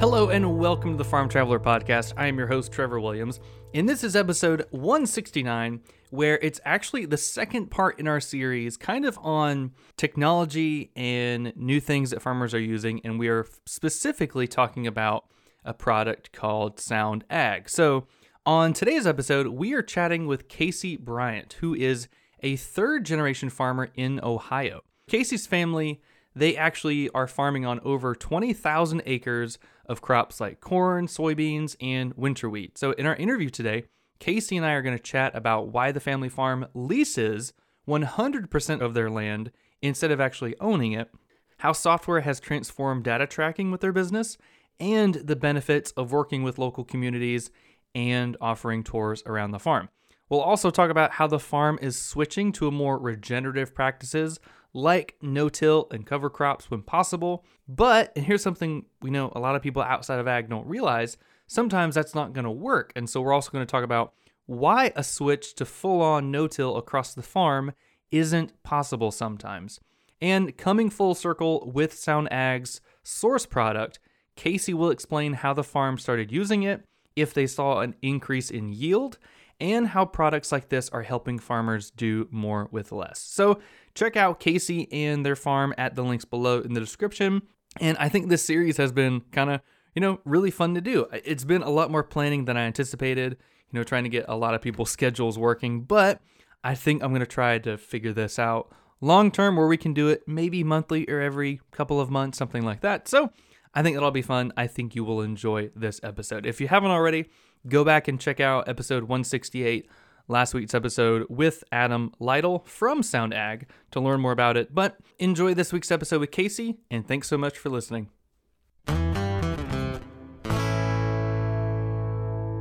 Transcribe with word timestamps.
Hello 0.00 0.28
and 0.28 0.60
welcome 0.60 0.92
to 0.92 0.96
the 0.96 1.04
Farm 1.04 1.28
Traveler 1.28 1.58
Podcast. 1.58 2.12
I 2.16 2.28
am 2.28 2.38
your 2.38 2.46
host, 2.46 2.70
Trevor 2.70 3.00
Williams, 3.00 3.40
and 3.74 3.88
this 3.88 4.04
is 4.04 4.14
episode 4.14 4.64
169, 4.70 5.80
where 6.10 6.38
it's 6.38 6.60
actually 6.64 7.04
the 7.04 7.16
second 7.16 7.72
part 7.72 7.98
in 7.98 8.06
our 8.06 8.20
series, 8.20 8.76
kind 8.76 9.04
of 9.04 9.18
on 9.18 9.72
technology 9.96 10.92
and 10.94 11.52
new 11.56 11.80
things 11.80 12.10
that 12.10 12.22
farmers 12.22 12.54
are 12.54 12.60
using. 12.60 13.00
And 13.02 13.18
we 13.18 13.26
are 13.26 13.44
specifically 13.66 14.46
talking 14.46 14.86
about 14.86 15.24
a 15.64 15.74
product 15.74 16.30
called 16.30 16.78
Sound 16.78 17.24
Ag. 17.28 17.68
So, 17.68 18.06
on 18.46 18.74
today's 18.74 19.04
episode, 19.04 19.48
we 19.48 19.72
are 19.72 19.82
chatting 19.82 20.28
with 20.28 20.46
Casey 20.46 20.96
Bryant, 20.96 21.54
who 21.54 21.74
is 21.74 22.06
a 22.40 22.54
third 22.54 23.04
generation 23.04 23.50
farmer 23.50 23.90
in 23.96 24.20
Ohio. 24.22 24.82
Casey's 25.08 25.48
family 25.48 26.00
they 26.38 26.56
actually 26.56 27.08
are 27.10 27.26
farming 27.26 27.66
on 27.66 27.80
over 27.80 28.14
20,000 28.14 29.02
acres 29.06 29.58
of 29.88 30.02
crops 30.02 30.40
like 30.40 30.60
corn, 30.60 31.06
soybeans, 31.06 31.76
and 31.80 32.14
winter 32.14 32.48
wheat. 32.48 32.78
So, 32.78 32.92
in 32.92 33.06
our 33.06 33.16
interview 33.16 33.50
today, 33.50 33.84
Casey 34.18 34.56
and 34.56 34.66
I 34.66 34.72
are 34.72 34.82
going 34.82 34.96
to 34.96 35.02
chat 35.02 35.34
about 35.34 35.68
why 35.68 35.92
the 35.92 36.00
family 36.00 36.28
farm 36.28 36.66
leases 36.74 37.52
100% 37.88 38.80
of 38.80 38.94
their 38.94 39.10
land 39.10 39.50
instead 39.80 40.10
of 40.10 40.20
actually 40.20 40.58
owning 40.60 40.92
it, 40.92 41.10
how 41.58 41.72
software 41.72 42.20
has 42.20 42.40
transformed 42.40 43.04
data 43.04 43.26
tracking 43.26 43.70
with 43.70 43.80
their 43.80 43.92
business, 43.92 44.36
and 44.80 45.14
the 45.14 45.36
benefits 45.36 45.92
of 45.92 46.12
working 46.12 46.42
with 46.42 46.58
local 46.58 46.84
communities 46.84 47.50
and 47.94 48.36
offering 48.40 48.84
tours 48.84 49.22
around 49.26 49.52
the 49.52 49.58
farm. 49.58 49.88
We'll 50.28 50.40
also 50.40 50.70
talk 50.70 50.90
about 50.90 51.12
how 51.12 51.26
the 51.26 51.38
farm 51.38 51.78
is 51.80 51.98
switching 51.98 52.52
to 52.52 52.68
a 52.68 52.72
more 52.72 52.98
regenerative 52.98 53.74
practices 53.74 54.38
like 54.78 55.16
no 55.20 55.48
till 55.48 55.88
and 55.90 56.06
cover 56.06 56.30
crops 56.30 56.70
when 56.70 56.82
possible. 56.82 57.44
But, 57.68 58.12
and 58.16 58.24
here's 58.24 58.42
something 58.42 58.86
we 59.02 59.10
know 59.10 59.32
a 59.34 59.40
lot 59.40 59.56
of 59.56 59.62
people 59.62 59.82
outside 59.82 60.20
of 60.20 60.28
ag 60.28 60.48
don't 60.48 60.66
realize 60.66 61.16
sometimes 61.46 61.94
that's 61.94 62.14
not 62.14 62.32
going 62.32 62.44
to 62.44 62.50
work. 62.50 62.92
And 62.94 63.10
so 63.10 63.20
we're 63.20 63.32
also 63.32 63.50
going 63.50 63.66
to 63.66 63.70
talk 63.70 63.84
about 63.84 64.14
why 64.46 64.92
a 64.96 65.04
switch 65.04 65.54
to 65.56 65.64
full 65.64 66.00
on 66.00 66.30
no 66.30 66.46
till 66.46 66.76
across 66.76 67.14
the 67.14 67.22
farm 67.22 67.72
isn't 68.10 68.62
possible 68.62 69.10
sometimes. 69.10 69.80
And 70.20 70.56
coming 70.56 70.90
full 70.90 71.14
circle 71.14 71.70
with 71.72 71.92
Sound 71.92 72.32
Ag's 72.32 72.80
source 73.02 73.46
product, 73.46 73.98
Casey 74.36 74.74
will 74.74 74.90
explain 74.90 75.34
how 75.34 75.52
the 75.52 75.64
farm 75.64 75.98
started 75.98 76.32
using 76.32 76.62
it, 76.62 76.84
if 77.16 77.34
they 77.34 77.46
saw 77.46 77.80
an 77.80 77.94
increase 78.02 78.50
in 78.50 78.68
yield, 78.68 79.18
and 79.60 79.88
how 79.88 80.04
products 80.04 80.52
like 80.52 80.68
this 80.68 80.88
are 80.90 81.02
helping 81.02 81.38
farmers 81.38 81.90
do 81.90 82.28
more 82.30 82.68
with 82.70 82.92
less. 82.92 83.20
So, 83.20 83.60
check 83.98 84.16
out 84.16 84.40
Casey 84.40 84.90
and 84.92 85.26
their 85.26 85.36
farm 85.36 85.74
at 85.76 85.94
the 85.94 86.02
links 86.02 86.24
below 86.24 86.60
in 86.60 86.74
the 86.74 86.80
description. 86.80 87.42
And 87.80 87.96
I 87.98 88.08
think 88.08 88.28
this 88.28 88.44
series 88.44 88.76
has 88.76 88.92
been 88.92 89.22
kind 89.32 89.50
of, 89.50 89.60
you 89.94 90.00
know, 90.00 90.20
really 90.24 90.50
fun 90.50 90.74
to 90.74 90.80
do. 90.80 91.06
It's 91.12 91.44
been 91.44 91.62
a 91.62 91.70
lot 91.70 91.90
more 91.90 92.04
planning 92.04 92.44
than 92.44 92.56
I 92.56 92.62
anticipated, 92.62 93.36
you 93.70 93.78
know, 93.78 93.84
trying 93.84 94.04
to 94.04 94.10
get 94.10 94.24
a 94.28 94.36
lot 94.36 94.54
of 94.54 94.62
people's 94.62 94.90
schedules 94.98 95.38
working, 95.38 95.82
but 95.82 96.20
I 96.62 96.74
think 96.74 97.02
I'm 97.02 97.10
going 97.10 97.20
to 97.20 97.26
try 97.26 97.58
to 97.58 97.76
figure 97.76 98.12
this 98.12 98.38
out 98.38 98.72
long 99.00 99.30
term 99.30 99.56
where 99.56 99.66
we 99.66 99.76
can 99.76 99.94
do 99.94 100.08
it 100.08 100.22
maybe 100.26 100.64
monthly 100.64 101.08
or 101.08 101.20
every 101.20 101.60
couple 101.70 102.00
of 102.00 102.10
months, 102.10 102.38
something 102.38 102.64
like 102.64 102.80
that. 102.80 103.08
So, 103.08 103.30
I 103.74 103.82
think 103.82 103.96
that'll 103.96 104.10
be 104.10 104.22
fun. 104.22 104.52
I 104.56 104.66
think 104.66 104.94
you 104.94 105.04
will 105.04 105.20
enjoy 105.20 105.70
this 105.76 106.00
episode. 106.02 106.46
If 106.46 106.60
you 106.60 106.68
haven't 106.68 106.90
already, 106.90 107.26
go 107.68 107.84
back 107.84 108.08
and 108.08 108.18
check 108.18 108.40
out 108.40 108.68
episode 108.68 109.04
168, 109.04 109.88
last 110.28 110.52
week's 110.52 110.74
episode 110.74 111.26
with 111.30 111.64
Adam 111.72 112.12
Lytle 112.20 112.60
from 112.66 113.02
Sound 113.02 113.32
Ag 113.32 113.68
to 113.90 114.00
learn 114.00 114.20
more 114.20 114.32
about 114.32 114.56
it. 114.56 114.74
But 114.74 114.98
enjoy 115.18 115.54
this 115.54 115.72
week's 115.72 115.90
episode 115.90 116.20
with 116.20 116.30
Casey, 116.30 116.76
and 116.90 117.08
thanks 117.08 117.28
so 117.28 117.38
much 117.38 117.58
for 117.58 117.70
listening. 117.70 118.10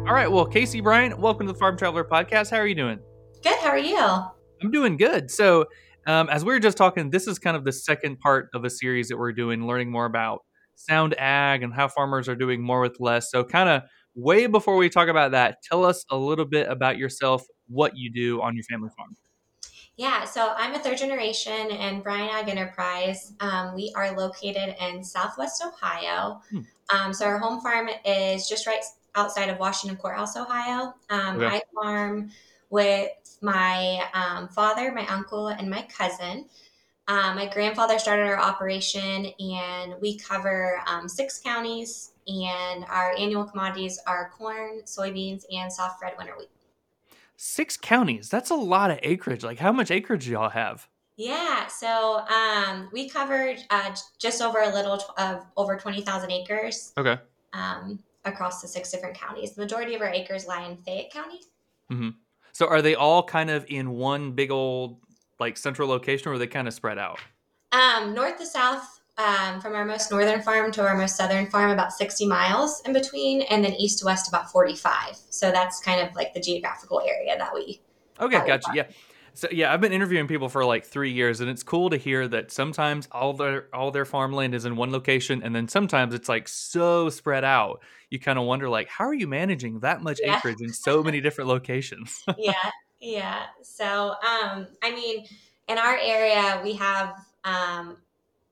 All 0.07 0.13
right, 0.13 0.31
well, 0.31 0.45
Casey 0.45 0.79
Bryant, 0.79 1.19
welcome 1.19 1.45
to 1.47 1.53
the 1.53 1.59
Farm 1.59 1.77
Traveler 1.77 2.05
Podcast. 2.05 2.49
How 2.49 2.57
are 2.57 2.67
you 2.67 2.75
doing? 2.75 2.99
Good. 3.43 3.59
How 3.59 3.69
are 3.69 3.77
you? 3.77 3.97
I'm 3.97 4.71
doing 4.71 4.95
good. 4.95 5.29
So, 5.29 5.65
um, 6.07 6.29
as 6.29 6.45
we 6.45 6.53
were 6.53 6.59
just 6.59 6.77
talking, 6.77 7.09
this 7.09 7.27
is 7.27 7.37
kind 7.37 7.57
of 7.57 7.65
the 7.65 7.73
second 7.73 8.21
part 8.21 8.49
of 8.53 8.63
a 8.63 8.69
series 8.69 9.09
that 9.09 9.17
we're 9.17 9.33
doing, 9.33 9.67
learning 9.67 9.91
more 9.91 10.05
about 10.05 10.45
sound 10.75 11.13
ag 11.17 11.63
and 11.63 11.73
how 11.73 11.89
farmers 11.89 12.29
are 12.29 12.35
doing 12.35 12.61
more 12.61 12.79
with 12.79 13.01
less. 13.01 13.29
So, 13.29 13.43
kind 13.43 13.67
of 13.67 13.83
way 14.17 14.47
before 14.47 14.75
we 14.75 14.89
talk 14.89 15.07
about 15.07 15.31
that, 15.31 15.61
tell 15.63 15.85
us 15.85 16.03
a 16.09 16.17
little 16.17 16.45
bit 16.45 16.67
about 16.69 16.97
yourself, 16.97 17.45
what 17.67 17.95
you 17.95 18.11
do 18.11 18.41
on 18.41 18.55
your 18.55 18.63
family 18.63 18.89
farm. 18.97 19.15
Yeah, 19.95 20.25
so 20.25 20.53
I'm 20.55 20.75
a 20.75 20.79
third 20.79 20.97
generation 20.97 21.71
and 21.71 22.03
Bryant 22.03 22.33
Ag 22.33 22.49
Enterprise. 22.49 23.33
Um, 23.39 23.73
we 23.73 23.91
are 23.95 24.15
located 24.15 24.75
in 24.79 25.03
Southwest 25.03 25.63
Ohio. 25.65 26.41
Hmm. 26.51 26.59
Um, 26.93 27.13
so 27.13 27.25
our 27.25 27.39
home 27.39 27.61
farm 27.61 27.89
is 28.05 28.47
just 28.47 28.67
right 28.67 28.83
outside 29.15 29.49
of 29.49 29.57
Washington 29.57 29.97
Court 29.97 30.15
House, 30.15 30.37
Ohio. 30.37 30.93
Um, 31.09 31.37
okay. 31.37 31.47
I 31.47 31.61
farm 31.73 32.29
with 32.69 33.09
my 33.41 34.07
um, 34.13 34.47
father, 34.49 34.91
my 34.91 35.07
uncle, 35.07 35.47
and 35.47 35.69
my 35.69 35.81
cousin. 35.83 36.45
Um, 37.07 37.35
my 37.35 37.47
grandfather 37.47 37.99
started 37.99 38.23
our 38.23 38.39
operation, 38.39 39.27
and 39.39 39.95
we 40.01 40.17
cover 40.17 40.81
um, 40.87 41.07
six 41.07 41.39
counties 41.39 42.11
and 42.27 42.85
our 42.89 43.15
annual 43.17 43.45
commodities 43.45 43.99
are 44.05 44.31
corn, 44.37 44.81
soybeans, 44.85 45.45
and 45.51 45.71
soft 45.71 46.01
red 46.01 46.13
winter 46.17 46.33
wheat. 46.37 46.49
Six 47.37 47.77
counties. 47.77 48.29
That's 48.29 48.49
a 48.49 48.55
lot 48.55 48.91
of 48.91 48.99
acreage. 49.03 49.43
Like, 49.43 49.59
how 49.59 49.71
much 49.71 49.91
acreage 49.91 50.25
do 50.25 50.31
y'all 50.31 50.49
have? 50.49 50.87
Yeah, 51.15 51.67
so 51.67 52.25
um, 52.27 52.89
we 52.91 53.09
covered 53.09 53.57
uh, 53.69 53.95
just 54.19 54.41
over 54.41 54.61
a 54.61 54.73
little 54.73 55.01
of 55.17 55.45
over 55.55 55.77
twenty 55.77 56.01
thousand 56.01 56.31
acres. 56.31 56.93
Okay. 56.97 57.17
Um, 57.53 57.99
across 58.25 58.61
the 58.61 58.67
six 58.67 58.91
different 58.91 59.17
counties. 59.17 59.53
The 59.53 59.61
majority 59.61 59.95
of 59.95 60.01
our 60.01 60.09
acres 60.09 60.47
lie 60.47 60.65
in 60.65 60.75
Fayette 60.77 61.11
County. 61.11 61.39
Mm-hmm. 61.91 62.09
So, 62.51 62.67
are 62.67 62.81
they 62.81 62.95
all 62.95 63.23
kind 63.23 63.49
of 63.49 63.65
in 63.69 63.91
one 63.91 64.33
big 64.33 64.51
old 64.51 64.99
like 65.39 65.57
central 65.57 65.87
location, 65.87 66.29
or 66.29 66.33
are 66.35 66.37
they 66.37 66.47
kind 66.47 66.67
of 66.67 66.73
spread 66.73 66.97
out? 66.97 67.19
Um, 67.71 68.13
north 68.13 68.37
to 68.37 68.45
south, 68.45 69.01
um, 69.17 69.59
from 69.59 69.73
our 69.73 69.85
most 69.85 70.11
northern 70.11 70.41
farm 70.41 70.71
to 70.71 70.81
our 70.85 70.95
most 70.95 71.15
southern 71.15 71.47
farm, 71.47 71.71
about 71.71 71.91
60 71.91 72.27
miles 72.27 72.81
in 72.85 72.93
between, 72.93 73.41
and 73.43 73.63
then 73.63 73.73
east 73.73 73.99
to 73.99 74.05
west, 74.05 74.27
about 74.27 74.51
45. 74.51 75.17
So 75.29 75.51
that's 75.51 75.79
kind 75.81 76.07
of 76.07 76.15
like 76.15 76.33
the 76.33 76.39
geographical 76.39 77.01
area 77.01 77.37
that 77.37 77.53
we. 77.53 77.81
Okay, 78.19 78.45
gotcha. 78.45 78.71
Yeah. 78.73 78.87
So 79.33 79.47
yeah, 79.51 79.71
I've 79.71 79.81
been 79.81 79.93
interviewing 79.93 80.27
people 80.27 80.49
for 80.49 80.65
like 80.65 80.83
three 80.83 81.11
years, 81.11 81.41
and 81.41 81.49
it's 81.49 81.61
cool 81.61 81.91
to 81.91 81.97
hear 81.97 82.27
that 82.27 82.51
sometimes 82.51 83.07
all 83.11 83.33
their 83.33 83.67
all 83.71 83.91
their 83.91 84.05
farmland 84.05 84.55
is 84.55 84.65
in 84.65 84.75
one 84.75 84.91
location, 84.91 85.43
and 85.43 85.55
then 85.55 85.67
sometimes 85.67 86.15
it's 86.15 86.27
like 86.27 86.47
so 86.47 87.11
spread 87.11 87.43
out. 87.43 87.83
You 88.09 88.19
kind 88.19 88.39
of 88.39 88.45
wonder 88.45 88.67
like, 88.67 88.87
how 88.87 89.05
are 89.05 89.13
you 89.13 89.27
managing 89.27 89.81
that 89.81 90.01
much 90.01 90.19
yeah. 90.23 90.37
acreage 90.37 90.61
in 90.61 90.73
so 90.73 91.03
many 91.03 91.21
different 91.21 91.49
locations? 91.49 92.19
yeah, 92.39 92.53
yeah. 92.99 93.43
So, 93.61 94.11
um, 94.11 94.67
I 94.83 94.91
mean, 94.91 95.25
in 95.67 95.77
our 95.77 95.97
area, 95.97 96.59
we 96.63 96.73
have, 96.73 97.15
um, 97.43 97.97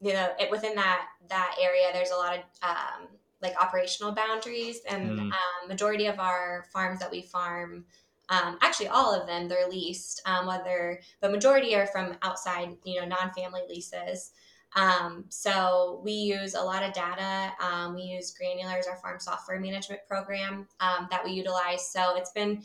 you 0.01 0.13
know, 0.13 0.30
it, 0.39 0.51
within 0.51 0.75
that 0.75 1.07
that 1.30 1.56
area, 1.62 1.88
there's 1.94 2.12
a 2.12 2.15
lot 2.15 2.36
of 2.36 2.44
um, 2.62 3.07
like 3.42 3.56
operational 3.62 4.12
boundaries, 4.12 4.81
and 4.89 5.12
mm. 5.12 5.19
um, 5.31 5.68
majority 5.68 6.07
of 6.07 6.19
our 6.19 6.65
farms 6.71 7.00
that 7.00 7.12
we 7.12 7.21
farm. 7.21 7.86
Um, 8.30 8.57
actually, 8.62 8.88
all 8.88 9.13
of 9.13 9.27
them 9.27 9.47
they're 9.47 9.69
leased. 9.69 10.21
Um, 10.25 10.48
whether, 10.48 11.00
but 11.21 11.31
majority 11.31 11.75
are 11.75 11.88
from 11.88 12.18
outside, 12.21 12.75
you 12.83 13.00
know, 13.00 13.06
non-family 13.07 13.62
leases. 13.69 14.31
Um, 14.75 15.25
so 15.30 16.01
we 16.03 16.12
use 16.12 16.53
a 16.53 16.62
lot 16.62 16.83
of 16.83 16.94
data. 16.94 17.53
Um, 17.62 17.95
we 17.95 18.01
use 18.01 18.36
Granulars, 18.36 18.89
our 18.89 18.98
farm 18.98 19.19
software 19.19 19.59
management 19.59 20.01
program 20.07 20.68
um, 20.81 21.07
that 21.12 21.24
we 21.24 21.31
utilize. 21.31 21.88
So 21.89 22.18
it's 22.18 22.31
been 22.31 22.62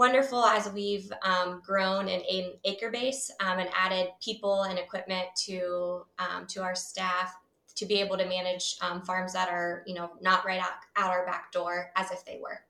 wonderful 0.00 0.42
as 0.46 0.72
we've 0.72 1.12
um, 1.22 1.60
grown 1.62 2.08
in 2.08 2.22
an 2.22 2.52
acre 2.64 2.90
base 2.90 3.30
um, 3.40 3.58
and 3.58 3.68
added 3.76 4.08
people 4.24 4.62
and 4.62 4.78
equipment 4.78 5.26
to 5.36 6.06
um, 6.18 6.46
to 6.46 6.62
our 6.62 6.74
staff 6.74 7.36
to 7.76 7.84
be 7.84 8.00
able 8.00 8.16
to 8.16 8.24
manage 8.24 8.76
um, 8.80 9.02
farms 9.02 9.34
that 9.34 9.50
are 9.50 9.82
you 9.86 9.94
know 9.94 10.12
not 10.22 10.46
right 10.46 10.58
out, 10.58 10.72
out 10.96 11.10
our 11.10 11.26
back 11.26 11.52
door 11.52 11.90
as 11.96 12.10
if 12.10 12.24
they 12.24 12.40
were. 12.42 12.60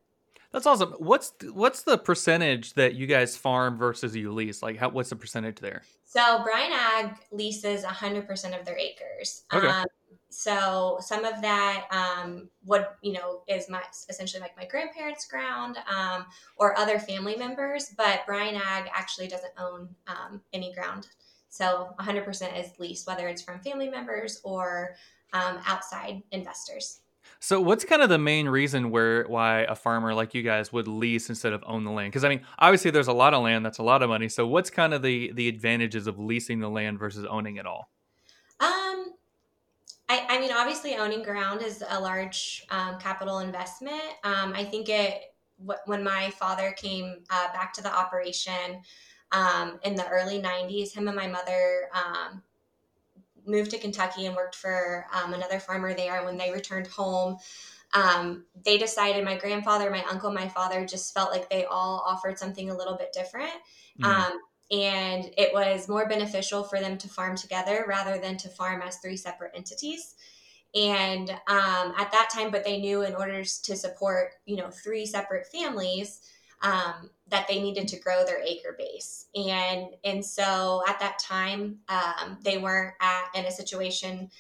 That's 0.51 0.67
awesome. 0.67 0.91
What's 0.99 1.33
what's 1.53 1.83
the 1.83 1.97
percentage 1.97 2.75
that 2.75 2.97
you 2.97 3.07
guys 3.07 3.37
farm 3.37 3.79
versus 3.79 4.17
you 4.17 4.33
lease? 4.33 4.61
Like, 4.61 4.77
how, 4.77 4.89
what's 4.89 5.11
the 5.11 5.17
percentage 5.17 5.61
there? 5.61 5.83
So 6.05 6.43
Bryant 6.43 6.75
Ag 6.75 7.17
leases 7.31 7.85
100% 7.85 8.59
of 8.59 8.67
their 8.67 8.77
acres. 8.77 9.45
Okay. 9.55 9.69
Um, 9.69 9.87
so 10.31 10.99
some 11.01 11.25
of 11.25 11.43
that 11.43 11.87
um, 11.91 12.49
what 12.65 12.97
you 13.03 13.13
know 13.13 13.43
is 13.49 13.69
my 13.69 13.83
essentially 14.09 14.41
like 14.41 14.57
my 14.57 14.65
grandparents 14.65 15.27
ground 15.27 15.77
um, 15.93 16.25
or 16.57 16.79
other 16.79 16.99
family 17.01 17.37
members 17.37 17.93
but 17.97 18.25
bryant 18.27 18.57
ag 18.57 18.89
actually 18.95 19.27
doesn't 19.27 19.53
own 19.59 19.89
um, 20.07 20.41
any 20.53 20.73
ground. 20.73 21.09
So 21.53 21.95
100% 21.99 22.59
is 22.59 22.79
leased 22.79 23.09
whether 23.09 23.27
it's 23.27 23.43
from 23.43 23.59
family 23.59 23.91
members 23.91 24.41
or 24.45 24.95
um, 25.33 25.59
outside 25.67 26.23
investors. 26.31 27.01
So 27.41 27.61
what's 27.61 27.85
kind 27.85 28.01
of 28.01 28.09
the 28.09 28.19
main 28.19 28.49
reason 28.49 28.91
where 28.91 29.25
why 29.25 29.63
a 29.63 29.75
farmer 29.75 30.15
like 30.15 30.33
you 30.33 30.43
guys 30.43 30.73
would 30.73 30.87
lease 30.87 31.29
instead 31.29 31.53
of 31.53 31.63
own 31.67 31.85
the 31.85 31.91
land? 31.91 32.13
Because 32.13 32.25
i 32.25 32.29
mean 32.29 32.43
obviously 32.59 32.93
there's 32.93 33.09
a 33.09 33.13
lot 33.13 33.35
of 33.35 33.43
land 33.43 33.67
that's 33.67 33.79
a 33.79 33.83
lot 33.83 34.03
of 34.03 34.09
money. 34.09 34.29
So 34.29 34.47
what's 34.47 34.71
kind 34.71 34.95
of 34.95 35.03
the 35.03 35.33
the 35.33 35.49
advantages 35.49 36.07
of 36.07 36.21
leasing 36.21 36.61
the 36.61 36.71
land 36.71 37.01
versus 37.01 37.27
owning 37.29 37.57
it 37.57 37.67
all 37.67 37.91
I, 40.11 40.27
I 40.29 40.41
mean, 40.41 40.51
obviously, 40.51 40.97
owning 40.97 41.23
ground 41.23 41.63
is 41.63 41.85
a 41.89 42.01
large 42.01 42.67
um, 42.71 42.99
capital 42.99 43.39
investment. 43.39 44.03
Um, 44.25 44.53
I 44.57 44.65
think 44.65 44.89
it 44.89 45.23
when 45.85 46.03
my 46.03 46.31
father 46.31 46.73
came 46.73 47.19
uh, 47.31 47.53
back 47.53 47.73
to 47.75 47.83
the 47.83 47.95
operation 47.95 48.83
um, 49.31 49.79
in 49.85 49.95
the 49.95 50.09
early 50.09 50.41
90s, 50.41 50.93
him 50.93 51.07
and 51.07 51.17
my 51.17 51.29
mother 51.29 51.91
um, 51.95 52.43
moved 53.47 53.71
to 53.71 53.79
Kentucky 53.79 54.27
and 54.27 54.35
worked 54.35 54.57
for 54.57 55.07
um, 55.13 55.33
another 55.35 55.61
farmer 55.61 55.95
there. 55.95 56.17
And 56.17 56.27
when 56.27 56.39
they 56.39 56.51
returned 56.51 56.89
home, 56.89 57.37
um, 57.93 58.47
they 58.65 58.79
decided 58.79 59.25
my 59.25 59.37
grandfather, 59.37 59.91
my 59.91 60.03
uncle, 60.11 60.33
my 60.33 60.49
father 60.49 60.85
just 60.87 61.15
felt 61.15 61.31
like 61.31 61.49
they 61.51 61.67
all 61.67 62.03
offered 62.05 62.37
something 62.37 62.71
a 62.71 62.77
little 62.77 62.97
bit 62.97 63.13
different. 63.13 63.53
Mm 64.01 64.41
and 64.71 65.31
it 65.37 65.53
was 65.53 65.89
more 65.89 66.09
beneficial 66.09 66.63
for 66.63 66.81
them 66.81 66.97
to 66.99 67.09
farm 67.09 67.37
together 67.37 67.85
rather 67.89 68.19
than 68.19 68.37
to 68.39 68.49
farm 68.49 68.83
as 68.83 68.99
three 68.99 69.17
separate 69.17 69.53
entities. 69.55 70.15
And 70.75 71.31
um, 71.49 71.95
at 71.99 72.13
that 72.13 72.31
time 72.33 72.51
but 72.51 72.65
they 72.65 72.81
knew 72.81 73.03
in 73.03 73.15
order 73.15 73.43
to 73.43 73.77
support 73.77 74.35
you 74.47 74.57
know 74.57 74.71
three 74.71 75.07
separate 75.07 75.47
families 75.47 76.21
um, 76.63 77.11
that 77.29 77.49
they 77.49 77.61
needed 77.61 77.89
to 77.89 77.99
grow 77.99 78.25
their 78.25 78.41
acre 78.43 78.77
base. 78.79 79.27
And 79.35 79.89
and 80.05 80.25
so 80.25 80.83
at 80.87 81.01
that 81.01 81.19
time 81.19 81.79
um, 81.89 82.39
they 82.43 82.59
weren't 82.59 82.95
at 83.01 83.25
in 83.35 83.47
a 83.47 83.51
situation 83.51 84.31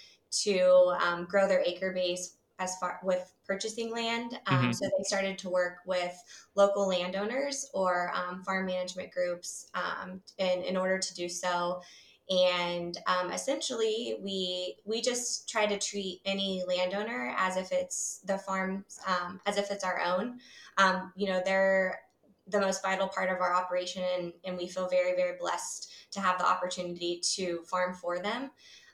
to 0.42 0.94
um, 1.00 1.26
grow 1.28 1.48
their 1.48 1.62
acre 1.66 1.92
base 1.92 2.36
as 2.60 2.76
far 2.76 3.00
with 3.02 3.32
purchasing 3.46 3.90
land. 3.90 4.38
Um, 4.46 4.58
mm-hmm. 4.58 4.72
So 4.72 4.88
they 4.96 5.02
started 5.04 5.38
to 5.38 5.50
work 5.50 5.78
with 5.86 6.14
local 6.54 6.86
landowners 6.86 7.68
or 7.74 8.12
um, 8.14 8.44
farm 8.44 8.66
management 8.66 9.10
groups 9.10 9.68
um, 9.74 10.20
in, 10.38 10.62
in 10.62 10.76
order 10.76 10.98
to 10.98 11.14
do 11.14 11.28
so. 11.28 11.80
And 12.28 12.96
um, 13.08 13.32
essentially, 13.32 14.18
we 14.22 14.76
we 14.84 15.00
just 15.00 15.48
try 15.48 15.66
to 15.66 15.76
treat 15.78 16.20
any 16.24 16.62
landowner 16.68 17.34
as 17.36 17.56
if 17.56 17.72
it's 17.72 18.20
the 18.24 18.38
farm, 18.38 18.84
um, 19.04 19.40
as 19.46 19.56
if 19.56 19.72
it's 19.72 19.82
our 19.82 20.00
own. 20.00 20.38
Um, 20.78 21.12
you 21.16 21.26
know, 21.26 21.42
they're 21.44 21.98
the 22.46 22.60
most 22.60 22.82
vital 22.82 23.08
part 23.08 23.30
of 23.30 23.40
our 23.40 23.52
operation, 23.52 24.04
and, 24.16 24.32
and 24.44 24.56
we 24.56 24.68
feel 24.68 24.88
very, 24.88 25.16
very 25.16 25.36
blessed 25.40 25.92
to 26.12 26.20
have 26.20 26.38
the 26.38 26.46
opportunity 26.46 27.20
to 27.34 27.62
farm 27.64 27.94
for 27.94 28.20
them 28.20 28.50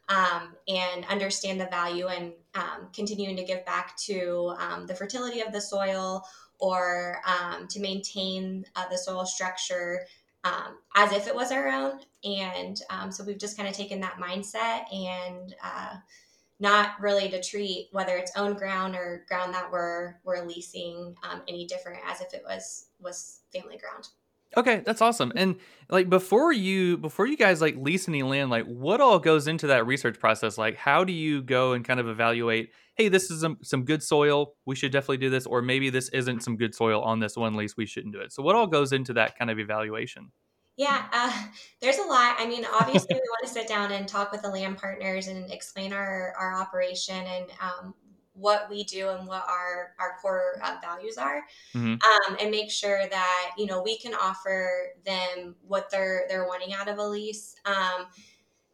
um, 0.09 0.55
and 0.69 1.05
understand 1.07 1.61
the 1.61 1.67
value 1.67 2.07
and 2.07 2.33
um, 2.55 2.89
continuing 2.95 3.37
to 3.37 3.45
give 3.45 3.65
back 3.65 3.97
to 3.99 4.55
um, 4.59 4.87
the 4.87 4.95
fertility 4.95 5.41
of 5.41 5.53
the 5.53 5.61
soil 5.61 6.25
or 6.59 7.21
um, 7.27 7.67
to 7.69 7.81
maintain 7.81 8.65
uh, 8.77 8.89
the 8.89 8.97
soil 8.97 9.27
structure 9.27 10.07
um, 10.45 10.79
as 10.95 11.13
if 11.13 11.27
it 11.27 11.35
was 11.35 11.51
our 11.51 11.69
own. 11.69 12.01
And 12.25 12.81
um, 12.91 13.11
so 13.11 13.25
we've 13.25 13.39
just 13.39 13.57
kind 13.57 13.69
of 13.69 13.75
taken 13.75 14.01
that 14.01 14.19
mindset 14.21 14.85
and 14.93 15.55
uh, 15.63 15.97
not 16.61 17.01
really 17.01 17.29
to 17.29 17.43
treat 17.43 17.89
whether 17.93 18.17
it's 18.17 18.33
own 18.37 18.55
ground 18.55 18.95
or 18.95 19.25
ground 19.29 19.53
that 19.55 19.71
we're 19.71 20.15
we're 20.25 20.47
leasing 20.47 21.15
any 21.49 21.67
different 21.67 21.99
as 22.07 22.21
if 22.21 22.33
it 22.33 22.43
was 22.47 22.87
was 23.01 23.41
family 23.53 23.77
ground. 23.77 24.09
Okay, 24.57 24.83
that's 24.85 25.03
awesome. 25.03 25.33
And 25.35 25.57
like 25.91 26.09
before 26.09 26.53
you 26.53 26.97
before 26.97 27.27
you 27.27 27.37
guys 27.37 27.61
like 27.61 27.77
lease 27.77 28.09
any 28.09 28.23
land, 28.23 28.51
like 28.51 28.65
what 28.65 29.01
all 29.01 29.19
goes 29.19 29.49
into 29.49 29.69
that 29.69 29.87
research 29.87 30.19
process? 30.19 30.57
Like 30.57 30.77
how 30.77 31.05
do 31.05 31.13
you 31.13 31.43
go 31.43 31.73
and 31.73 31.85
kind 31.85 32.01
of 32.01 32.09
evaluate, 32.09 32.71
hey, 32.95 33.09
this 33.09 33.31
is 33.31 33.41
some, 33.41 33.59
some 33.63 33.85
good 33.85 34.03
soil, 34.03 34.55
we 34.65 34.75
should 34.75 34.93
definitely 34.93 35.19
do 35.19 35.31
this, 35.31 35.47
or 35.47 35.63
maybe 35.63 35.91
this 35.91 36.09
isn't 36.11 36.43
some 36.43 36.57
good 36.57 36.75
soil 36.75 37.03
on 37.03 37.21
this 37.21 37.37
one 37.37 37.55
lease, 37.55 37.77
we 37.77 37.87
shouldn't 37.87 38.15
do 38.15 38.21
it. 38.21 38.33
So 38.33 38.43
what 38.43 38.57
all 38.57 38.67
goes 38.67 38.93
into 38.93 39.13
that 39.15 39.39
kind 39.39 39.51
of 39.51 39.59
evaluation? 39.59 40.31
Yeah, 40.77 41.07
uh, 41.13 41.33
there's 41.81 41.99
a 41.99 42.07
lot. 42.07 42.37
I 42.39 42.47
mean, 42.47 42.65
obviously, 42.81 43.15
we 43.15 43.21
want 43.21 43.47
to 43.47 43.53
sit 43.53 43.69
down 43.69 43.93
and 43.93 44.07
talk 44.07 44.33
with 44.33 44.43
the 44.43 44.51
land 44.51 44.79
partners 44.79 45.27
and 45.27 45.51
explain 45.51 45.93
our, 45.93 46.35
our 46.39 46.55
operation 46.55 47.17
and 47.17 47.47
um, 47.61 47.95
what 48.39 48.69
we 48.69 48.85
do 48.85 49.09
and 49.09 49.27
what 49.27 49.45
our 49.49 49.95
our 49.99 50.17
core 50.21 50.61
uh, 50.63 50.77
values 50.83 51.17
are 51.17 51.43
mm-hmm. 51.75 51.95
um, 51.95 52.37
and 52.41 52.51
make 52.51 52.71
sure 52.71 53.07
that 53.09 53.51
you 53.57 53.67
know 53.67 53.83
we 53.83 53.99
can 53.99 54.15
offer 54.15 54.89
them 55.05 55.55
what 55.67 55.91
they're 55.91 56.27
they're 56.29 56.47
wanting 56.47 56.75
out 56.75 56.89
of 56.89 56.99
a 56.99 57.03
lease 57.03 57.57
um, 57.65 58.07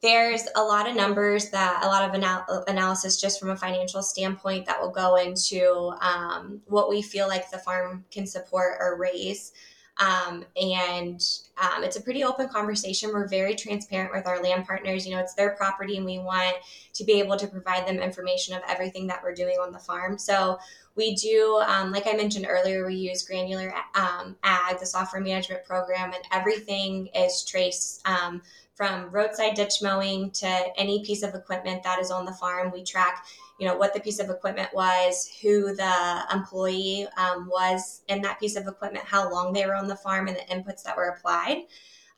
there's 0.02 0.49
a 0.57 0.62
lot 0.62 0.88
of 0.88 0.97
numbers 0.97 1.50
that 1.50 1.81
a 1.85 1.87
lot 1.87 2.09
of 2.09 2.14
anal- 2.14 2.64
analysis 2.66 3.21
just 3.21 3.38
from 3.38 3.50
a 3.50 3.57
financial 3.57 4.02
standpoint 4.02 4.66
that 4.66 4.81
will 4.81 4.90
go 4.90 5.14
into 5.14 5.92
um, 6.00 6.61
what 6.66 6.90
we 6.90 7.00
feel 7.00 7.28
like 7.28 7.49
the 7.50 7.59
farm 7.59 8.04
can 8.11 8.26
support 8.26 8.78
or 8.81 8.99
raise 8.99 9.52
um, 9.99 10.44
and 10.61 11.22
um, 11.58 11.84
it's 11.84 11.96
a 11.96 12.00
pretty 12.00 12.25
open 12.25 12.49
conversation. 12.49 13.11
We're 13.12 13.28
very 13.28 13.54
transparent 13.54 14.12
with 14.12 14.26
our 14.26 14.42
land 14.42 14.66
partners. 14.66 15.06
You 15.06 15.14
know, 15.14 15.20
it's 15.20 15.34
their 15.34 15.50
property, 15.50 15.96
and 15.96 16.06
we 16.06 16.18
want 16.18 16.56
to 16.94 17.04
be 17.04 17.20
able 17.20 17.37
to 17.37 17.46
provide 17.46 17.87
them 17.87 17.99
information 17.99 18.56
of 18.56 18.62
everything 18.68 19.06
that 19.08 19.22
we're 19.22 19.34
doing 19.34 19.56
on 19.61 19.72
the 19.72 19.78
farm. 19.78 20.18
So 20.18 20.58
we 20.94 21.14
do, 21.14 21.62
um, 21.66 21.90
like 21.92 22.06
I 22.06 22.12
mentioned 22.12 22.46
earlier, 22.49 22.87
we 22.87 22.94
use 22.94 23.22
Granular 23.22 23.75
um, 23.94 24.37
Ag, 24.42 24.78
the 24.78 24.87
software 24.87 25.22
management 25.22 25.64
program, 25.64 26.12
and 26.12 26.25
everything 26.32 27.08
is 27.14 27.44
traced 27.44 28.06
um, 28.06 28.42
from 28.75 29.11
roadside 29.11 29.54
ditch 29.54 29.82
mowing 29.82 30.30
to 30.32 30.49
any 30.76 31.04
piece 31.04 31.22
of 31.22 31.34
equipment 31.34 31.82
that 31.82 31.99
is 31.99 32.11
on 32.11 32.25
the 32.25 32.32
farm. 32.32 32.70
We 32.72 32.84
track 32.84 33.25
you 33.62 33.68
know 33.68 33.76
what 33.76 33.94
the 33.94 34.00
piece 34.00 34.18
of 34.18 34.28
equipment 34.28 34.70
was 34.75 35.30
who 35.40 35.72
the 35.76 36.25
employee 36.32 37.06
um, 37.16 37.49
was 37.49 38.02
in 38.08 38.20
that 38.22 38.40
piece 38.40 38.56
of 38.56 38.66
equipment 38.66 39.04
how 39.04 39.30
long 39.30 39.52
they 39.52 39.64
were 39.66 39.76
on 39.76 39.87
the 39.87 39.94
farm 39.94 40.26
and 40.26 40.37
the 40.37 40.52
inputs 40.52 40.82
that 40.82 40.96
were 40.96 41.11
applied 41.11 41.58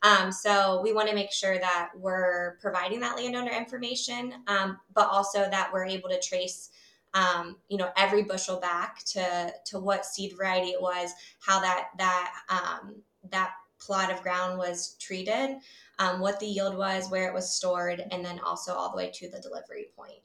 um, 0.02 0.32
so 0.32 0.80
we 0.82 0.94
want 0.94 1.06
to 1.06 1.14
make 1.14 1.30
sure 1.30 1.58
that 1.58 1.90
we're 1.96 2.56
providing 2.62 2.98
that 3.00 3.16
landowner 3.16 3.52
information 3.52 4.32
um, 4.46 4.78
but 4.94 5.06
also 5.08 5.40
that 5.50 5.70
we're 5.70 5.84
able 5.84 6.08
to 6.08 6.18
trace 6.20 6.70
um, 7.14 7.56
you 7.68 7.78
know 7.78 7.90
every 7.96 8.22
bushel 8.22 8.60
back 8.60 9.04
to 9.04 9.52
to 9.66 9.78
what 9.78 10.04
seed 10.04 10.36
variety 10.36 10.70
it 10.70 10.82
was 10.82 11.12
how 11.40 11.60
that 11.60 11.88
that 11.98 12.32
um, 12.48 12.96
that 13.30 13.52
plot 13.84 14.12
of 14.12 14.22
ground 14.22 14.58
was 14.58 14.96
treated, 14.98 15.56
um, 15.98 16.20
what 16.20 16.40
the 16.40 16.46
yield 16.46 16.76
was, 16.76 17.10
where 17.10 17.28
it 17.28 17.34
was 17.34 17.54
stored, 17.54 18.02
and 18.10 18.24
then 18.24 18.40
also 18.40 18.72
all 18.72 18.90
the 18.90 18.96
way 18.96 19.10
to 19.12 19.28
the 19.28 19.40
delivery 19.40 19.88
point. 19.96 20.20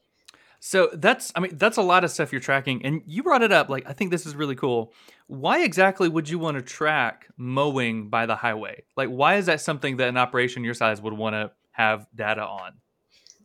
So 0.60 0.90
that's, 0.92 1.32
I 1.34 1.40
mean, 1.40 1.56
that's 1.56 1.78
a 1.78 1.82
lot 1.82 2.04
of 2.04 2.10
stuff 2.10 2.32
you're 2.32 2.40
tracking. 2.40 2.84
And 2.84 3.02
you 3.06 3.22
brought 3.22 3.42
it 3.42 3.50
up. 3.50 3.70
Like, 3.70 3.88
I 3.88 3.94
think 3.94 4.10
this 4.10 4.26
is 4.26 4.36
really 4.36 4.54
cool. 4.54 4.92
Why 5.26 5.62
exactly 5.62 6.08
would 6.08 6.28
you 6.28 6.38
want 6.38 6.58
to 6.58 6.62
track 6.62 7.28
mowing 7.38 8.10
by 8.10 8.26
the 8.26 8.36
highway? 8.36 8.82
Like, 8.94 9.08
why 9.08 9.36
is 9.36 9.46
that 9.46 9.62
something 9.62 9.96
that 9.96 10.08
an 10.08 10.18
operation 10.18 10.62
your 10.62 10.74
size 10.74 11.00
would 11.00 11.14
want 11.14 11.34
to 11.34 11.50
have 11.70 12.06
data 12.14 12.42
on? 12.42 12.72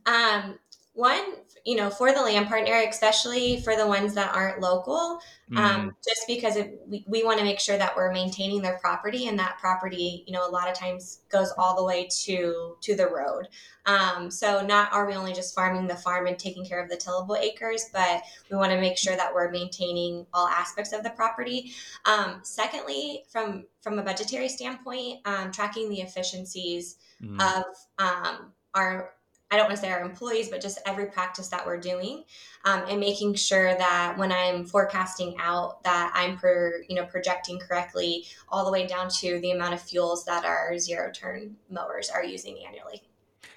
Um, 0.06 0.60
one, 0.94 1.24
you 1.66 1.76
know, 1.76 1.90
for 1.90 2.14
the 2.14 2.22
land 2.22 2.48
partner, 2.48 2.84
especially 2.88 3.60
for 3.62 3.76
the 3.76 3.88
ones 3.88 4.14
that 4.14 4.34
aren't 4.36 4.62
local, 4.62 5.20
mm. 5.52 5.58
um, 5.58 5.96
just 6.08 6.22
because 6.28 6.58
it, 6.58 6.80
we, 6.88 7.04
we 7.08 7.24
want 7.24 7.40
to 7.40 7.44
make 7.44 7.60
sure 7.60 7.76
that 7.76 7.96
we're 7.96 8.14
maintaining 8.14 8.62
their 8.62 8.78
property 8.78 9.28
and 9.28 9.40
that 9.40 9.58
property, 9.60 10.24
you 10.28 10.34
know, 10.34 10.48
a 10.48 10.52
lot 10.52 10.70
of 10.70 10.76
times 10.76 11.22
goes 11.30 11.52
all 11.58 11.76
the 11.76 11.84
way 11.84 12.08
to 12.24 12.76
to 12.82 12.96
the 12.96 13.08
road. 13.08 13.48
Um, 13.88 14.30
so 14.30 14.64
not 14.64 14.94
are 14.94 15.08
we 15.08 15.16
only 15.16 15.34
just 15.34 15.56
farming 15.56 15.88
the 15.88 15.96
farm 15.96 16.28
and 16.28 16.38
taking 16.38 16.66
care 16.66 16.82
of 16.82 16.88
the 16.90 16.98
tillable 16.98 17.36
acres, 17.36 17.90
but 17.92 18.22
we 18.52 18.58
want 18.58 18.72
to 18.72 18.80
make 18.80 18.98
sure 18.98 19.16
that 19.16 19.34
we're 19.34 19.50
maintaining 19.50 20.28
all 20.36 20.48
aspects 20.48 20.94
of 20.94 21.04
the 21.04 21.10
property. 21.10 21.72
Um, 22.06 22.42
secondly, 22.44 23.24
from 23.32 23.66
from 23.82 23.98
a 23.98 24.04
budgetary 24.04 24.50
standpoint, 24.50 25.22
um, 25.26 25.52
tracking 25.52 25.90
the 25.90 26.02
efficiencies 26.02 26.98
mm. 27.20 27.42
of 27.42 27.66
um, 27.98 28.52
our 28.76 29.16
I 29.56 29.58
don't 29.58 29.68
want 29.68 29.78
to 29.78 29.82
say 29.82 29.92
our 29.92 30.02
employees, 30.02 30.50
but 30.50 30.60
just 30.60 30.80
every 30.86 31.06
practice 31.06 31.48
that 31.48 31.66
we're 31.66 31.80
doing, 31.80 32.26
um, 32.66 32.84
and 32.90 33.00
making 33.00 33.36
sure 33.36 33.74
that 33.74 34.18
when 34.18 34.34
I'm 34.34 34.66
forecasting 34.66 35.38
out, 35.40 35.82
that 35.84 36.12
I'm 36.14 36.38
per 36.38 36.84
you 36.90 36.96
know 36.96 37.06
projecting 37.06 37.58
correctly, 37.58 38.26
all 38.50 38.66
the 38.66 38.72
way 38.72 38.86
down 38.86 39.08
to 39.22 39.40
the 39.40 39.52
amount 39.52 39.74
of 39.74 39.82
fuels 39.82 40.26
that 40.26 40.44
our 40.44 40.78
zero 40.78 41.10
turn 41.10 41.56
mowers 41.70 42.10
are 42.10 42.24
using 42.24 42.58
annually. 42.68 43.02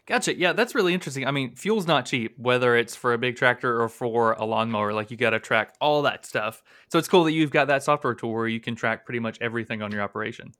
Gotcha. 0.06 0.38
Yeah, 0.38 0.52
that's 0.52 0.74
really 0.74 0.94
interesting. 0.94 1.26
I 1.26 1.32
mean, 1.32 1.56
fuel's 1.56 1.86
not 1.88 2.06
cheap, 2.06 2.38
whether 2.38 2.76
it's 2.76 2.94
for 2.94 3.12
a 3.12 3.18
big 3.18 3.36
tractor 3.36 3.82
or 3.82 3.88
for 3.88 4.32
a 4.32 4.44
lawnmower. 4.44 4.94
Like, 4.94 5.10
you 5.10 5.18
got 5.18 5.30
to 5.30 5.40
track 5.40 5.74
all 5.82 6.00
that 6.02 6.24
stuff. 6.24 6.62
So 6.90 6.98
it's 6.98 7.08
cool 7.08 7.24
that 7.24 7.32
you've 7.32 7.50
got 7.50 7.66
that 7.66 7.82
software 7.82 8.14
tool 8.14 8.32
where 8.32 8.48
you 8.48 8.60
can 8.60 8.74
track 8.74 9.04
pretty 9.04 9.18
much 9.18 9.36
everything 9.42 9.82
on 9.82 9.92
your 9.92 10.00
operation. 10.00 10.54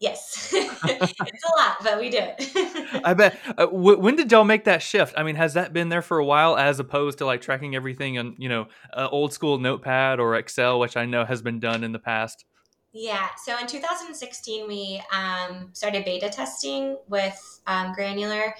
Yes, 0.00 0.50
it's 0.54 1.44
a 1.44 1.58
lot, 1.58 1.76
but 1.82 2.00
we 2.00 2.08
do 2.08 2.18
it. 2.18 3.02
I 3.04 3.12
bet. 3.12 3.38
Uh, 3.46 3.66
w- 3.66 3.98
when 3.98 4.16
did 4.16 4.32
y'all 4.32 4.44
make 4.44 4.64
that 4.64 4.80
shift? 4.80 5.12
I 5.14 5.22
mean, 5.22 5.34
has 5.34 5.52
that 5.52 5.74
been 5.74 5.90
there 5.90 6.00
for 6.00 6.18
a 6.18 6.24
while, 6.24 6.56
as 6.56 6.80
opposed 6.80 7.18
to 7.18 7.26
like 7.26 7.42
tracking 7.42 7.76
everything 7.76 8.18
on 8.18 8.34
you 8.38 8.48
know 8.48 8.68
uh, 8.94 9.08
old 9.10 9.34
school 9.34 9.58
Notepad 9.58 10.18
or 10.18 10.36
Excel, 10.36 10.80
which 10.80 10.96
I 10.96 11.04
know 11.04 11.26
has 11.26 11.42
been 11.42 11.60
done 11.60 11.84
in 11.84 11.92
the 11.92 11.98
past? 11.98 12.46
Yeah. 12.92 13.28
So 13.44 13.58
in 13.58 13.66
2016, 13.66 14.66
we 14.66 15.02
um, 15.12 15.68
started 15.74 16.06
beta 16.06 16.30
testing 16.30 16.96
with 17.06 17.60
um, 17.66 17.92
Granular. 17.92 18.54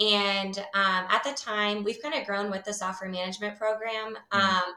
And 0.00 0.58
um, 0.74 1.06
at 1.08 1.22
the 1.24 1.32
time, 1.32 1.84
we've 1.84 2.00
kind 2.00 2.14
of 2.14 2.26
grown 2.26 2.50
with 2.50 2.64
the 2.64 2.72
software 2.72 3.10
management 3.10 3.58
program. 3.58 4.16
Mm-hmm. 4.32 4.70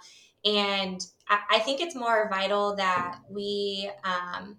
and 0.45 1.01
I, 1.29 1.39
I, 1.51 1.59
think 1.59 1.81
it's 1.81 1.95
more 1.95 2.29
vital 2.29 2.75
that 2.75 3.19
we 3.29 3.89
um, 4.03 4.57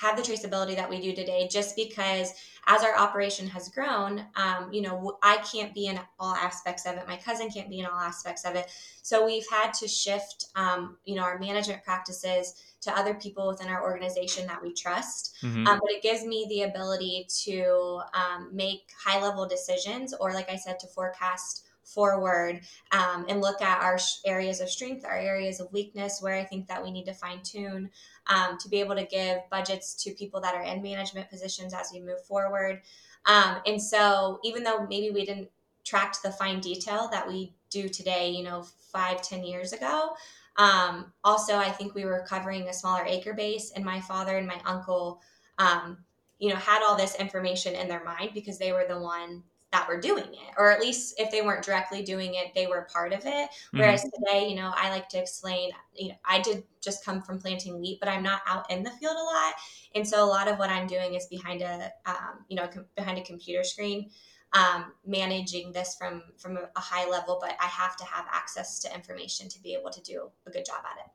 have 0.00 0.16
the 0.16 0.22
traceability 0.22 0.76
that 0.76 0.88
we 0.88 1.00
do 1.00 1.12
today 1.12 1.48
just 1.50 1.74
because 1.74 2.32
as 2.66 2.82
our 2.82 2.96
operation 2.96 3.46
has 3.48 3.68
grown 3.68 4.24
um, 4.36 4.72
you 4.72 4.80
know 4.80 5.18
i 5.22 5.38
can't 5.38 5.74
be 5.74 5.86
in 5.86 5.98
all 6.18 6.34
aspects 6.34 6.86
of 6.86 6.96
it. 6.96 7.06
My 7.06 7.16
cousin 7.16 7.50
can't 7.50 7.68
be 7.68 7.80
in 7.80 7.86
all 7.86 7.98
aspects 7.98 8.44
of 8.44 8.54
it. 8.54 8.70
So 9.02 9.24
we've 9.24 9.46
had 9.50 9.72
to 9.74 9.88
shift 9.88 10.46
um, 10.56 10.96
you 11.04 11.14
know 11.14 11.22
our 11.22 11.38
management 11.38 11.84
practices 11.84 12.54
to 12.80 12.96
other 12.96 13.14
people 13.14 13.48
within 13.48 13.68
our 13.68 13.82
organization 13.82 14.46
that 14.46 14.62
we 14.62 14.72
trust. 14.72 15.36
Mm-hmm. 15.42 15.66
um, 15.66 15.78
but 15.80 15.90
it 15.90 16.02
gives 16.02 16.24
me 16.24 16.46
the 16.48 16.62
ability 16.62 17.26
to 17.44 18.00
um, 18.14 18.50
make 18.52 18.90
high 19.04 19.20
level 19.20 19.46
decisions 19.46 20.14
or 20.14 20.32
like 20.32 20.50
i 20.50 20.56
said 20.56 20.78
to 20.80 20.86
forecast 20.86 21.67
forward 21.88 22.60
um, 22.92 23.24
and 23.28 23.40
look 23.40 23.62
at 23.62 23.82
our 23.82 23.98
areas 24.26 24.60
of 24.60 24.68
strength, 24.68 25.04
our 25.04 25.16
areas 25.16 25.60
of 25.60 25.72
weakness, 25.72 26.20
where 26.20 26.34
I 26.34 26.44
think 26.44 26.66
that 26.68 26.82
we 26.82 26.90
need 26.90 27.06
to 27.06 27.14
fine 27.14 27.40
tune 27.42 27.90
um, 28.26 28.58
to 28.58 28.68
be 28.68 28.80
able 28.80 28.94
to 28.96 29.04
give 29.04 29.38
budgets 29.50 29.94
to 30.04 30.12
people 30.12 30.40
that 30.42 30.54
are 30.54 30.62
in 30.62 30.82
management 30.82 31.30
positions 31.30 31.72
as 31.72 31.90
we 31.92 32.00
move 32.00 32.24
forward. 32.24 32.82
Um, 33.26 33.56
and 33.66 33.82
so, 33.82 34.38
even 34.44 34.62
though 34.62 34.86
maybe 34.86 35.10
we 35.10 35.24
didn't 35.24 35.48
track 35.84 36.14
the 36.22 36.30
fine 36.30 36.60
detail 36.60 37.08
that 37.10 37.26
we 37.26 37.54
do 37.70 37.88
today, 37.88 38.30
you 38.30 38.44
know, 38.44 38.66
five, 38.92 39.22
ten 39.22 39.44
years 39.44 39.72
ago, 39.72 40.10
um, 40.56 41.12
also 41.24 41.56
I 41.56 41.70
think 41.70 41.94
we 41.94 42.04
were 42.04 42.24
covering 42.28 42.68
a 42.68 42.72
smaller 42.72 43.04
acre 43.06 43.34
base, 43.34 43.72
and 43.74 43.84
my 43.84 44.00
father 44.00 44.36
and 44.36 44.46
my 44.46 44.60
uncle. 44.64 45.20
Um, 45.58 45.98
you 46.40 46.50
know, 46.50 46.56
had 46.56 46.84
all 46.84 46.96
this 46.96 47.16
information 47.16 47.74
in 47.74 47.88
their 47.88 48.04
mind 48.04 48.30
because 48.32 48.58
they 48.58 48.70
were 48.70 48.84
the 48.88 49.00
one 49.00 49.42
that 49.70 49.86
were 49.86 50.00
doing 50.00 50.24
it 50.24 50.54
or 50.56 50.70
at 50.70 50.80
least 50.80 51.14
if 51.18 51.30
they 51.30 51.42
weren't 51.42 51.64
directly 51.64 52.02
doing 52.02 52.34
it 52.34 52.54
they 52.54 52.66
were 52.66 52.88
part 52.92 53.12
of 53.12 53.20
it 53.24 53.48
whereas 53.72 54.00
mm-hmm. 54.00 54.24
today 54.24 54.48
you 54.48 54.56
know 54.56 54.72
i 54.76 54.90
like 54.90 55.08
to 55.08 55.18
explain 55.18 55.70
you 55.94 56.08
know 56.08 56.14
i 56.24 56.40
did 56.40 56.62
just 56.80 57.04
come 57.04 57.20
from 57.20 57.38
planting 57.38 57.78
wheat 57.80 57.98
but 58.00 58.08
i'm 58.08 58.22
not 58.22 58.40
out 58.46 58.70
in 58.70 58.82
the 58.82 58.90
field 58.92 59.16
a 59.16 59.22
lot 59.22 59.54
and 59.94 60.06
so 60.06 60.24
a 60.24 60.26
lot 60.26 60.48
of 60.48 60.58
what 60.58 60.70
i'm 60.70 60.86
doing 60.86 61.14
is 61.14 61.26
behind 61.26 61.60
a 61.60 61.92
um, 62.06 62.44
you 62.48 62.56
know 62.56 62.68
behind 62.96 63.18
a 63.18 63.22
computer 63.22 63.62
screen 63.62 64.10
um, 64.54 64.92
managing 65.04 65.72
this 65.72 65.94
from 65.98 66.22
from 66.38 66.56
a 66.56 66.80
high 66.80 67.08
level 67.08 67.38
but 67.40 67.54
i 67.60 67.66
have 67.66 67.96
to 67.96 68.04
have 68.04 68.24
access 68.32 68.78
to 68.80 68.94
information 68.94 69.48
to 69.48 69.60
be 69.60 69.74
able 69.74 69.90
to 69.90 70.00
do 70.02 70.30
a 70.46 70.50
good 70.50 70.64
job 70.64 70.82
at 70.90 71.04
it 71.04 71.10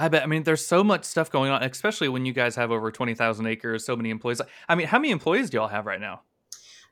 I 0.00 0.06
bet. 0.06 0.22
I 0.22 0.26
mean, 0.26 0.44
there's 0.44 0.64
so 0.64 0.84
much 0.84 1.04
stuff 1.04 1.28
going 1.28 1.50
on, 1.50 1.60
especially 1.64 2.08
when 2.08 2.24
you 2.24 2.32
guys 2.32 2.54
have 2.54 2.70
over 2.70 2.92
20,000 2.92 3.46
acres, 3.46 3.84
so 3.84 3.96
many 3.96 4.10
employees. 4.10 4.40
I 4.68 4.76
mean, 4.76 4.86
how 4.86 5.00
many 5.00 5.10
employees 5.10 5.50
do 5.50 5.56
y'all 5.56 5.66
have 5.66 5.86
right 5.86 6.00
now? 6.00 6.20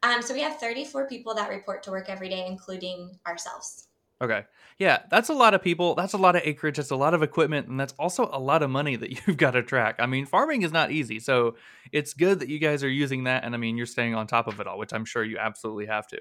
Um, 0.03 0.23
so 0.23 0.35
we 0.35 0.41
have 0.41 0.59
34 0.59 1.09
people 1.09 1.35
that 1.35 1.49
report 1.49 1.83
to 1.85 1.91
work 1.91 2.09
every 2.09 2.29
day, 2.29 2.47
including 2.47 3.19
ourselves. 3.27 3.89
Okay. 4.21 4.45
Yeah, 4.79 5.03
that's 5.11 5.29
a 5.29 5.35
lot 5.35 5.55
of 5.55 5.63
people. 5.63 5.95
That's 5.95 6.15
a 6.15 6.19
lot 6.19 6.37
of 6.37 6.43
acreage. 6.45 6.77
That's 6.77 6.91
a 6.91 6.97
lot 6.97 7.15
of 7.15 7.23
equipment. 7.23 7.69
And 7.69 7.79
that's 7.79 7.93
also 7.99 8.29
a 8.33 8.39
lot 8.39 8.63
of 8.63 8.71
money 8.71 8.97
that 8.97 9.11
you've 9.27 9.37
got 9.37 9.53
to 9.53 9.63
track. 9.63 9.97
I 9.99 10.07
mean, 10.07 10.27
farming 10.27 10.63
is 10.63 10.73
not 10.73 10.91
easy. 10.91 11.21
So 11.21 11.57
it's 11.93 12.15
good 12.15 12.41
that 12.41 12.49
you 12.49 12.59
guys 12.59 12.83
are 12.83 12.89
using 12.89 13.25
that. 13.25 13.45
And 13.45 13.55
I 13.55 13.59
mean, 13.59 13.77
you're 13.77 13.87
staying 13.87 14.15
on 14.15 14.27
top 14.27 14.47
of 14.47 14.61
it 14.61 14.67
all, 14.67 14.79
which 14.79 14.93
I'm 14.93 15.05
sure 15.05 15.25
you 15.25 15.39
absolutely 15.39 15.87
have 15.87 16.07
to. 16.09 16.21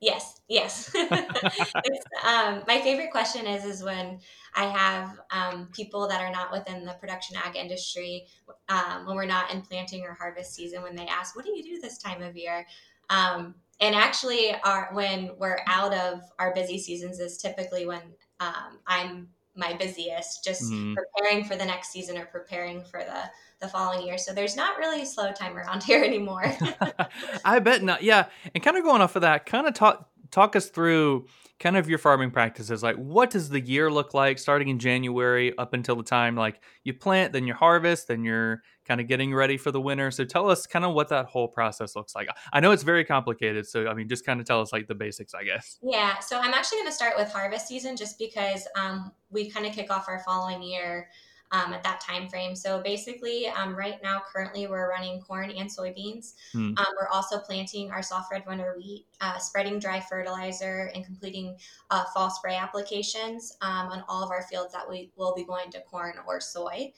Yes, 0.00 0.40
yes. 0.48 0.94
um, 2.24 2.62
my 2.66 2.80
favorite 2.82 3.10
question 3.10 3.46
is 3.46 3.64
is 3.66 3.82
when 3.82 4.20
I 4.56 4.64
have 4.64 5.20
um, 5.30 5.68
people 5.74 6.08
that 6.08 6.22
are 6.22 6.30
not 6.30 6.50
within 6.50 6.86
the 6.86 6.94
production 6.94 7.36
ag 7.36 7.54
industry, 7.54 8.26
um, 8.70 9.06
when 9.06 9.14
we're 9.14 9.26
not 9.26 9.52
in 9.52 9.60
planting 9.60 10.02
or 10.02 10.14
harvest 10.14 10.54
season, 10.54 10.82
when 10.82 10.96
they 10.96 11.06
ask, 11.06 11.36
"What 11.36 11.44
do 11.44 11.54
you 11.54 11.62
do 11.62 11.80
this 11.82 11.98
time 11.98 12.22
of 12.22 12.34
year?" 12.34 12.66
Um, 13.10 13.56
and 13.78 13.94
actually, 13.94 14.54
our 14.64 14.88
when 14.92 15.32
we're 15.38 15.60
out 15.66 15.92
of 15.92 16.22
our 16.38 16.54
busy 16.54 16.78
seasons 16.78 17.20
is 17.20 17.36
typically 17.36 17.86
when 17.86 18.02
um, 18.40 18.78
I'm 18.86 19.28
my 19.56 19.74
busiest, 19.74 20.44
just 20.44 20.62
mm-hmm. 20.62 20.94
preparing 20.94 21.44
for 21.44 21.56
the 21.56 21.64
next 21.64 21.90
season 21.90 22.16
or 22.16 22.26
preparing 22.26 22.82
for 22.84 23.00
the 23.00 23.30
the 23.60 23.68
following 23.68 24.06
year. 24.06 24.16
So 24.16 24.32
there's 24.32 24.56
not 24.56 24.78
really 24.78 25.04
slow 25.04 25.32
time 25.32 25.56
around 25.56 25.82
here 25.84 26.02
anymore. 26.02 26.54
I 27.44 27.58
bet 27.58 27.82
not. 27.82 28.02
Yeah, 28.02 28.26
and 28.54 28.62
kind 28.62 28.76
of 28.76 28.84
going 28.84 29.02
off 29.02 29.16
of 29.16 29.22
that, 29.22 29.46
kind 29.46 29.66
of 29.66 29.74
talk 29.74 30.08
talk 30.30 30.54
us 30.54 30.68
through 30.68 31.26
kind 31.58 31.76
of 31.76 31.88
your 31.88 31.98
farming 31.98 32.30
practices. 32.30 32.82
Like, 32.82 32.96
what 32.96 33.30
does 33.30 33.50
the 33.50 33.60
year 33.60 33.90
look 33.90 34.14
like 34.14 34.38
starting 34.38 34.68
in 34.68 34.78
January 34.78 35.56
up 35.58 35.74
until 35.74 35.96
the 35.96 36.02
time 36.02 36.36
like 36.36 36.60
you 36.84 36.94
plant, 36.94 37.32
then 37.32 37.46
you 37.46 37.54
harvest, 37.54 38.08
then 38.08 38.24
you're 38.24 38.62
kind 38.90 39.00
of 39.00 39.06
getting 39.06 39.32
ready 39.32 39.56
for 39.56 39.70
the 39.70 39.80
winter. 39.80 40.10
So 40.10 40.24
tell 40.24 40.50
us 40.50 40.66
kind 40.66 40.84
of 40.84 40.94
what 40.94 41.10
that 41.10 41.26
whole 41.26 41.46
process 41.46 41.94
looks 41.94 42.12
like. 42.16 42.28
I 42.52 42.58
know 42.58 42.72
it's 42.72 42.82
very 42.82 43.04
complicated, 43.04 43.64
so 43.68 43.86
I 43.86 43.94
mean, 43.94 44.08
just 44.08 44.26
kind 44.26 44.40
of 44.40 44.46
tell 44.46 44.60
us 44.60 44.72
like 44.72 44.88
the 44.88 44.96
basics, 44.96 45.32
I 45.32 45.44
guess. 45.44 45.78
Yeah. 45.80 46.18
So 46.18 46.40
I'm 46.40 46.52
actually 46.52 46.78
going 46.78 46.88
to 46.88 46.94
start 46.94 47.14
with 47.16 47.30
harvest 47.30 47.68
season 47.68 47.96
just 47.96 48.18
because 48.18 48.66
um, 48.74 49.12
we 49.30 49.48
kind 49.48 49.64
of 49.64 49.72
kick 49.72 49.92
off 49.92 50.08
our 50.08 50.20
following 50.26 50.60
year 50.60 51.06
um, 51.52 51.72
at 51.72 51.84
that 51.84 52.00
time 52.00 52.28
frame. 52.28 52.56
So 52.56 52.82
basically, 52.82 53.46
um, 53.46 53.76
right 53.76 54.02
now, 54.02 54.22
currently, 54.32 54.66
we're 54.66 54.90
running 54.90 55.20
corn 55.20 55.52
and 55.52 55.70
soybeans. 55.70 56.34
Mm. 56.52 56.76
Um, 56.76 56.86
we're 57.00 57.08
also 57.12 57.38
planting 57.38 57.92
our 57.92 58.02
soft 58.02 58.32
red 58.32 58.42
winter 58.44 58.74
wheat, 58.76 59.06
uh, 59.20 59.38
spreading 59.38 59.78
dry 59.78 60.00
fertilizer, 60.00 60.90
and 60.96 61.04
completing 61.04 61.56
uh, 61.90 62.06
fall 62.12 62.30
spray 62.30 62.56
applications 62.56 63.56
um, 63.62 63.86
on 63.88 64.02
all 64.08 64.24
of 64.24 64.32
our 64.32 64.42
fields 64.42 64.72
that 64.72 64.88
we 64.90 65.12
will 65.14 65.32
be 65.32 65.44
going 65.44 65.70
to 65.70 65.80
corn 65.82 66.14
or 66.26 66.40
soy. 66.40 66.92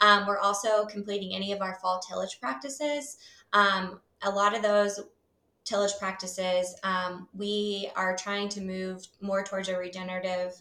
Um, 0.00 0.26
we're 0.26 0.38
also 0.38 0.86
completing 0.86 1.34
any 1.34 1.52
of 1.52 1.60
our 1.60 1.76
fall 1.76 2.00
tillage 2.00 2.38
practices. 2.40 3.18
Um, 3.52 4.00
a 4.22 4.30
lot 4.30 4.56
of 4.56 4.62
those 4.62 5.00
tillage 5.64 5.92
practices, 5.98 6.74
we 7.34 7.90
are 7.96 8.16
trying 8.16 8.48
to 8.50 8.60
move 8.60 9.06
more 9.20 9.42
towards 9.42 9.68
a 9.68 9.76
regenerative 9.76 10.52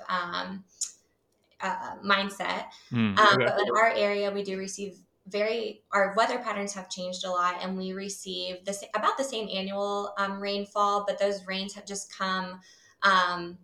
uh, 1.61 1.95
mindset. 2.03 2.65
Mm, 2.91 3.17
um, 3.17 3.37
But 3.37 3.61
in 3.61 3.75
our 3.75 3.91
area, 3.91 4.31
we 4.31 4.43
do 4.43 4.57
receive 4.57 4.97
very 5.27 5.81
our 5.91 6.13
weather 6.15 6.37
patterns 6.39 6.73
have 6.73 6.89
changed 6.89 7.25
a 7.25 7.29
lot 7.29 7.55
and 7.61 7.75
we 7.75 7.93
receive 7.93 8.63
this 8.63 8.83
about 8.93 9.17
the 9.17 9.23
same 9.23 9.49
annual 9.51 10.13
um, 10.19 10.39
rainfall 10.39 11.03
but 11.07 11.17
those 11.17 11.45
rains 11.47 11.73
have 11.73 11.85
just 11.85 12.15
come 12.15 12.61
um, 13.01 13.57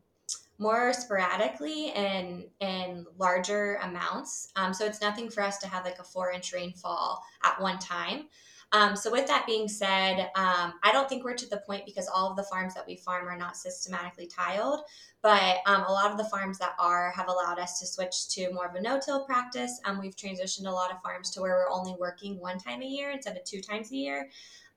more 0.62 0.94
sporadically 0.94 1.92
and 1.94 2.44
in 2.60 3.04
larger 3.18 3.80
amounts. 3.82 4.52
Um, 4.56 4.76
so 4.76 4.86
it's 4.86 5.02
nothing 5.02 5.28
for 5.28 5.42
us 5.42 5.58
to 5.58 5.68
have 5.68 5.84
like 5.86 5.98
a 5.98 6.04
four 6.04 6.32
inch 6.32 6.54
rainfall 6.54 7.24
at 7.44 7.60
one 7.60 7.80
time. 7.80 8.28
Um, 8.72 8.96
so 8.96 9.12
with 9.12 9.28
that 9.28 9.46
being 9.48 9.68
said, 9.68 10.30
um, 10.36 10.74
I 10.84 10.92
don't 10.94 11.10
think 11.10 11.24
we're 11.26 11.34
to 11.36 11.50
the 11.50 11.64
point 11.66 11.86
because 11.86 12.08
all 12.08 12.30
of 12.30 12.38
the 12.38 12.44
farms 12.44 12.76
that 12.76 12.86
we 12.88 12.96
farm 12.96 13.28
are 13.28 13.36
not 13.36 13.58
systematically 13.58 14.28
tiled, 14.28 14.82
but 15.24 15.58
um, 15.66 15.84
a 15.88 15.92
lot 15.92 16.12
of 16.12 16.18
the 16.18 16.26
farms 16.26 16.60
that 16.60 16.76
are 16.80 17.12
have 17.12 17.28
allowed 17.28 17.60
us 17.60 17.80
to 17.80 17.88
switch 17.88 18.30
to 18.36 18.54
more 18.54 18.68
of 18.68 18.76
a 18.76 18.82
no-till 18.82 19.26
practice. 19.26 19.82
Um, 19.84 20.00
we've 20.00 20.16
transitioned 20.16 20.68
a 20.68 20.72
lot 20.72 20.92
of 20.92 21.02
farms 21.02 21.32
to 21.32 21.42
where 21.42 21.56
we're 21.56 21.76
only 21.76 21.96
working 22.00 22.40
one 22.40 22.60
time 22.60 22.82
a 22.84 22.86
year 22.86 23.10
instead 23.12 23.36
of 23.36 23.44
two 23.44 23.62
times 23.62 23.92
a 23.92 23.96
year. 23.96 24.30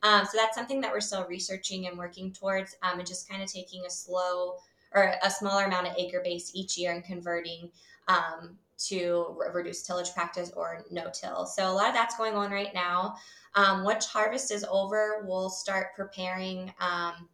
Um, 0.03 0.25
so 0.25 0.33
that's 0.37 0.57
something 0.57 0.81
that 0.81 0.93
we're 0.93 1.01
still 1.01 1.27
researching 1.27 1.87
and 1.87 1.97
working 1.97 2.33
towards, 2.33 2.75
um, 2.83 2.99
and 2.99 3.07
just 3.07 3.29
kind 3.29 3.43
of 3.43 3.53
taking 3.53 3.85
a 3.87 3.91
slow 3.91 4.57
or 4.95 5.15
a 5.23 5.31
smaller 5.31 5.65
amount 5.65 5.87
of 5.87 5.95
acre 5.99 6.21
base 6.23 6.53
each 6.55 6.79
year 6.79 6.93
and 6.93 7.05
converting 7.05 7.71
um, 8.09 8.57
to 8.79 9.37
reduce 9.53 9.83
tillage 9.83 10.13
practice 10.13 10.51
or 10.57 10.85
no 10.91 11.11
till. 11.13 11.47
So 11.47 11.71
a 11.71 11.73
lot 11.73 11.89
of 11.89 11.95
that's 11.95 12.17
going 12.17 12.35
on 12.35 12.51
right 12.51 12.75
now. 12.75 13.17
Um, 13.55 13.85
once 13.85 14.07
harvest 14.07 14.51
is 14.51 14.65
over, 14.69 15.25
we'll 15.27 15.51
start 15.51 15.95
preparing 15.95 16.73
um, 16.81 17.29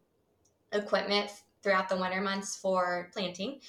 equipment 0.72 1.30
throughout 1.62 1.88
the 1.88 1.96
winter 1.96 2.20
months 2.20 2.56
for 2.56 3.10
planting. 3.12 3.60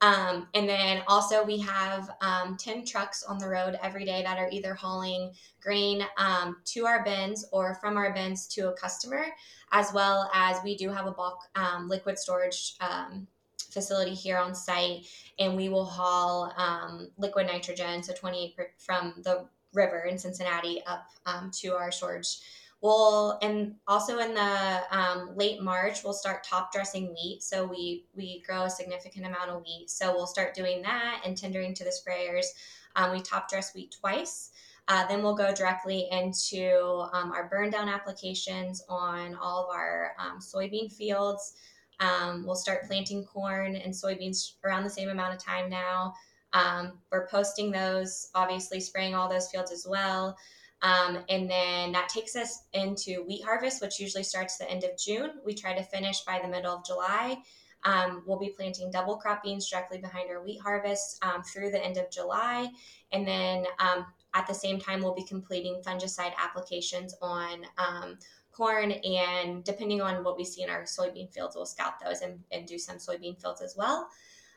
Um, 0.00 0.46
and 0.54 0.68
then 0.68 1.02
also 1.08 1.44
we 1.44 1.58
have 1.58 2.08
um, 2.20 2.56
10 2.56 2.84
trucks 2.84 3.24
on 3.24 3.38
the 3.38 3.48
road 3.48 3.76
every 3.82 4.04
day 4.04 4.22
that 4.22 4.38
are 4.38 4.48
either 4.50 4.74
hauling 4.74 5.32
grain 5.60 6.04
um, 6.16 6.58
to 6.66 6.86
our 6.86 7.02
bins 7.02 7.44
or 7.50 7.74
from 7.74 7.96
our 7.96 8.12
bins 8.12 8.46
to 8.48 8.68
a 8.68 8.72
customer, 8.74 9.24
as 9.72 9.92
well 9.92 10.30
as 10.32 10.62
we 10.62 10.76
do 10.76 10.90
have 10.90 11.06
a 11.06 11.10
bulk 11.10 11.40
um, 11.56 11.88
liquid 11.88 12.16
storage 12.16 12.76
um, 12.80 13.26
facility 13.70 14.14
here 14.14 14.38
on 14.38 14.54
site, 14.54 15.06
and 15.38 15.56
we 15.56 15.68
will 15.68 15.84
haul 15.84 16.52
um, 16.56 17.10
liquid 17.18 17.46
nitrogen, 17.46 18.02
so 18.02 18.12
28 18.12 18.56
per, 18.56 18.70
from 18.78 19.14
the 19.24 19.46
river 19.74 20.00
in 20.00 20.18
Cincinnati 20.18 20.82
up 20.86 21.06
to 21.52 21.74
our 21.74 21.92
storage 21.92 22.38
We'll 22.80 23.38
and 23.42 23.74
also 23.88 24.20
in 24.20 24.34
the 24.34 24.80
um, 24.92 25.30
late 25.34 25.60
March 25.60 26.04
we'll 26.04 26.12
start 26.12 26.44
top 26.44 26.72
dressing 26.72 27.08
wheat. 27.12 27.42
So 27.42 27.64
we 27.64 28.04
we 28.14 28.42
grow 28.46 28.64
a 28.64 28.70
significant 28.70 29.26
amount 29.26 29.50
of 29.50 29.62
wheat. 29.62 29.90
So 29.90 30.14
we'll 30.14 30.28
start 30.28 30.54
doing 30.54 30.82
that 30.82 31.22
and 31.24 31.36
tendering 31.36 31.74
to 31.74 31.84
the 31.84 31.90
sprayers. 31.90 32.46
Um, 32.94 33.10
we 33.10 33.20
top 33.20 33.48
dress 33.48 33.74
wheat 33.74 33.96
twice. 34.00 34.50
Uh, 34.86 35.06
then 35.06 35.22
we'll 35.22 35.34
go 35.34 35.52
directly 35.52 36.08
into 36.10 37.04
um, 37.12 37.32
our 37.32 37.48
burn 37.48 37.68
down 37.68 37.88
applications 37.88 38.82
on 38.88 39.34
all 39.34 39.64
of 39.64 39.74
our 39.74 40.12
um, 40.18 40.38
soybean 40.38 40.90
fields. 40.90 41.54
Um, 42.00 42.44
we'll 42.46 42.56
start 42.56 42.86
planting 42.86 43.24
corn 43.24 43.76
and 43.76 43.92
soybeans 43.92 44.52
around 44.64 44.84
the 44.84 44.90
same 44.90 45.08
amount 45.08 45.34
of 45.34 45.42
time 45.42 45.68
now. 45.68 46.14
Um, 46.52 46.98
we're 47.10 47.28
posting 47.28 47.70
those, 47.70 48.30
obviously 48.34 48.80
spraying 48.80 49.14
all 49.14 49.28
those 49.28 49.50
fields 49.50 49.72
as 49.72 49.86
well. 49.88 50.36
Um, 50.82 51.18
and 51.28 51.50
then 51.50 51.92
that 51.92 52.08
takes 52.08 52.36
us 52.36 52.62
into 52.72 53.24
wheat 53.26 53.44
harvest, 53.44 53.82
which 53.82 53.98
usually 53.98 54.22
starts 54.22 54.56
the 54.56 54.70
end 54.70 54.84
of 54.84 54.96
June. 54.96 55.32
We 55.44 55.54
try 55.54 55.74
to 55.74 55.82
finish 55.82 56.20
by 56.20 56.40
the 56.40 56.48
middle 56.48 56.74
of 56.74 56.84
July. 56.84 57.38
Um, 57.84 58.22
we'll 58.26 58.38
be 58.38 58.54
planting 58.56 58.90
double 58.90 59.16
crop 59.16 59.42
beans 59.42 59.68
directly 59.68 59.98
behind 59.98 60.30
our 60.30 60.42
wheat 60.42 60.60
harvest 60.60 61.22
um, 61.24 61.42
through 61.42 61.70
the 61.70 61.84
end 61.84 61.96
of 61.96 62.10
July. 62.10 62.68
And 63.12 63.26
then 63.26 63.66
um, 63.78 64.06
at 64.34 64.46
the 64.46 64.54
same 64.54 64.78
time, 64.78 65.00
we'll 65.00 65.14
be 65.14 65.24
completing 65.24 65.80
fungicide 65.86 66.32
applications 66.38 67.14
on 67.22 67.64
um, 67.78 68.18
corn. 68.58 68.90
And 68.92 69.62
depending 69.62 70.02
on 70.02 70.24
what 70.24 70.36
we 70.36 70.44
see 70.44 70.62
in 70.62 70.68
our 70.68 70.82
soybean 70.82 71.32
fields, 71.32 71.54
we'll 71.54 71.64
scout 71.64 71.94
those 72.04 72.20
and, 72.20 72.40
and 72.50 72.66
do 72.66 72.78
some 72.78 72.96
soybean 72.96 73.40
fields 73.40 73.62
as 73.62 73.74
well. 73.78 74.08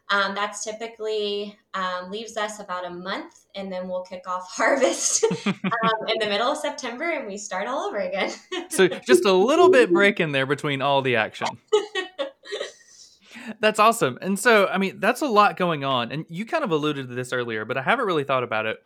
Um, 0.10 0.36
that's 0.36 0.64
typically 0.66 1.58
um, 1.74 2.12
leaves 2.12 2.36
us 2.36 2.60
about 2.60 2.86
a 2.86 2.90
month, 2.90 3.46
and 3.56 3.72
then 3.72 3.88
we'll 3.88 4.04
kick 4.04 4.24
off 4.28 4.50
harvest 4.52 5.24
um, 5.46 5.54
in 6.08 6.20
the 6.20 6.26
middle 6.26 6.52
of 6.52 6.58
September, 6.58 7.10
and 7.10 7.28
we 7.28 7.38
start 7.38 7.68
all 7.68 7.88
over 7.88 8.00
again. 8.00 8.32
so 8.70 8.88
just 8.88 9.24
a 9.24 9.32
little 9.32 9.70
bit 9.70 9.94
break 9.94 10.20
in 10.20 10.34
there 10.34 10.46
between 10.46 10.82
all 10.82 11.02
the 11.02 11.16
action. 11.16 11.48
that's 13.62 13.80
awesome. 13.80 14.18
And 14.22 14.38
so, 14.38 14.68
I 14.68 14.78
mean, 14.78 15.00
that's 15.00 15.22
a 15.22 15.28
lot 15.28 15.56
going 15.56 15.86
on, 15.86 16.12
and 16.12 16.26
you 16.28 16.46
kind 16.46 16.66
of 16.66 16.72
alluded 16.72 17.08
to 17.08 17.16
this 17.16 17.32
earlier, 17.32 17.64
but 17.64 17.78
I 17.78 17.82
haven't 17.82 18.06
really 18.06 18.26
thought 18.26 18.44
about 18.44 18.66
it. 18.66 18.84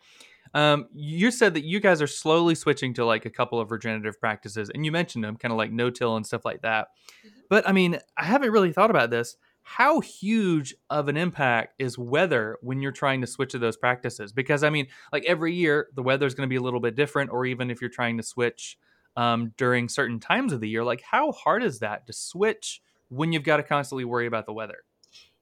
Um, 0.56 0.86
you 0.94 1.30
said 1.30 1.54
that 1.54 1.64
you 1.64 1.80
guys 1.80 2.00
are 2.00 2.06
slowly 2.06 2.54
switching 2.54 2.94
to 2.94 3.04
like 3.04 3.26
a 3.26 3.30
couple 3.30 3.60
of 3.60 3.70
regenerative 3.70 4.18
practices, 4.18 4.70
and 4.74 4.84
you 4.84 4.90
mentioned 4.90 5.22
them, 5.22 5.36
kind 5.36 5.52
of 5.52 5.58
like 5.58 5.70
no-till 5.70 6.16
and 6.16 6.26
stuff 6.26 6.44
like 6.44 6.62
that. 6.62 6.88
Mm-hmm. 7.24 7.38
But 7.50 7.68
I 7.68 7.72
mean, 7.72 7.98
I 8.16 8.24
haven't 8.24 8.50
really 8.50 8.72
thought 8.72 8.90
about 8.90 9.10
this 9.10 9.36
how 9.68 9.98
huge 9.98 10.76
of 10.90 11.08
an 11.08 11.16
impact 11.16 11.74
is 11.80 11.98
weather 11.98 12.56
when 12.60 12.80
you're 12.80 12.92
trying 12.92 13.20
to 13.20 13.26
switch 13.26 13.50
to 13.50 13.58
those 13.58 13.76
practices? 13.76 14.32
Because 14.32 14.62
I 14.62 14.70
mean, 14.70 14.86
like 15.12 15.24
every 15.24 15.54
year, 15.54 15.88
the 15.96 16.04
weather 16.04 16.24
is 16.24 16.36
going 16.36 16.46
to 16.46 16.48
be 16.48 16.54
a 16.54 16.62
little 16.62 16.78
bit 16.78 16.94
different, 16.94 17.32
or 17.32 17.44
even 17.44 17.68
if 17.68 17.80
you're 17.80 17.90
trying 17.90 18.16
to 18.18 18.22
switch 18.22 18.78
um, 19.16 19.52
during 19.56 19.88
certain 19.88 20.20
times 20.20 20.52
of 20.52 20.60
the 20.60 20.68
year, 20.68 20.84
like 20.84 21.02
how 21.02 21.32
hard 21.32 21.64
is 21.64 21.80
that 21.80 22.06
to 22.06 22.12
switch 22.12 22.80
when 23.08 23.32
you've 23.32 23.42
got 23.42 23.56
to 23.56 23.64
constantly 23.64 24.04
worry 24.04 24.26
about 24.26 24.46
the 24.46 24.52
weather? 24.52 24.84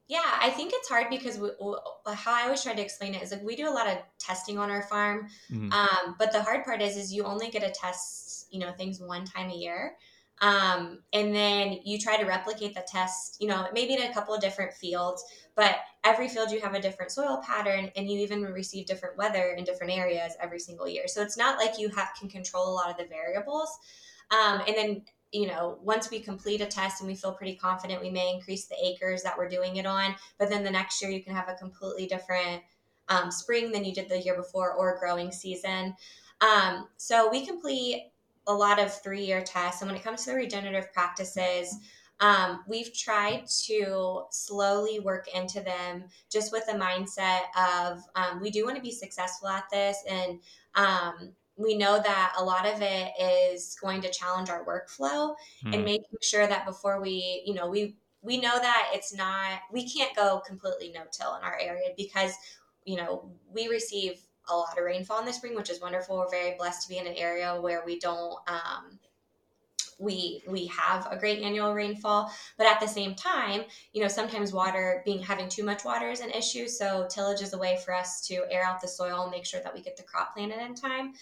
Yeah, 0.06 0.20
I 0.40 0.50
think 0.50 0.72
it's 0.74 0.88
hard 0.88 1.06
because 1.08 1.38
we, 1.38 1.48
how 2.14 2.34
I 2.34 2.42
always 2.44 2.62
try 2.62 2.74
to 2.74 2.82
explain 2.82 3.14
it 3.14 3.22
is 3.22 3.30
like 3.30 3.42
we 3.42 3.56
do 3.56 3.68
a 3.68 3.72
lot 3.72 3.86
of 3.86 3.98
testing 4.18 4.58
on 4.58 4.70
our 4.70 4.82
farm, 4.82 5.28
mm-hmm. 5.50 5.72
um, 5.72 6.16
but 6.18 6.30
the 6.30 6.42
hard 6.42 6.64
part 6.64 6.82
is 6.82 6.96
is 6.96 7.12
you 7.12 7.24
only 7.24 7.48
get 7.48 7.62
to 7.62 7.70
test 7.70 8.48
you 8.50 8.60
know 8.60 8.72
things 8.72 9.00
one 9.00 9.24
time 9.24 9.50
a 9.50 9.54
year. 9.54 9.94
Um, 10.40 10.98
and 11.12 11.34
then 11.34 11.78
you 11.84 11.98
try 11.98 12.16
to 12.16 12.26
replicate 12.26 12.74
the 12.74 12.84
test, 12.86 13.36
you 13.40 13.46
know, 13.46 13.68
maybe 13.72 13.94
in 13.94 14.02
a 14.02 14.12
couple 14.12 14.34
of 14.34 14.40
different 14.40 14.72
fields, 14.72 15.24
but 15.54 15.76
every 16.02 16.28
field 16.28 16.50
you 16.50 16.60
have 16.60 16.74
a 16.74 16.80
different 16.80 17.12
soil 17.12 17.40
pattern 17.46 17.90
and 17.96 18.10
you 18.10 18.18
even 18.18 18.42
receive 18.42 18.86
different 18.86 19.16
weather 19.16 19.54
in 19.56 19.64
different 19.64 19.92
areas 19.92 20.32
every 20.42 20.58
single 20.58 20.88
year. 20.88 21.06
So 21.06 21.22
it's 21.22 21.36
not 21.36 21.58
like 21.58 21.78
you 21.78 21.88
have 21.90 22.08
can 22.18 22.28
control 22.28 22.68
a 22.68 22.74
lot 22.74 22.90
of 22.90 22.96
the 22.96 23.06
variables. 23.06 23.78
Um, 24.30 24.62
and 24.66 24.76
then, 24.76 25.02
you 25.34 25.48
know, 25.48 25.78
once 25.82 26.12
we 26.12 26.20
complete 26.20 26.60
a 26.60 26.66
test 26.66 27.00
and 27.00 27.08
we 27.08 27.16
feel 27.16 27.32
pretty 27.32 27.56
confident, 27.56 28.00
we 28.00 28.08
may 28.08 28.32
increase 28.32 28.66
the 28.66 28.76
acres 28.80 29.24
that 29.24 29.36
we're 29.36 29.48
doing 29.48 29.76
it 29.76 29.84
on. 29.84 30.14
But 30.38 30.48
then 30.48 30.62
the 30.62 30.70
next 30.70 31.02
year 31.02 31.10
you 31.10 31.24
can 31.24 31.34
have 31.34 31.48
a 31.48 31.54
completely 31.54 32.06
different 32.06 32.62
um, 33.08 33.32
spring 33.32 33.72
than 33.72 33.84
you 33.84 33.92
did 33.92 34.08
the 34.08 34.20
year 34.20 34.36
before 34.36 34.72
or 34.72 34.96
growing 35.00 35.32
season. 35.32 35.96
Um, 36.40 36.86
so 36.98 37.28
we 37.28 37.44
complete 37.44 38.12
a 38.46 38.54
lot 38.54 38.78
of 38.78 38.94
three 39.02 39.24
year 39.24 39.42
tests. 39.42 39.82
And 39.82 39.90
when 39.90 39.98
it 39.98 40.04
comes 40.04 40.24
to 40.24 40.30
the 40.30 40.36
regenerative 40.36 40.92
practices, 40.92 41.74
um, 42.20 42.62
we've 42.68 42.94
tried 42.94 43.46
to 43.64 44.22
slowly 44.30 45.00
work 45.00 45.26
into 45.34 45.60
them 45.60 46.04
just 46.30 46.52
with 46.52 46.64
the 46.66 46.74
mindset 46.74 47.40
of 47.58 48.04
um, 48.14 48.40
we 48.40 48.52
do 48.52 48.64
want 48.64 48.76
to 48.76 48.82
be 48.82 48.92
successful 48.92 49.48
at 49.48 49.64
this. 49.72 49.98
And 50.08 50.38
um, 50.76 51.32
we 51.56 51.76
know 51.76 52.00
that 52.00 52.34
a 52.38 52.44
lot 52.44 52.66
of 52.66 52.82
it 52.82 53.12
is 53.20 53.76
going 53.80 54.00
to 54.02 54.10
challenge 54.10 54.50
our 54.50 54.64
workflow 54.64 55.34
and 55.64 55.76
hmm. 55.76 55.84
making 55.84 56.18
sure 56.20 56.46
that 56.46 56.66
before 56.66 57.00
we, 57.00 57.42
you 57.46 57.54
know, 57.54 57.68
we, 57.68 57.96
we 58.22 58.38
know 58.38 58.58
that 58.58 58.90
it's 58.92 59.14
not, 59.14 59.60
we 59.72 59.88
can't 59.88 60.14
go 60.16 60.42
completely 60.46 60.90
no 60.92 61.02
till 61.12 61.36
in 61.36 61.42
our 61.42 61.58
area 61.60 61.90
because, 61.96 62.32
you 62.84 62.96
know, 62.96 63.30
we 63.52 63.68
receive 63.68 64.20
a 64.48 64.56
lot 64.56 64.76
of 64.76 64.84
rainfall 64.84 65.20
in 65.20 65.26
the 65.26 65.32
spring, 65.32 65.54
which 65.54 65.70
is 65.70 65.80
wonderful. 65.80 66.16
We're 66.16 66.30
very 66.30 66.56
blessed 66.56 66.82
to 66.82 66.88
be 66.88 66.98
in 66.98 67.06
an 67.06 67.14
area 67.14 67.60
where 67.60 67.82
we 67.84 67.98
don't 67.98 68.36
um, 68.48 68.98
we 69.98 70.42
we 70.48 70.66
have 70.66 71.06
a 71.10 71.16
great 71.16 71.42
annual 71.42 71.74
rainfall 71.74 72.30
but 72.58 72.66
at 72.66 72.80
the 72.80 72.86
same 72.86 73.14
time 73.14 73.62
you 73.92 74.02
know 74.02 74.08
sometimes 74.08 74.52
water 74.52 75.02
being 75.04 75.20
having 75.20 75.48
too 75.48 75.64
much 75.64 75.84
water 75.84 76.10
is 76.10 76.20
an 76.20 76.30
issue 76.30 76.66
so 76.68 77.06
tillage 77.10 77.42
is 77.42 77.52
a 77.52 77.58
way 77.58 77.78
for 77.84 77.94
us 77.94 78.26
to 78.26 78.44
air 78.50 78.64
out 78.64 78.80
the 78.80 78.88
soil 78.88 79.22
and 79.22 79.30
make 79.30 79.46
sure 79.46 79.60
that 79.62 79.74
we 79.74 79.80
get 79.80 79.96
the 79.96 80.02
crop 80.02 80.34
planted 80.34 80.58
in 80.58 80.74
time 80.74 81.12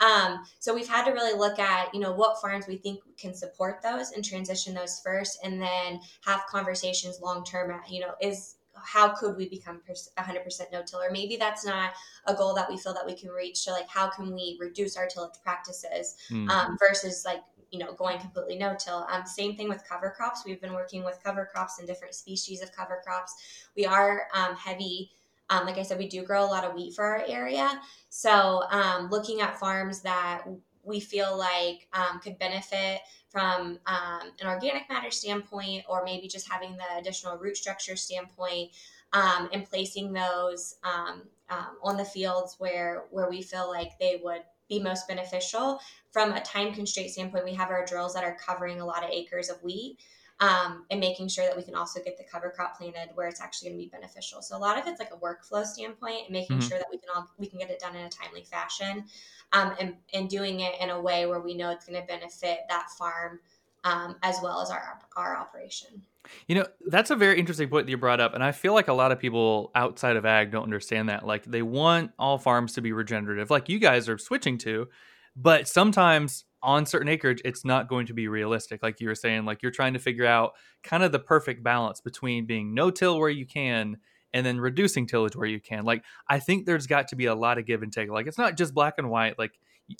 um, 0.00 0.44
so 0.60 0.72
we've 0.72 0.88
had 0.88 1.06
to 1.06 1.10
really 1.10 1.36
look 1.36 1.58
at 1.58 1.92
you 1.92 2.00
know 2.00 2.12
what 2.12 2.40
farms 2.40 2.66
we 2.68 2.76
think 2.76 3.00
can 3.16 3.34
support 3.34 3.82
those 3.82 4.12
and 4.12 4.24
transition 4.24 4.74
those 4.74 5.00
first 5.04 5.38
and 5.42 5.60
then 5.60 6.00
have 6.24 6.42
conversations 6.48 7.18
long 7.20 7.44
term 7.44 7.80
you 7.88 8.00
know 8.00 8.12
is 8.20 8.56
how 8.84 9.08
could 9.08 9.36
we 9.36 9.48
become 9.48 9.80
100% 9.88 10.60
no-till 10.72 11.00
or 11.00 11.10
maybe 11.10 11.36
that's 11.36 11.64
not 11.64 11.92
a 12.26 12.34
goal 12.34 12.54
that 12.54 12.68
we 12.68 12.78
feel 12.78 12.94
that 12.94 13.06
we 13.06 13.14
can 13.14 13.30
reach 13.30 13.58
so 13.58 13.72
like 13.72 13.88
how 13.88 14.08
can 14.08 14.34
we 14.34 14.56
reduce 14.60 14.96
our 14.96 15.06
tillage 15.06 15.34
practices 15.42 16.16
mm. 16.30 16.48
um, 16.48 16.76
versus 16.78 17.24
like 17.24 17.42
you 17.70 17.78
know 17.78 17.92
going 17.94 18.18
completely 18.18 18.56
no-till. 18.58 19.06
Um, 19.10 19.26
same 19.26 19.56
thing 19.56 19.68
with 19.68 19.82
cover 19.88 20.10
crops. 20.16 20.42
We've 20.44 20.60
been 20.60 20.74
working 20.74 21.04
with 21.04 21.18
cover 21.22 21.48
crops 21.52 21.78
and 21.78 21.86
different 21.86 22.14
species 22.14 22.62
of 22.62 22.72
cover 22.72 23.00
crops. 23.04 23.34
We 23.76 23.86
are 23.86 24.28
um, 24.34 24.54
heavy 24.54 25.10
um, 25.50 25.64
like 25.64 25.78
i 25.78 25.82
said 25.82 25.98
we 25.98 26.08
do 26.08 26.22
grow 26.22 26.44
a 26.44 26.46
lot 26.46 26.64
of 26.64 26.74
wheat 26.74 26.94
for 26.94 27.04
our 27.04 27.24
area. 27.26 27.80
So 28.10 28.64
um, 28.70 29.08
looking 29.10 29.40
at 29.40 29.58
farms 29.58 30.00
that 30.02 30.44
we 30.84 31.00
feel 31.00 31.36
like 31.36 31.86
um, 31.92 32.20
could 32.20 32.38
benefit 32.38 33.00
from 33.28 33.78
um, 33.86 34.32
an 34.40 34.46
organic 34.46 34.88
matter 34.88 35.10
standpoint, 35.10 35.84
or 35.88 36.02
maybe 36.04 36.28
just 36.28 36.50
having 36.50 36.76
the 36.76 36.98
additional 36.98 37.36
root 37.36 37.56
structure 37.56 37.94
standpoint, 37.94 38.70
um, 39.12 39.48
and 39.52 39.68
placing 39.68 40.12
those 40.12 40.76
um, 40.82 41.22
um, 41.50 41.76
on 41.82 41.96
the 41.96 42.04
fields 42.04 42.56
where 42.58 43.04
where 43.10 43.28
we 43.28 43.42
feel 43.42 43.68
like 43.68 43.98
they 43.98 44.20
would 44.22 44.42
be 44.68 44.80
most 44.80 45.08
beneficial. 45.08 45.80
From 46.12 46.32
a 46.32 46.40
time 46.40 46.72
constraint 46.72 47.10
standpoint, 47.10 47.44
we 47.44 47.54
have 47.54 47.70
our 47.70 47.84
drills 47.84 48.14
that 48.14 48.24
are 48.24 48.36
covering 48.36 48.80
a 48.80 48.86
lot 48.86 49.04
of 49.04 49.10
acres 49.10 49.48
of 49.50 49.62
wheat. 49.62 49.98
um, 50.40 50.84
and 50.90 51.00
making 51.00 51.28
sure 51.28 51.44
that 51.44 51.56
we 51.56 51.62
can 51.62 51.74
also 51.74 52.00
get 52.02 52.16
the 52.16 52.24
cover 52.24 52.50
crop 52.50 52.78
planted 52.78 53.10
where 53.14 53.26
it's 53.26 53.40
actually 53.40 53.70
going 53.70 53.80
to 53.80 53.84
be 53.84 53.90
beneficial. 53.90 54.40
So 54.40 54.56
a 54.56 54.58
lot 54.58 54.78
of 54.78 54.86
it's 54.86 55.00
like 55.00 55.10
a 55.12 55.16
workflow 55.16 55.64
standpoint 55.64 56.22
and 56.26 56.30
making 56.30 56.58
mm-hmm. 56.58 56.68
sure 56.68 56.78
that 56.78 56.86
we 56.90 56.98
can 56.98 57.08
all 57.14 57.28
we 57.38 57.46
can 57.46 57.58
get 57.58 57.70
it 57.70 57.80
done 57.80 57.96
in 57.96 58.04
a 58.04 58.08
timely 58.08 58.44
fashion, 58.44 59.04
um, 59.52 59.74
and 59.80 59.96
and 60.14 60.28
doing 60.28 60.60
it 60.60 60.74
in 60.80 60.90
a 60.90 61.00
way 61.00 61.26
where 61.26 61.40
we 61.40 61.54
know 61.54 61.70
it's 61.70 61.86
going 61.86 62.00
to 62.00 62.06
benefit 62.06 62.60
that 62.68 62.88
farm 62.96 63.40
um, 63.84 64.16
as 64.22 64.38
well 64.42 64.62
as 64.62 64.70
our 64.70 65.00
our 65.16 65.36
operation. 65.36 66.02
You 66.46 66.56
know, 66.56 66.66
that's 66.86 67.10
a 67.10 67.16
very 67.16 67.38
interesting 67.38 67.68
point 67.68 67.86
that 67.86 67.90
you 67.90 67.96
brought 67.96 68.20
up. 68.20 68.34
And 68.34 68.42
I 68.42 68.52
feel 68.52 68.74
like 68.74 68.88
a 68.88 68.92
lot 68.92 69.12
of 69.12 69.18
people 69.18 69.70
outside 69.74 70.16
of 70.16 70.24
ag 70.24 70.50
don't 70.50 70.64
understand 70.64 71.08
that. 71.08 71.26
Like, 71.26 71.44
they 71.44 71.62
want 71.62 72.12
all 72.18 72.38
farms 72.38 72.72
to 72.74 72.80
be 72.80 72.92
regenerative, 72.92 73.50
like 73.50 73.68
you 73.68 73.78
guys 73.78 74.08
are 74.08 74.18
switching 74.18 74.58
to. 74.58 74.88
But 75.36 75.68
sometimes 75.68 76.44
on 76.62 76.84
certain 76.84 77.08
acreage, 77.08 77.40
it's 77.44 77.64
not 77.64 77.88
going 77.88 78.06
to 78.06 78.14
be 78.14 78.26
realistic. 78.26 78.82
Like 78.82 79.00
you 79.00 79.08
were 79.08 79.14
saying, 79.14 79.44
like 79.44 79.62
you're 79.62 79.70
trying 79.70 79.92
to 79.92 80.00
figure 80.00 80.26
out 80.26 80.52
kind 80.82 81.02
of 81.04 81.12
the 81.12 81.20
perfect 81.20 81.62
balance 81.62 82.00
between 82.00 82.46
being 82.46 82.74
no 82.74 82.90
till 82.90 83.18
where 83.18 83.30
you 83.30 83.46
can 83.46 83.98
and 84.34 84.44
then 84.44 84.60
reducing 84.60 85.06
tillage 85.06 85.36
where 85.36 85.46
you 85.48 85.60
can. 85.60 85.84
Like, 85.84 86.04
I 86.28 86.40
think 86.40 86.66
there's 86.66 86.86
got 86.86 87.08
to 87.08 87.16
be 87.16 87.26
a 87.26 87.34
lot 87.34 87.58
of 87.58 87.66
give 87.66 87.82
and 87.82 87.92
take. 87.92 88.10
Like, 88.10 88.26
it's 88.26 88.38
not 88.38 88.56
just 88.56 88.74
black 88.74 88.94
and 88.98 89.08
white. 89.10 89.38
Like, 89.38 89.52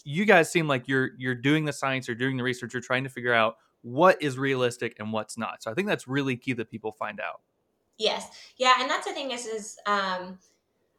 you 0.05 0.25
guys 0.25 0.51
seem 0.53 0.69
like 0.69 0.87
you're 0.87 1.11
you're 1.17 1.35
doing 1.35 1.65
the 1.65 1.73
science, 1.73 2.09
you're 2.09 2.15
doing 2.15 2.37
the 2.37 2.43
research, 2.43 2.75
you're 2.75 2.83
trying 2.83 3.05
to 3.05 3.11
figure 3.11 3.33
out 3.33 3.55
what 3.83 4.21
is 4.23 4.39
realistic 4.39 4.97
and 4.99 5.13
what's 5.13 5.39
not. 5.39 5.63
So 5.63 5.71
I 5.71 5.75
think 5.75 5.89
that's 5.89 6.09
really 6.09 6.37
key 6.37 6.53
that 6.55 6.71
people 6.71 6.93
find 6.93 7.21
out. 7.21 7.41
Yes. 7.99 8.29
Yeah, 8.57 8.75
and 8.81 8.89
that's 8.91 9.07
the 9.07 9.13
thing 9.13 9.33
is 9.33 9.47
is 9.47 9.77
um 9.87 10.39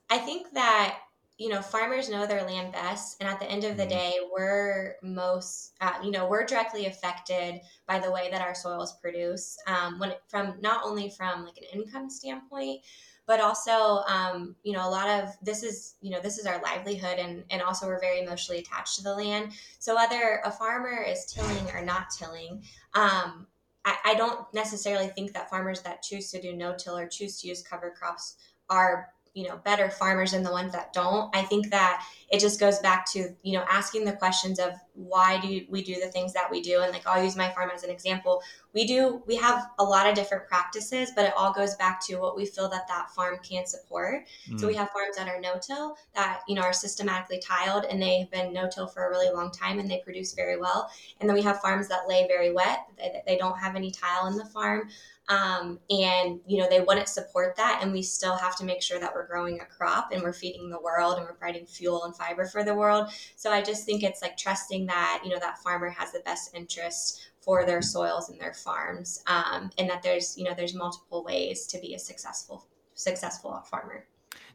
I 0.09 0.17
think 0.17 0.51
that 0.53 0.99
you 1.39 1.47
know 1.47 1.61
farmers 1.61 2.09
know 2.09 2.27
their 2.27 2.43
land 2.43 2.73
best 2.73 3.15
and 3.21 3.29
at 3.29 3.39
the 3.39 3.49
end 3.49 3.63
of 3.63 3.77
the 3.77 3.83
mm-hmm. 3.83 3.91
day 3.91 4.17
we're 4.31 4.95
most 5.01 5.73
uh, 5.79 5.93
you 6.03 6.11
know 6.11 6.27
we're 6.27 6.45
directly 6.45 6.85
affected 6.85 7.61
by 7.87 7.97
the 7.97 8.11
way 8.11 8.29
that 8.29 8.41
our 8.41 8.53
soils 8.53 8.97
produce 9.01 9.57
um, 9.65 9.97
when 9.99 10.11
it, 10.11 10.21
from 10.27 10.55
not 10.59 10.81
only 10.83 11.09
from 11.09 11.45
like 11.45 11.57
an 11.57 11.79
income 11.79 12.09
standpoint 12.09 12.81
but 13.29 13.39
also 13.39 14.01
um, 14.07 14.55
you 14.63 14.73
know 14.73 14.85
a 14.85 14.89
lot 14.89 15.07
of 15.07 15.29
this 15.43 15.61
is 15.61 15.93
you 16.01 16.09
know 16.09 16.19
this 16.19 16.39
is 16.39 16.47
our 16.47 16.59
livelihood 16.63 17.19
and 17.19 17.43
and 17.51 17.61
also 17.61 17.85
we're 17.85 17.99
very 17.99 18.21
emotionally 18.21 18.59
attached 18.59 18.95
to 18.95 19.03
the 19.03 19.13
land. 19.13 19.51
So 19.77 19.95
whether 19.95 20.41
a 20.43 20.51
farmer 20.51 21.03
is 21.07 21.25
tilling 21.27 21.69
or 21.71 21.85
not 21.85 22.09
tilling 22.09 22.63
um, 22.95 23.45
I, 23.85 23.97
I 24.03 24.15
don't 24.15 24.51
necessarily 24.53 25.07
think 25.09 25.33
that 25.33 25.47
farmers 25.47 25.81
that 25.81 26.01
choose 26.01 26.31
to 26.31 26.41
do 26.41 26.53
no 26.53 26.75
till 26.75 26.97
or 26.97 27.07
choose 27.07 27.39
to 27.41 27.47
use 27.47 27.61
cover 27.61 27.93
crops 27.97 28.35
are 28.67 29.09
you 29.39 29.47
know 29.47 29.57
better 29.63 29.89
farmers 29.89 30.31
than 30.31 30.43
the 30.43 30.51
ones 30.51 30.73
that 30.73 30.91
don't. 30.91 31.33
I 31.33 31.43
think 31.43 31.69
that 31.69 32.05
it 32.29 32.41
just 32.41 32.59
goes 32.59 32.79
back 32.79 33.09
to 33.11 33.29
you 33.41 33.53
know 33.53 33.63
asking 33.69 34.03
the 34.03 34.11
questions 34.11 34.59
of 34.59 34.73
why 34.93 35.39
do 35.39 35.61
we 35.69 35.81
do 35.81 35.95
the 35.95 36.11
things 36.11 36.33
that 36.33 36.51
we 36.51 36.61
do? 36.61 36.81
And 36.81 36.91
like 36.91 37.07
i'll 37.07 37.23
use 37.23 37.37
my 37.37 37.49
farm 37.51 37.69
as 37.73 37.83
an 37.83 37.89
example. 37.89 38.41
We 38.73 38.85
do 38.85 39.23
we 39.27 39.37
have 39.37 39.69
a 39.79 39.83
lot 39.83 40.07
of 40.07 40.15
different 40.15 40.45
practices 40.47 41.13
but 41.15 41.23
it 41.23 41.33
all 41.37 41.53
goes 41.53 41.75
back 41.75 42.05
to 42.07 42.17
what 42.17 42.35
we 42.35 42.45
feel 42.45 42.67
that 42.67 42.85
that 42.89 43.11
farm 43.11 43.37
can 43.41 43.65
support. 43.65 44.25
Mm. 44.49 44.59
so 44.59 44.67
we 44.67 44.73
mm. 44.73 44.77
have 44.77 44.89
farms 44.89 45.15
that 45.15 45.29
are 45.29 45.39
no-till 45.39 45.95
that 46.15 46.41
you 46.49 46.55
know 46.55 46.63
are 46.63 46.73
systematically 46.73 47.39
tiled 47.39 47.85
and 47.85 48.01
they've 48.01 48.29
been 48.29 48.51
no-till 48.51 48.87
for 48.87 49.05
a 49.05 49.09
really 49.09 49.33
long 49.33 49.51
time 49.51 49.79
and 49.79 49.89
they 49.89 50.01
produce 50.03 50.33
very 50.33 50.59
well. 50.59 50.91
And 51.21 51.29
then 51.29 51.35
we 51.35 51.43
have 51.43 51.61
farms 51.61 51.87
that 51.87 52.09
lay 52.09 52.27
very 52.27 52.51
wet 52.51 52.79
they, 52.97 53.21
they 53.25 53.37
don't 53.37 53.57
have 53.57 53.77
any 53.77 53.91
tile 53.91 54.27
in 54.27 54.35
the 54.35 54.45
farm 54.45 54.89
um, 55.29 55.79
and 55.89 56.39
you 56.47 56.57
know 56.57 56.67
they 56.67 56.81
wouldn't 56.81 57.07
support 57.07 57.55
that 57.55 57.79
and 57.81 57.91
we 57.91 58.01
still 58.01 58.35
have 58.35 58.55
to 58.57 58.65
make 58.65 58.81
sure 58.81 58.99
that 58.99 59.13
we're 59.13 59.27
growing 59.27 59.61
a 59.61 59.65
crop 59.65 60.11
and 60.11 60.23
we're 60.23 60.33
feeding 60.33 60.69
the 60.69 60.81
world 60.81 61.17
and 61.17 61.25
we're 61.25 61.33
providing 61.33 61.65
fuel 61.65 62.03
and 62.03 62.15
fiber 62.15 62.45
for 62.45 62.63
the 62.63 62.73
world. 62.73 63.09
So 63.35 63.51
i 63.51 63.61
just 63.61 63.85
think 63.85 64.03
it's 64.03 64.21
like 64.21 64.37
trusting 64.37 64.87
that 64.87 65.21
you 65.23 65.29
know 65.29 65.39
that 65.39 65.59
farmer 65.59 65.89
has 65.89 66.11
the 66.11 66.19
best 66.21 66.53
interest 66.55 67.29
for 67.41 67.65
their 67.65 67.81
soils 67.81 68.29
and 68.29 68.39
their 68.39 68.53
farms 68.53 69.23
um, 69.27 69.69
and 69.77 69.89
that 69.89 70.01
there's 70.01 70.37
you 70.37 70.43
know 70.43 70.53
there's 70.55 70.73
multiple 70.73 71.23
ways 71.23 71.67
to 71.67 71.79
be 71.79 71.93
a 71.93 71.99
successful 71.99 72.67
successful 72.95 73.63
farmer. 73.69 74.05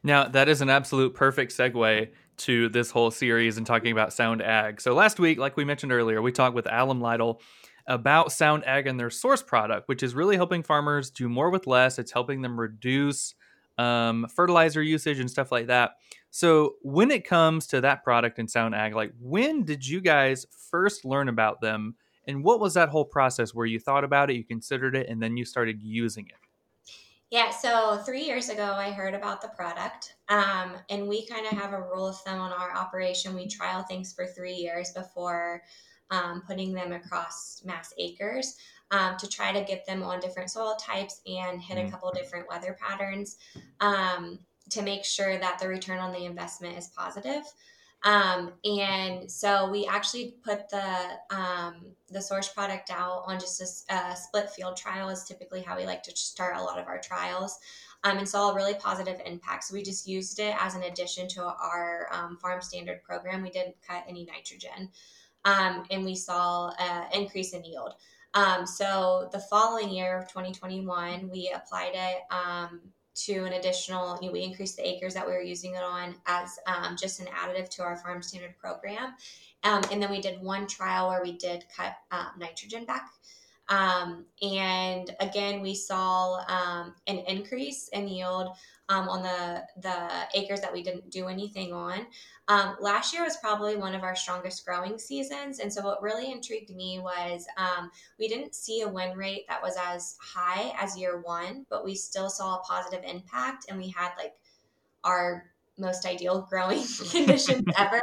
Now 0.03 0.27
that 0.27 0.49
is 0.49 0.61
an 0.61 0.69
absolute 0.69 1.13
perfect 1.13 1.51
segue 1.51 2.09
to 2.37 2.69
this 2.69 2.91
whole 2.91 3.11
series 3.11 3.57
and 3.57 3.65
talking 3.65 3.91
about 3.91 4.11
sound 4.11 4.41
ag. 4.41 4.81
So 4.81 4.93
last 4.93 5.19
week 5.19 5.39
like 5.39 5.55
we 5.55 5.63
mentioned 5.63 5.93
earlier 5.93 6.21
we 6.21 6.31
talked 6.31 6.53
with 6.55 6.67
Adam 6.67 6.99
Lytle 6.99 7.41
about 7.87 8.31
Sound 8.31 8.65
Ag 8.65 8.87
and 8.87 8.99
their 8.99 9.09
source 9.09 9.43
product, 9.43 9.87
which 9.87 10.03
is 10.03 10.15
really 10.15 10.35
helping 10.35 10.63
farmers 10.63 11.09
do 11.09 11.29
more 11.29 11.49
with 11.49 11.67
less. 11.67 11.99
It's 11.99 12.11
helping 12.11 12.41
them 12.41 12.59
reduce 12.59 13.35
um, 13.77 14.27
fertilizer 14.33 14.81
usage 14.81 15.19
and 15.19 15.29
stuff 15.29 15.51
like 15.51 15.67
that. 15.67 15.91
So, 16.31 16.75
when 16.81 17.11
it 17.11 17.25
comes 17.25 17.67
to 17.67 17.81
that 17.81 18.03
product 18.03 18.39
in 18.39 18.47
Sound 18.47 18.75
Ag, 18.75 18.95
like 18.95 19.13
when 19.19 19.63
did 19.63 19.87
you 19.87 20.01
guys 20.01 20.45
first 20.71 21.05
learn 21.05 21.29
about 21.29 21.61
them? 21.61 21.95
And 22.27 22.43
what 22.43 22.59
was 22.59 22.73
that 22.73 22.89
whole 22.89 23.05
process 23.05 23.53
where 23.53 23.67
you 23.67 23.79
thought 23.79 24.03
about 24.03 24.29
it, 24.29 24.35
you 24.35 24.43
considered 24.43 24.95
it, 24.95 25.07
and 25.07 25.21
then 25.21 25.37
you 25.37 25.45
started 25.45 25.83
using 25.83 26.27
it? 26.27 26.35
Yeah, 27.31 27.49
so 27.49 28.01
three 28.05 28.23
years 28.23 28.49
ago, 28.49 28.63
I 28.63 28.91
heard 28.91 29.13
about 29.13 29.41
the 29.41 29.49
product, 29.49 30.15
um, 30.29 30.73
and 30.89 31.07
we 31.07 31.25
kind 31.27 31.45
of 31.45 31.53
have 31.53 31.73
a 31.73 31.81
rule 31.81 32.07
of 32.07 32.17
thumb 32.19 32.39
on 32.39 32.51
our 32.51 32.75
operation. 32.75 33.35
We 33.35 33.47
trial 33.47 33.83
things 33.83 34.13
for 34.13 34.25
three 34.27 34.53
years 34.53 34.91
before 34.91 35.63
um, 36.11 36.43
putting 36.47 36.73
them 36.73 36.91
across 36.91 37.61
mass 37.65 37.93
acres 37.97 38.55
um, 38.91 39.17
to 39.17 39.27
try 39.27 39.51
to 39.51 39.63
get 39.63 39.85
them 39.85 40.03
on 40.03 40.19
different 40.19 40.49
soil 40.49 40.75
types 40.75 41.21
and 41.25 41.61
hit 41.61 41.77
a 41.77 41.81
mm. 41.81 41.91
couple 41.91 42.11
different 42.11 42.47
weather 42.49 42.77
patterns 42.79 43.37
um, 43.79 44.39
to 44.69 44.81
make 44.81 45.03
sure 45.03 45.37
that 45.37 45.59
the 45.59 45.67
return 45.67 45.99
on 45.99 46.11
the 46.11 46.25
investment 46.25 46.77
is 46.77 46.87
positive. 46.87 47.43
Um, 48.03 48.53
and 48.63 49.29
so 49.29 49.69
we 49.71 49.87
actually 49.87 50.35
put 50.43 50.69
the 50.69 51.35
um, 51.35 51.87
the 52.09 52.21
source 52.21 52.47
product 52.47 52.91
out 52.91 53.23
on 53.25 53.39
just 53.39 53.87
a, 53.89 53.93
a, 53.95 54.15
split 54.15 54.51
field 54.51 54.77
trial 54.77 55.09
is 55.09 55.23
typically 55.23 55.63
how 55.63 55.75
we 55.75 55.87
like 55.87 56.03
to 56.03 56.15
start 56.15 56.55
a 56.55 56.61
lot 56.61 56.77
of 56.77 56.85
our 56.85 56.99
trials. 56.99 57.57
Um, 58.03 58.19
and 58.19 58.29
saw 58.29 58.51
a 58.51 58.53
really 58.53 58.75
positive 58.75 59.19
impact. 59.25 59.63
So 59.63 59.73
we 59.73 59.81
just 59.81 60.07
used 60.07 60.37
it 60.37 60.55
as 60.59 60.75
an 60.75 60.83
addition 60.83 61.27
to 61.29 61.43
our 61.43 62.07
um, 62.11 62.37
farm 62.37 62.61
standard 62.61 63.01
program. 63.01 63.41
We 63.41 63.49
didn't 63.49 63.77
cut 63.81 64.03
any 64.07 64.25
nitrogen 64.25 64.91
um, 65.45 65.85
and 65.91 66.03
we 66.03 66.15
saw 66.15 66.71
an 66.79 67.05
increase 67.13 67.53
in 67.53 67.63
yield. 67.63 67.93
Um, 68.33 68.67
so 68.67 69.29
the 69.31 69.39
following 69.39 69.89
year 69.89 70.17
of 70.17 70.27
2021, 70.27 71.29
we 71.31 71.51
applied 71.55 71.93
it 71.93 72.21
um, 72.29 72.81
to 73.15 73.45
an 73.45 73.53
additional, 73.53 74.19
you 74.21 74.27
know, 74.27 74.33
we 74.33 74.43
increased 74.43 74.75
the 74.75 74.85
acres 74.85 75.13
that 75.13 75.25
we 75.25 75.31
were 75.31 75.41
using 75.41 75.75
it 75.75 75.83
on 75.83 76.15
as 76.25 76.59
um, 76.67 76.97
just 76.99 77.21
an 77.21 77.27
additive 77.27 77.69
to 77.69 77.83
our 77.83 77.95
farm 77.95 78.21
standard 78.21 78.57
program. 78.57 79.13
Um, 79.63 79.83
and 79.91 80.01
then 80.01 80.11
we 80.11 80.19
did 80.19 80.41
one 80.41 80.67
trial 80.67 81.07
where 81.07 81.23
we 81.23 81.37
did 81.37 81.63
cut 81.75 81.95
uh, 82.11 82.27
nitrogen 82.37 82.83
back. 82.83 83.09
Um, 83.69 84.25
and 84.41 85.15
again, 85.19 85.61
we 85.61 85.73
saw 85.73 86.39
an 87.07 87.17
increase 87.27 87.87
in 87.89 88.07
yield 88.07 88.55
um, 88.89 89.09
on 89.09 89.23
the 89.23 89.63
the 89.81 90.09
acres 90.35 90.61
that 90.61 90.71
we 90.71 90.83
didn't 90.83 91.09
do 91.09 91.27
anything 91.27 91.73
on. 91.73 92.05
Um, 92.47 92.75
last 92.79 93.13
year 93.13 93.23
was 93.23 93.37
probably 93.37 93.75
one 93.75 93.95
of 93.95 94.03
our 94.03 94.15
strongest 94.15 94.63
growing 94.65 94.99
seasons, 94.99 95.59
and 95.59 95.73
so 95.73 95.81
what 95.81 96.03
really 96.03 96.31
intrigued 96.31 96.69
me 96.69 96.99
was 96.99 97.47
um, 97.57 97.89
we 98.19 98.27
didn't 98.27 98.53
see 98.53 98.81
a 98.81 98.87
win 98.87 99.17
rate 99.17 99.45
that 99.49 99.61
was 99.61 99.75
as 99.81 100.17
high 100.21 100.73
as 100.79 100.97
year 100.97 101.21
one, 101.21 101.65
but 101.69 101.83
we 101.83 101.95
still 101.95 102.29
saw 102.29 102.55
a 102.57 102.63
positive 102.63 103.03
impact, 103.03 103.65
and 103.69 103.79
we 103.79 103.89
had 103.89 104.11
like 104.17 104.33
our 105.03 105.54
most 105.77 106.05
ideal 106.05 106.47
growing 106.49 106.83
conditions 107.11 107.63
ever. 107.77 108.01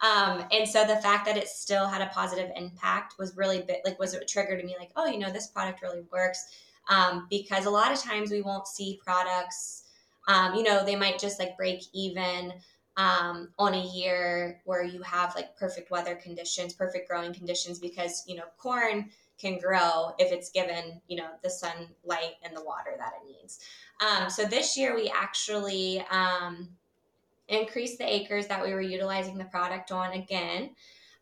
Um, 0.00 0.44
and 0.50 0.68
so 0.68 0.84
the 0.84 0.96
fact 0.96 1.26
that 1.26 1.36
it 1.36 1.48
still 1.48 1.86
had 1.86 2.02
a 2.02 2.06
positive 2.06 2.50
impact 2.56 3.14
was 3.18 3.36
really 3.36 3.62
bit, 3.62 3.80
like 3.84 3.98
was 3.98 4.14
a 4.14 4.24
trigger 4.24 4.56
to 4.56 4.64
me 4.64 4.76
like, 4.78 4.90
oh, 4.96 5.06
you 5.06 5.18
know, 5.18 5.30
this 5.30 5.48
product 5.48 5.82
really 5.82 6.02
works. 6.12 6.46
Um, 6.88 7.28
because 7.30 7.66
a 7.66 7.70
lot 7.70 7.92
of 7.92 8.02
times 8.02 8.30
we 8.30 8.42
won't 8.42 8.66
see 8.66 9.00
products 9.04 9.82
um, 10.28 10.54
you 10.54 10.62
know, 10.62 10.84
they 10.84 10.96
might 10.96 11.18
just 11.18 11.38
like 11.38 11.56
break 11.56 11.82
even 11.92 12.52
um, 12.96 13.48
on 13.58 13.74
a 13.74 13.82
year 13.82 14.60
where 14.64 14.84
you 14.84 15.02
have 15.02 15.34
like 15.34 15.56
perfect 15.56 15.90
weather 15.90 16.14
conditions, 16.14 16.74
perfect 16.74 17.08
growing 17.08 17.32
conditions, 17.32 17.78
because, 17.78 18.22
you 18.26 18.36
know, 18.36 18.44
corn 18.58 19.10
can 19.38 19.58
grow 19.58 20.12
if 20.18 20.30
it's 20.30 20.50
given, 20.50 21.00
you 21.08 21.16
know, 21.16 21.30
the 21.42 21.50
sunlight 21.50 22.34
and 22.44 22.56
the 22.56 22.62
water 22.62 22.94
that 22.98 23.12
it 23.20 23.26
needs. 23.26 23.58
Um, 24.00 24.30
so 24.30 24.44
this 24.44 24.76
year 24.76 24.94
we 24.94 25.10
actually 25.14 26.04
um, 26.10 26.68
increased 27.48 27.98
the 27.98 28.12
acres 28.12 28.46
that 28.46 28.62
we 28.62 28.72
were 28.72 28.80
utilizing 28.80 29.38
the 29.38 29.44
product 29.44 29.92
on 29.92 30.12
again. 30.12 30.70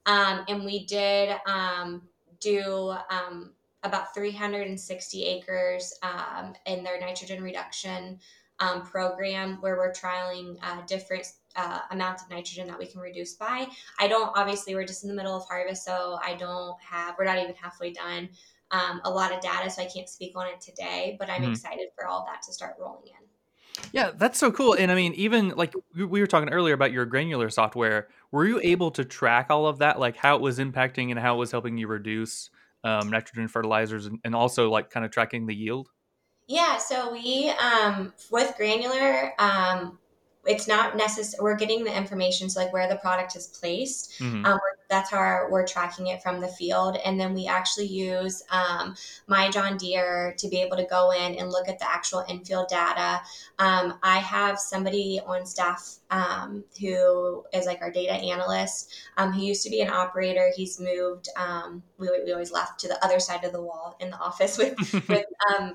Um, 0.06 0.44
and 0.48 0.64
we 0.64 0.86
did 0.86 1.36
um, 1.46 2.02
do 2.40 2.94
um, 3.10 3.52
about 3.82 4.14
360 4.14 5.24
acres 5.24 5.94
um, 6.02 6.54
in 6.66 6.82
their 6.82 7.00
nitrogen 7.00 7.42
reduction 7.42 8.18
um, 8.60 8.82
program 8.82 9.56
where 9.60 9.76
we're 9.76 9.92
trialing 9.92 10.56
uh, 10.62 10.82
different 10.86 11.26
uh, 11.56 11.80
amounts 11.90 12.22
of 12.22 12.30
nitrogen 12.30 12.66
that 12.68 12.78
we 12.78 12.86
can 12.86 13.00
reduce 13.00 13.34
by. 13.34 13.66
I 13.98 14.06
don't, 14.06 14.30
obviously, 14.36 14.74
we're 14.74 14.86
just 14.86 15.02
in 15.02 15.08
the 15.08 15.16
middle 15.16 15.36
of 15.36 15.46
harvest, 15.48 15.84
so 15.84 16.18
I 16.22 16.34
don't 16.34 16.76
have, 16.82 17.14
we're 17.18 17.24
not 17.24 17.38
even 17.38 17.54
halfway 17.54 17.92
done. 17.92 18.28
Um, 18.70 19.00
a 19.04 19.10
lot 19.10 19.32
of 19.32 19.40
data, 19.40 19.68
so 19.68 19.82
I 19.82 19.86
can't 19.86 20.08
speak 20.08 20.36
on 20.36 20.46
it 20.46 20.60
today, 20.60 21.16
but 21.18 21.28
I'm 21.28 21.42
mm-hmm. 21.42 21.52
excited 21.52 21.88
for 21.96 22.06
all 22.06 22.24
that 22.26 22.42
to 22.42 22.52
start 22.52 22.76
rolling 22.78 23.08
in. 23.08 23.26
Yeah, 23.92 24.10
that's 24.16 24.38
so 24.38 24.52
cool. 24.52 24.74
And 24.74 24.90
I 24.90 24.94
mean, 24.94 25.14
even 25.14 25.50
like 25.50 25.74
we 25.94 26.20
were 26.20 26.26
talking 26.26 26.50
earlier 26.50 26.74
about 26.74 26.92
your 26.92 27.04
granular 27.06 27.50
software, 27.50 28.08
were 28.30 28.46
you 28.46 28.60
able 28.62 28.90
to 28.92 29.04
track 29.04 29.46
all 29.50 29.66
of 29.66 29.78
that, 29.78 29.98
like 29.98 30.16
how 30.16 30.36
it 30.36 30.42
was 30.42 30.58
impacting 30.58 31.10
and 31.10 31.18
how 31.18 31.34
it 31.34 31.38
was 31.38 31.50
helping 31.50 31.76
you 31.76 31.86
reduce 31.86 32.50
um, 32.84 33.10
nitrogen 33.10 33.48
fertilizers 33.48 34.06
and, 34.06 34.18
and 34.24 34.34
also 34.34 34.70
like 34.70 34.90
kind 34.90 35.04
of 35.04 35.12
tracking 35.12 35.46
the 35.46 35.54
yield? 35.54 35.88
Yeah, 36.46 36.78
so 36.78 37.12
we 37.12 37.48
um, 37.50 38.12
with 38.32 38.56
granular, 38.56 39.32
um, 39.38 39.99
it's 40.46 40.66
not 40.66 40.96
necessary. 40.96 41.42
We're 41.42 41.56
getting 41.56 41.84
the 41.84 41.94
information, 41.94 42.48
so 42.48 42.60
like 42.60 42.72
where 42.72 42.88
the 42.88 42.96
product 42.96 43.36
is 43.36 43.46
placed. 43.46 44.12
Mm-hmm. 44.20 44.46
Um, 44.46 44.58
that's 44.88 45.10
how 45.10 45.46
we're 45.50 45.66
tracking 45.66 46.08
it 46.08 46.22
from 46.22 46.40
the 46.40 46.48
field, 46.48 46.96
and 47.04 47.20
then 47.20 47.34
we 47.34 47.46
actually 47.46 47.86
use 47.86 48.42
um, 48.50 48.96
MyJohnDeere 49.28 50.36
to 50.36 50.48
be 50.48 50.60
able 50.62 50.76
to 50.78 50.84
go 50.84 51.12
in 51.12 51.34
and 51.36 51.50
look 51.50 51.68
at 51.68 51.78
the 51.78 51.88
actual 51.88 52.24
infield 52.28 52.68
data. 52.68 53.20
Um, 53.58 53.98
I 54.02 54.18
have 54.18 54.58
somebody 54.58 55.20
on 55.24 55.46
staff 55.46 55.98
um, 56.10 56.64
who 56.80 57.44
is 57.52 57.66
like 57.66 57.82
our 57.82 57.90
data 57.90 58.14
analyst. 58.14 58.92
Um, 59.18 59.32
he 59.32 59.46
used 59.46 59.62
to 59.64 59.70
be 59.70 59.80
an 59.82 59.90
operator. 59.90 60.50
He's 60.56 60.80
moved. 60.80 61.28
Um, 61.36 61.82
we, 61.98 62.08
we 62.24 62.32
always 62.32 62.50
left 62.50 62.80
to 62.80 62.88
the 62.88 63.02
other 63.04 63.20
side 63.20 63.44
of 63.44 63.52
the 63.52 63.62
wall 63.62 63.96
in 64.00 64.10
the 64.10 64.18
office 64.20 64.56
with 64.56 64.74
with 65.08 65.26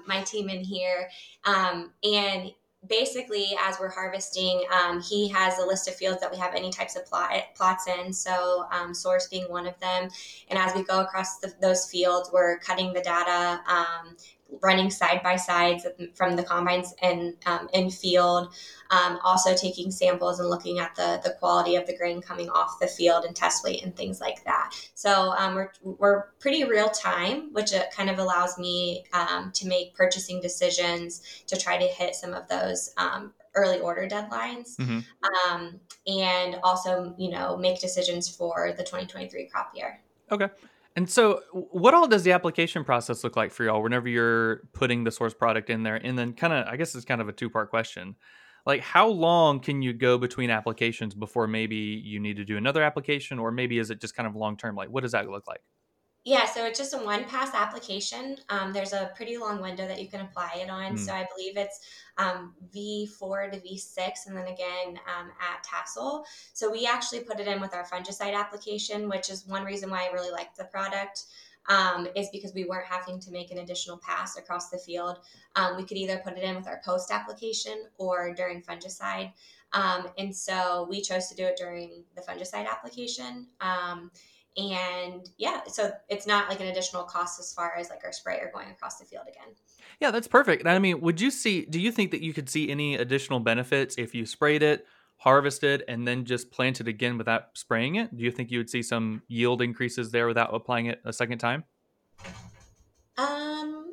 my 0.08 0.21
team 0.23 0.49
in 0.49 0.63
here, 0.63 1.08
and 1.45 2.51
basically 2.88 3.58
as 3.62 3.80
we're 3.80 3.89
harvesting 3.89 4.63
um, 4.74 5.02
he 5.02 5.28
has 5.30 5.60
a 5.60 5.65
list 5.65 5.88
of 5.88 5.95
fields 5.95 6.19
that 6.21 6.32
we 6.32 6.38
have 6.38 6.54
any 6.56 6.71
types 6.71 6.95
of 6.95 7.06
plot, 7.06 7.32
plots 7.56 7.88
in 7.88 8.12
so 8.13 8.65
um, 8.71 8.93
source 8.93 9.28
being 9.28 9.45
one 9.45 9.67
of 9.67 9.80
them. 9.80 10.10
And 10.50 10.60
as 10.60 10.76
we 10.76 10.84
go 10.84 11.02
across 11.02 11.39
the, 11.39 11.54
those 11.62 11.89
fields 11.89 12.30
we're 12.32 12.60
cutting 12.60 12.93
the 12.93 13.02
data 13.02 13.62
um, 13.67 14.15
running 14.62 14.89
side 14.89 15.21
by 15.23 15.36
sides 15.36 15.86
from 16.13 16.36
the 16.36 16.43
combines 16.43 16.93
and 17.01 17.36
um, 17.45 17.67
in 17.73 17.89
field. 17.89 18.53
Um, 18.91 19.19
also 19.23 19.55
taking 19.55 19.89
samples 19.89 20.39
and 20.39 20.47
looking 20.47 20.77
at 20.79 20.95
the 20.95 21.19
the 21.23 21.31
quality 21.39 21.75
of 21.75 21.88
the 21.88 21.97
grain 21.97 22.21
coming 22.21 22.49
off 22.49 22.79
the 22.79 22.88
field 22.88 23.25
and 23.25 23.36
test 23.36 23.63
weight 23.63 23.84
and 23.84 23.95
things 23.95 24.21
like 24.21 24.43
that. 24.45 24.75
So 24.93 25.34
um, 25.38 25.55
we're 25.55 25.71
we're 25.81 26.23
pretty 26.39 26.63
real 26.65 26.89
time, 26.89 27.51
which 27.51 27.73
it 27.73 27.91
kind 27.91 28.10
of 28.10 28.19
allows 28.19 28.58
me 28.60 29.05
um, 29.13 29.51
to 29.55 29.67
make 29.67 29.95
purchasing 29.95 30.39
decisions 30.39 31.43
to 31.47 31.58
try 31.58 31.77
to 31.77 31.86
hit 31.86 32.15
some 32.15 32.34
of 32.34 32.47
those 32.47 32.91
um, 32.97 33.34
early 33.55 33.79
order 33.79 34.08
deadlines 34.08 34.75
mm-hmm. 34.75 34.99
um, 35.49 35.79
and 36.08 36.58
also 36.63 37.15
you 37.17 37.31
know 37.31 37.58
make 37.58 37.79
decisions 37.79 38.29
for 38.29 38.73
the 38.77 38.84
2023 38.84 39.47
crop 39.47 39.71
year 39.73 39.99
okay 40.31 40.49
and 40.95 41.10
so, 41.10 41.41
what 41.51 41.93
all 41.93 42.08
does 42.08 42.23
the 42.23 42.31
application 42.31 42.86
process 42.86 43.23
look 43.23 43.36
like 43.36 43.51
for 43.51 43.65
y'all 43.65 43.84
whenever 43.84 44.08
you're 44.08 44.62
putting 44.73 45.03
the 45.03 45.12
source 45.12 45.34
product 45.34 45.69
in 45.69 45.84
there? 45.84 45.95
And 45.95 46.17
then, 46.17 46.34
kind 46.34 46.53
of, 46.53 46.67
I 46.67 46.77
guess 46.77 46.95
it's 46.95 47.05
kind 47.05 47.19
of 47.19 47.27
a 47.27 47.34
two 47.34 47.49
part 47.49 47.69
question. 47.69 48.15
Like, 48.65 48.81
how 48.81 49.08
long 49.08 49.60
can 49.60 49.81
you 49.81 49.93
go 49.93 50.17
between 50.17 50.49
applications 50.49 51.13
before 51.13 51.47
maybe 51.47 51.75
you 51.75 52.19
need 52.19 52.38
to 52.38 52.45
do 52.45 52.58
another 52.58 52.81
application, 52.81 53.39
or 53.39 53.51
maybe 53.51 53.77
is 53.77 53.89
it 53.89 53.99
just 53.99 54.15
kind 54.15 54.25
of 54.25 54.36
long 54.36 54.58
term? 54.58 54.75
Like, 54.75 54.89
what 54.89 55.03
does 55.03 55.12
that 55.12 55.29
look 55.29 55.47
like? 55.47 55.62
Yeah, 56.26 56.48
so 56.48 56.66
it's 56.66 56.80
just 56.80 56.96
a 56.96 56.98
one 56.98 57.26
pass 57.26 57.54
application. 57.54 58.38
Um, 58.50 58.74
there's 58.74 58.94
a 58.94 59.12
pretty 59.16 59.38
long 59.38 59.62
window 59.62 59.88
that 59.88 60.02
you 60.02 60.08
can 60.08 60.22
apply 60.22 60.54
it 60.56 60.72
on. 60.72 60.96
Mm. 60.96 61.00
So 61.00 61.14
I 61.14 61.28
believe 61.36 61.56
it's 61.56 61.82
um, 62.18 62.56
V4 62.76 63.52
to 63.52 63.60
V6, 63.60 64.26
and 64.26 64.36
then 64.36 64.48
again 64.48 65.00
um, 65.06 65.32
at 65.40 65.64
Tassel. 65.64 66.26
So 66.54 66.72
we 66.72 66.88
actually 66.88 67.20
put 67.20 67.40
it 67.40 67.48
in 67.48 67.62
with 67.62 67.76
our 67.76 67.86
fungicide 67.86 68.34
application, 68.34 69.08
which 69.08 69.30
is 69.30 69.46
one 69.46 69.64
reason 69.64 69.92
why 69.92 70.08
I 70.08 70.14
really 70.14 70.32
liked 70.32 70.58
the 70.58 70.66
product. 70.66 71.26
Um, 71.68 72.08
is 72.16 72.30
because 72.32 72.54
we 72.54 72.66
weren't 72.66 72.86
having 72.86 73.20
to 73.22 73.32
make 73.32 73.50
an 73.50 73.58
additional 73.58 73.98
pass 73.98 74.38
across 74.38 74.70
the 74.70 74.78
field. 74.78 75.18
Um, 75.56 75.76
we 75.78 75.84
could 75.84 75.98
either 75.98 76.22
put 76.24 76.38
it 76.38 76.44
in 76.44 76.56
with 76.56 76.68
our 76.68 76.80
post 76.86 77.10
application 77.10 77.86
or 77.98 78.36
during 78.36 78.62
fungicide. 78.62 79.34
Um, 79.74 80.08
and 80.20 80.36
so 80.36 80.86
we 80.88 81.02
chose 81.02 81.28
to 81.30 81.36
do 81.36 81.44
it 81.44 81.58
during 81.58 82.04
the 82.16 82.22
fungicide 82.22 82.70
application. 82.70 83.48
And 84.58 85.28
yeah 85.38 85.62
so 85.68 85.91
it's 86.08 86.26
not 86.26 86.48
like 86.50 86.62
an 86.62 86.68
additional 86.68 87.04
cost 87.04 87.39
as 87.39 87.54
far 87.54 87.76
as 87.78 87.89
like 87.89 88.02
our 88.06 88.13
sprayer 88.13 88.50
going 88.54 88.70
across 88.70 88.98
the 88.98 89.06
field 89.06 89.26
again. 89.28 89.54
Yeah 90.00 90.12
that's 90.12 90.28
perfect. 90.28 90.62
And 90.62 90.70
i 90.70 90.80
mean 90.80 91.02
would 91.02 91.20
you 91.20 91.30
see 91.30 91.65
do 91.65 91.80
you 91.80 91.91
think 91.91 92.12
that 92.12 92.22
you 92.22 92.34
could 92.34 92.50
see 92.50 92.70
any 92.72 92.96
additional 92.96 93.39
benefits 93.39 93.96
if 93.98 94.15
you 94.15 94.26
sprayed 94.26 94.63
it 94.63 94.86
harvested 95.18 95.84
and 95.88 96.08
then 96.08 96.26
just 96.26 96.52
planted 96.52 96.88
again 96.88 97.18
without 97.18 97.50
spraying 97.54 97.96
it? 97.96 98.15
Do 98.15 98.24
you 98.24 98.32
think 98.32 98.50
you 98.50 98.60
would 98.60 98.70
see 98.70 98.82
some 98.82 99.22
yield 99.28 99.62
increases 99.62 100.12
there 100.12 100.28
without 100.28 100.54
applying 100.54 100.86
it 100.86 101.02
a 101.04 101.12
second 101.12 101.39
time? 101.39 101.65
Um 103.18 103.91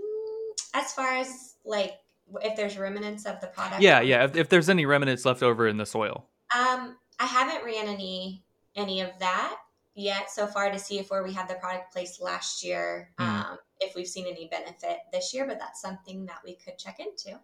as 0.75 0.93
far 0.93 1.15
as 1.17 1.57
like 1.65 1.95
if 2.41 2.57
there's 2.57 2.79
remnants 2.79 3.27
of 3.27 3.41
the 3.41 3.49
product 3.49 3.83
yeah 3.83 4.01
yeah 4.01 4.25
if, 4.25 4.37
if 4.37 4.49
there's 4.49 4.69
any 4.69 4.87
remnants 4.87 5.25
left 5.25 5.43
over 5.43 5.67
in 5.67 5.77
the 5.77 5.87
soil. 5.87 6.29
Um 6.57 6.97
i 7.19 7.27
haven't 7.27 7.65
ran 7.65 7.89
any 7.89 8.45
any 8.77 9.01
of 9.01 9.11
that 9.19 9.57
yet 9.95 10.31
so 10.31 10.47
far 10.47 10.71
to 10.71 10.79
see 10.79 10.99
if 10.99 11.11
where 11.11 11.23
we 11.23 11.33
had 11.33 11.49
the 11.49 11.55
product 11.55 11.93
placed 11.93 12.21
last 12.21 12.65
year, 12.65 13.11
mm. 13.19 13.27
um, 13.27 13.59
if 13.81 13.95
we've 13.95 14.07
seen 14.07 14.27
any 14.27 14.49
benefit 14.49 14.99
this 15.13 15.35
year, 15.35 15.47
but 15.47 15.59
that's 15.59 15.81
something 15.81 16.27
that 16.27 16.39
we 16.45 16.57
could 16.57 16.79
check 16.79 16.99
into. 16.99 17.39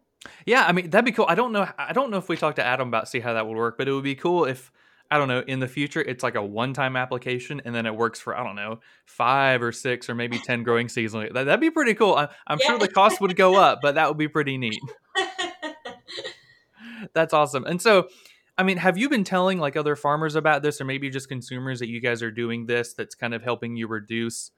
Yeah, 0.46 0.64
I 0.66 0.72
mean 0.72 0.90
that'd 0.90 1.04
be 1.04 1.12
cool. 1.12 1.26
I 1.28 1.34
don't 1.34 1.52
know. 1.52 1.68
I 1.78 1.92
don't 1.92 2.10
know 2.10 2.16
if 2.16 2.28
we 2.28 2.36
talked 2.36 2.56
to 2.56 2.64
Adam 2.64 2.88
about 2.88 3.08
see 3.08 3.20
how 3.20 3.34
that 3.34 3.46
would 3.46 3.56
work, 3.56 3.78
but 3.78 3.88
it 3.88 3.92
would 3.92 4.04
be 4.04 4.16
cool 4.16 4.46
if 4.46 4.72
I 5.10 5.16
don't 5.16 5.28
know 5.28 5.42
in 5.46 5.60
the 5.60 5.68
future 5.68 6.00
it's 6.00 6.22
like 6.22 6.34
a 6.34 6.44
one-time 6.44 6.96
application 6.96 7.62
and 7.64 7.74
then 7.74 7.86
it 7.86 7.94
works 7.94 8.20
for 8.20 8.36
I 8.36 8.42
don't 8.42 8.56
know 8.56 8.80
five 9.06 9.62
or 9.62 9.72
six 9.72 10.08
or 10.08 10.14
maybe 10.14 10.38
ten 10.38 10.64
growing 10.64 10.88
seasons. 10.88 11.32
That, 11.34 11.46
would 11.46 11.60
be 11.60 11.70
pretty 11.70 11.94
cool. 11.94 12.14
I, 12.14 12.28
am 12.48 12.58
yeah. 12.60 12.66
sure 12.66 12.78
the 12.78 12.88
cost 12.88 13.20
would 13.20 13.36
go 13.36 13.54
up, 13.54 13.80
but 13.80 13.94
that 13.94 14.08
would 14.08 14.18
be 14.18 14.28
pretty 14.28 14.58
neat. 14.58 14.80
That's 17.14 17.32
awesome. 17.32 17.64
And 17.64 17.80
so 17.80 18.08
I 18.58 18.64
mean, 18.64 18.76
have 18.78 18.98
you 18.98 19.08
been 19.08 19.22
telling 19.22 19.58
like 19.58 19.76
other 19.76 19.94
farmers 19.94 20.34
about 20.34 20.62
this, 20.62 20.80
or 20.80 20.84
maybe 20.84 21.08
just 21.10 21.28
consumers 21.28 21.78
that 21.78 21.88
you 21.88 22.00
guys 22.00 22.22
are 22.22 22.32
doing 22.32 22.66
this? 22.66 22.92
That's 22.92 23.14
kind 23.14 23.32
of 23.32 23.42
helping 23.42 23.76
you 23.76 23.86
reduce 23.86 24.50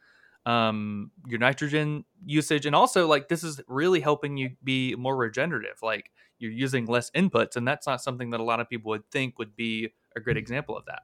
um, 0.46 1.10
your 1.26 1.38
nitrogen 1.38 2.06
usage, 2.24 2.64
and 2.64 2.74
also 2.74 3.06
like 3.06 3.28
this 3.28 3.44
is 3.44 3.60
really 3.68 4.00
helping 4.00 4.38
you 4.38 4.56
be 4.64 4.94
more 4.96 5.16
regenerative. 5.16 5.76
Like 5.82 6.10
you're 6.38 6.50
using 6.50 6.86
less 6.86 7.10
inputs, 7.10 7.56
and 7.56 7.68
that's 7.68 7.86
not 7.86 8.00
something 8.00 8.30
that 8.30 8.40
a 8.40 8.42
lot 8.42 8.58
of 8.58 8.70
people 8.70 8.88
would 8.88 9.08
think 9.10 9.38
would 9.38 9.54
be 9.54 9.92
a 10.16 10.20
great 10.20 10.38
example 10.38 10.76
of 10.76 10.86
that. 10.86 11.02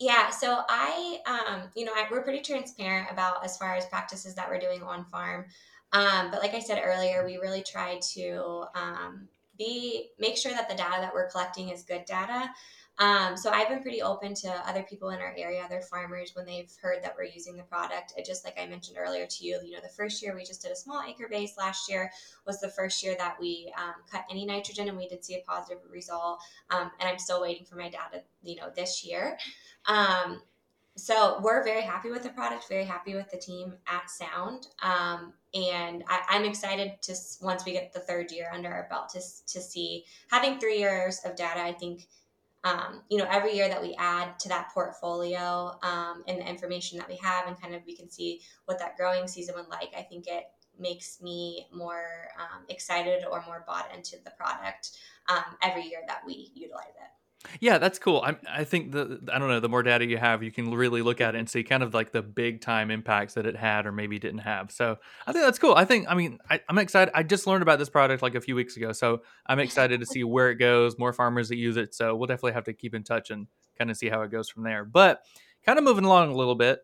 Yeah, 0.00 0.30
so 0.30 0.62
I, 0.68 1.20
um, 1.24 1.70
you 1.76 1.84
know, 1.84 1.92
I, 1.94 2.06
we're 2.10 2.22
pretty 2.24 2.42
transparent 2.42 3.08
about 3.12 3.44
as 3.44 3.56
far 3.56 3.76
as 3.76 3.86
practices 3.86 4.34
that 4.34 4.48
we're 4.48 4.58
doing 4.58 4.82
on 4.82 5.04
farm. 5.04 5.46
Um, 5.92 6.32
but 6.32 6.42
like 6.42 6.54
I 6.54 6.58
said 6.58 6.82
earlier, 6.84 7.24
we 7.24 7.36
really 7.36 7.62
try 7.62 8.00
to 8.14 8.64
um, 8.74 9.28
be 9.58 10.10
make 10.18 10.36
sure 10.36 10.52
that 10.52 10.68
the 10.68 10.74
data 10.74 11.00
that 11.00 11.14
we're 11.14 11.30
collecting 11.30 11.70
is 11.70 11.82
good 11.82 12.04
data. 12.04 12.50
Um, 12.98 13.36
so 13.36 13.50
I've 13.50 13.68
been 13.68 13.82
pretty 13.82 14.02
open 14.02 14.34
to 14.34 14.50
other 14.68 14.84
people 14.84 15.10
in 15.10 15.18
our 15.18 15.34
area, 15.36 15.62
other 15.64 15.80
farmers, 15.80 16.30
when 16.34 16.46
they've 16.46 16.70
heard 16.80 17.02
that 17.02 17.14
we're 17.18 17.24
using 17.24 17.56
the 17.56 17.64
product. 17.64 18.14
It 18.16 18.24
just 18.24 18.44
like 18.44 18.56
I 18.56 18.66
mentioned 18.66 18.98
earlier 19.00 19.26
to 19.26 19.44
you, 19.44 19.58
you 19.64 19.72
know, 19.72 19.80
the 19.82 19.88
first 19.88 20.22
year 20.22 20.34
we 20.34 20.44
just 20.44 20.62
did 20.62 20.70
a 20.70 20.76
small 20.76 21.02
acre 21.02 21.26
base. 21.28 21.54
Last 21.58 21.90
year 21.90 22.12
was 22.46 22.60
the 22.60 22.68
first 22.68 23.02
year 23.02 23.16
that 23.18 23.36
we 23.40 23.72
um, 23.76 23.94
cut 24.10 24.24
any 24.30 24.46
nitrogen, 24.46 24.88
and 24.88 24.96
we 24.96 25.08
did 25.08 25.24
see 25.24 25.34
a 25.34 25.42
positive 25.44 25.82
result. 25.90 26.40
Um, 26.70 26.92
and 27.00 27.08
I'm 27.08 27.18
still 27.18 27.40
waiting 27.40 27.64
for 27.64 27.74
my 27.74 27.88
data, 27.88 28.22
you 28.42 28.56
know, 28.56 28.70
this 28.74 29.04
year. 29.04 29.38
So 30.96 31.40
we're 31.42 31.64
very 31.64 31.82
happy 31.82 32.10
with 32.10 32.22
the 32.22 32.28
product, 32.28 32.68
very 32.68 32.84
happy 32.84 33.16
with 33.16 33.28
the 33.28 33.36
team 33.36 33.74
at 33.88 34.08
Sound, 34.08 34.68
um, 34.80 35.32
and 35.52 36.04
I, 36.06 36.36
am 36.36 36.44
excited 36.44 37.02
to 37.02 37.14
once 37.42 37.64
we 37.64 37.72
get 37.72 37.92
the 37.92 37.98
third 37.98 38.30
year 38.30 38.48
under 38.52 38.68
our 38.68 38.86
belt 38.88 39.08
to 39.10 39.18
to 39.18 39.60
see 39.60 40.04
having 40.30 40.60
three 40.60 40.78
years 40.78 41.20
of 41.24 41.34
data. 41.34 41.60
I 41.60 41.72
think 41.72 42.06
um, 42.62 43.02
you 43.10 43.18
know 43.18 43.26
every 43.28 43.56
year 43.56 43.68
that 43.68 43.82
we 43.82 43.96
add 43.98 44.38
to 44.38 44.48
that 44.50 44.68
portfolio 44.72 45.76
um, 45.82 46.22
and 46.28 46.38
the 46.38 46.48
information 46.48 46.96
that 46.98 47.08
we 47.08 47.16
have, 47.16 47.48
and 47.48 47.60
kind 47.60 47.74
of 47.74 47.82
we 47.84 47.96
can 47.96 48.08
see 48.08 48.42
what 48.66 48.78
that 48.78 48.96
growing 48.96 49.26
season 49.26 49.56
would 49.56 49.68
like. 49.68 49.92
I 49.98 50.02
think 50.02 50.28
it 50.28 50.44
makes 50.78 51.20
me 51.20 51.66
more 51.72 52.28
um, 52.38 52.66
excited 52.68 53.24
or 53.28 53.42
more 53.46 53.64
bought 53.66 53.92
into 53.92 54.16
the 54.24 54.30
product 54.30 54.92
um, 55.28 55.56
every 55.60 55.86
year 55.86 56.02
that 56.06 56.20
we 56.24 56.52
utilize 56.54 56.94
it. 56.94 57.23
Yeah, 57.60 57.78
that's 57.78 57.98
cool. 57.98 58.22
I 58.24 58.36
I 58.48 58.64
think 58.64 58.92
the 58.92 59.20
I 59.32 59.38
don't 59.38 59.48
know 59.48 59.60
the 59.60 59.68
more 59.68 59.82
data 59.82 60.06
you 60.06 60.16
have, 60.16 60.42
you 60.42 60.50
can 60.50 60.72
really 60.72 61.02
look 61.02 61.20
at 61.20 61.34
it 61.34 61.38
and 61.38 61.48
see 61.48 61.62
kind 61.62 61.82
of 61.82 61.94
like 61.94 62.12
the 62.12 62.22
big 62.22 62.60
time 62.60 62.90
impacts 62.90 63.34
that 63.34 63.46
it 63.46 63.56
had 63.56 63.86
or 63.86 63.92
maybe 63.92 64.18
didn't 64.18 64.38
have. 64.38 64.70
So 64.70 64.98
I 65.26 65.32
think 65.32 65.44
that's 65.44 65.58
cool. 65.58 65.74
I 65.74 65.84
think 65.84 66.06
I 66.08 66.14
mean 66.14 66.38
I, 66.48 66.60
am 66.68 66.78
excited. 66.78 67.12
I 67.14 67.22
just 67.22 67.46
learned 67.46 67.62
about 67.62 67.78
this 67.78 67.88
product 67.88 68.22
like 68.22 68.34
a 68.34 68.40
few 68.40 68.54
weeks 68.54 68.76
ago, 68.76 68.92
so 68.92 69.22
I'm 69.46 69.58
excited 69.58 70.00
to 70.00 70.06
see 70.06 70.24
where 70.24 70.50
it 70.50 70.56
goes. 70.56 70.98
More 70.98 71.12
farmers 71.12 71.48
that 71.48 71.56
use 71.56 71.76
it, 71.76 71.94
so 71.94 72.14
we'll 72.14 72.26
definitely 72.26 72.52
have 72.52 72.64
to 72.64 72.72
keep 72.72 72.94
in 72.94 73.02
touch 73.02 73.30
and 73.30 73.46
kind 73.78 73.90
of 73.90 73.96
see 73.96 74.08
how 74.08 74.22
it 74.22 74.30
goes 74.30 74.48
from 74.48 74.64
there. 74.64 74.84
But 74.84 75.22
kind 75.64 75.78
of 75.78 75.84
moving 75.84 76.04
along 76.04 76.30
a 76.30 76.36
little 76.36 76.54
bit. 76.54 76.80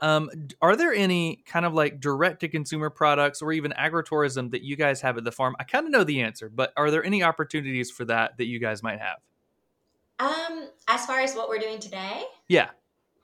Um, 0.00 0.30
are 0.62 0.76
there 0.76 0.92
any 0.92 1.42
kind 1.44 1.66
of 1.66 1.74
like 1.74 1.98
direct 1.98 2.40
to 2.40 2.48
consumer 2.48 2.88
products 2.88 3.42
or 3.42 3.50
even 3.52 3.72
agritourism 3.72 4.52
that 4.52 4.62
you 4.62 4.76
guys 4.76 5.00
have 5.00 5.18
at 5.18 5.24
the 5.24 5.32
farm? 5.32 5.56
I 5.58 5.64
kind 5.64 5.86
of 5.86 5.92
know 5.92 6.04
the 6.04 6.20
answer, 6.20 6.48
but 6.48 6.72
are 6.76 6.92
there 6.92 7.04
any 7.04 7.24
opportunities 7.24 7.90
for 7.90 8.04
that 8.04 8.36
that 8.38 8.46
you 8.46 8.60
guys 8.60 8.80
might 8.80 9.00
have? 9.00 9.18
Um, 10.18 10.68
as 10.88 11.06
far 11.06 11.20
as 11.20 11.34
what 11.34 11.48
we're 11.48 11.58
doing 11.58 11.78
today, 11.78 12.24
yeah. 12.48 12.70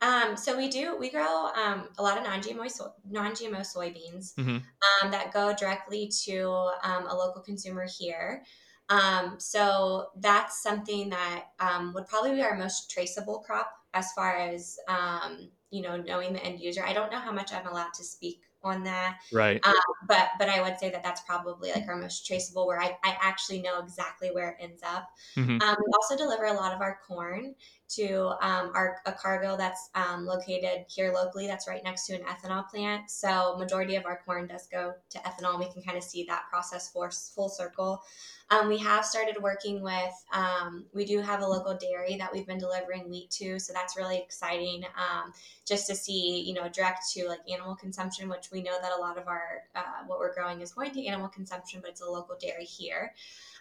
Um, 0.00 0.36
so 0.36 0.56
we 0.56 0.68
do 0.68 0.96
we 0.98 1.10
grow 1.10 1.48
um, 1.56 1.88
a 1.98 2.02
lot 2.02 2.18
of 2.18 2.24
non-GMO 2.24 2.70
so, 2.70 2.92
non-GMO 3.08 3.60
soybeans 3.60 4.34
mm-hmm. 4.34 4.58
um, 4.58 5.10
that 5.10 5.32
go 5.32 5.54
directly 5.54 6.10
to 6.24 6.70
um, 6.82 7.06
a 7.06 7.14
local 7.14 7.40
consumer 7.40 7.86
here. 7.98 8.42
Um, 8.90 9.36
so 9.38 10.08
that's 10.16 10.62
something 10.62 11.08
that 11.10 11.46
um, 11.58 11.94
would 11.94 12.06
probably 12.06 12.32
be 12.32 12.42
our 12.42 12.56
most 12.56 12.90
traceable 12.90 13.38
crop 13.38 13.72
as 13.94 14.12
far 14.12 14.36
as 14.36 14.76
um, 14.88 15.48
you 15.70 15.82
know 15.82 15.96
knowing 15.96 16.32
the 16.32 16.44
end 16.44 16.60
user. 16.60 16.84
I 16.84 16.92
don't 16.92 17.10
know 17.10 17.18
how 17.18 17.32
much 17.32 17.52
I'm 17.52 17.66
allowed 17.66 17.94
to 17.94 18.04
speak 18.04 18.42
on 18.64 18.84
that. 18.84 19.20
Right. 19.32 19.64
Um, 19.64 19.74
but 20.08 20.30
but 20.38 20.48
I 20.48 20.60
would 20.62 20.78
say 20.78 20.90
that 20.90 21.02
that's 21.02 21.22
probably 21.22 21.72
like 21.72 21.86
our 21.88 21.96
most 21.96 22.26
traceable, 22.26 22.66
where 22.66 22.80
I, 22.80 22.98
I 23.04 23.16
actually 23.20 23.62
know 23.62 23.78
exactly 23.80 24.30
where 24.30 24.50
it 24.50 24.56
ends 24.60 24.82
up. 24.82 25.08
Mhm. 25.36 25.62
Um, 25.62 25.76
we 25.78 25.92
also 25.94 26.16
deliver 26.16 26.44
a 26.46 26.52
lot 26.52 26.72
of 26.72 26.80
our 26.80 27.00
corn 27.06 27.54
to 27.88 28.28
um, 28.40 28.72
our 28.74 28.98
a 29.06 29.12
Cargill 29.12 29.56
that's 29.56 29.90
um, 29.94 30.26
located 30.26 30.86
here 30.88 31.12
locally. 31.12 31.46
That's 31.46 31.68
right 31.68 31.82
next 31.84 32.06
to 32.06 32.14
an 32.14 32.22
ethanol 32.22 32.68
plant. 32.68 33.10
So 33.10 33.56
majority 33.58 33.96
of 33.96 34.06
our 34.06 34.20
corn 34.24 34.46
does 34.46 34.66
go 34.66 34.94
to 35.10 35.18
ethanol. 35.18 35.58
We 35.58 35.72
can 35.72 35.82
kind 35.82 35.96
of 35.96 36.04
see 36.04 36.24
that 36.24 36.44
process 36.50 36.90
for 36.90 37.10
full 37.10 37.48
circle. 37.48 38.02
Um, 38.50 38.68
we 38.68 38.78
have 38.78 39.04
started 39.04 39.36
working 39.40 39.82
with. 39.82 40.12
Um, 40.32 40.84
we 40.92 41.04
do 41.04 41.20
have 41.20 41.40
a 41.40 41.46
local 41.46 41.76
dairy 41.76 42.16
that 42.16 42.32
we've 42.32 42.46
been 42.46 42.58
delivering 42.58 43.08
wheat 43.08 43.30
to, 43.32 43.58
so 43.58 43.72
that's 43.72 43.96
really 43.96 44.18
exciting. 44.18 44.84
Um, 44.96 45.32
just 45.66 45.86
to 45.88 45.94
see, 45.94 46.42
you 46.42 46.54
know, 46.54 46.68
direct 46.68 47.10
to 47.12 47.26
like 47.26 47.40
animal 47.50 47.74
consumption, 47.74 48.28
which 48.28 48.50
we 48.52 48.62
know 48.62 48.76
that 48.82 48.92
a 48.92 49.00
lot 49.00 49.18
of 49.18 49.28
our 49.28 49.62
uh, 49.74 50.04
what 50.06 50.18
we're 50.18 50.34
growing 50.34 50.60
is 50.60 50.72
going 50.72 50.92
to 50.92 51.06
animal 51.06 51.28
consumption, 51.28 51.80
but 51.80 51.90
it's 51.90 52.02
a 52.02 52.10
local 52.10 52.36
dairy 52.40 52.64
here. 52.64 53.12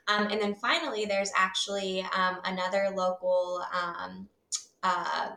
Um, 0.07 0.27
and 0.27 0.41
then 0.41 0.53
finally, 0.55 1.05
there's 1.05 1.31
actually 1.35 2.05
another 2.43 2.89
local 2.93 3.63
um, 3.73 4.22
uh, 4.83 5.29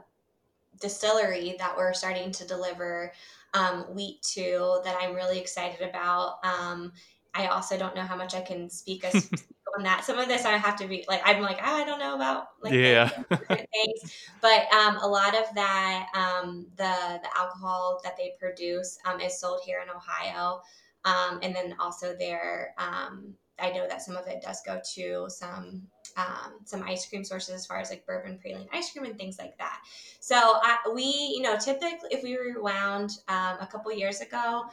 distillery 0.81 1.57
that 1.59 1.77
we're 1.77 1.95
starting 1.95 2.31
to 2.33 2.47
deliver 2.47 3.13
um, 3.55 3.83
wheat 3.95 4.23
to 4.35 4.81
that 4.85 4.97
I'm 5.01 5.15
really 5.15 5.39
excited 5.39 5.89
about. 5.89 6.39
Um, 6.45 6.93
I 7.35 7.47
also 7.47 7.79
don't 7.79 7.95
know 7.95 8.03
how 8.03 8.17
much 8.17 8.35
I 8.35 8.41
can 8.41 8.69
speak 8.69 9.05
as 9.05 9.31
on 9.77 9.85
that. 9.85 10.05
Some 10.05 10.19
of 10.19 10.29
this 10.29 10.45
I 10.45 10.57
have 10.57 10.77
to 10.77 10.89
be 10.89 11.05
like 11.09 11.21
I'm 11.25 11.43
like 11.43 11.59
"Ah, 11.61 11.83
I 11.83 11.85
don't 11.85 11.99
know 11.99 12.15
about 12.15 12.49
like 12.63 12.75
Yeah. 12.75 13.09
things, 13.49 14.15
but 14.41 14.73
um, 14.73 14.97
a 14.99 15.07
lot 15.07 15.35
of 15.35 15.55
that 15.55 16.09
um, 16.15 16.67
the 16.77 17.21
the 17.23 17.39
alcohol 17.39 18.01
that 18.05 18.17
they 18.17 18.33
produce 18.39 18.99
um, 19.05 19.21
is 19.21 19.39
sold 19.39 19.61
here 19.65 19.83
in 19.83 19.91
Ohio, 19.91 20.61
um, 21.05 21.41
and 21.43 21.55
then 21.55 21.77
also 21.79 22.17
their 22.17 22.75
um, 22.79 23.35
I 23.59 23.71
know 23.71 23.87
that 23.89 24.03
some 24.03 24.17
of 24.17 24.27
it 24.27 24.43
does 24.43 24.61
go 24.65 24.81
to 24.95 25.27
some 25.29 25.89
um, 26.17 26.55
some 26.65 26.83
ice 26.83 27.07
cream 27.07 27.25
sources 27.25 27.55
as 27.55 27.67
far 27.67 27.79
as 27.79 27.91
like 27.91 28.07
bourbon 28.07 28.39
praline 28.45 28.69
ice 28.73 28.93
cream 28.93 29.05
and 29.05 29.19
things 29.19 29.39
like 29.39 29.57
that. 29.59 29.81
So 30.21 30.37
I, 30.37 30.79
we, 30.95 31.05
you 31.05 31.43
know, 31.43 31.57
typically 31.57 32.09
if 32.11 32.23
we 32.23 32.37
rewound 32.37 33.19
um, 33.29 33.57
a 33.61 33.69
couple 33.71 33.93
years 33.93 34.21
ago, 34.21 34.65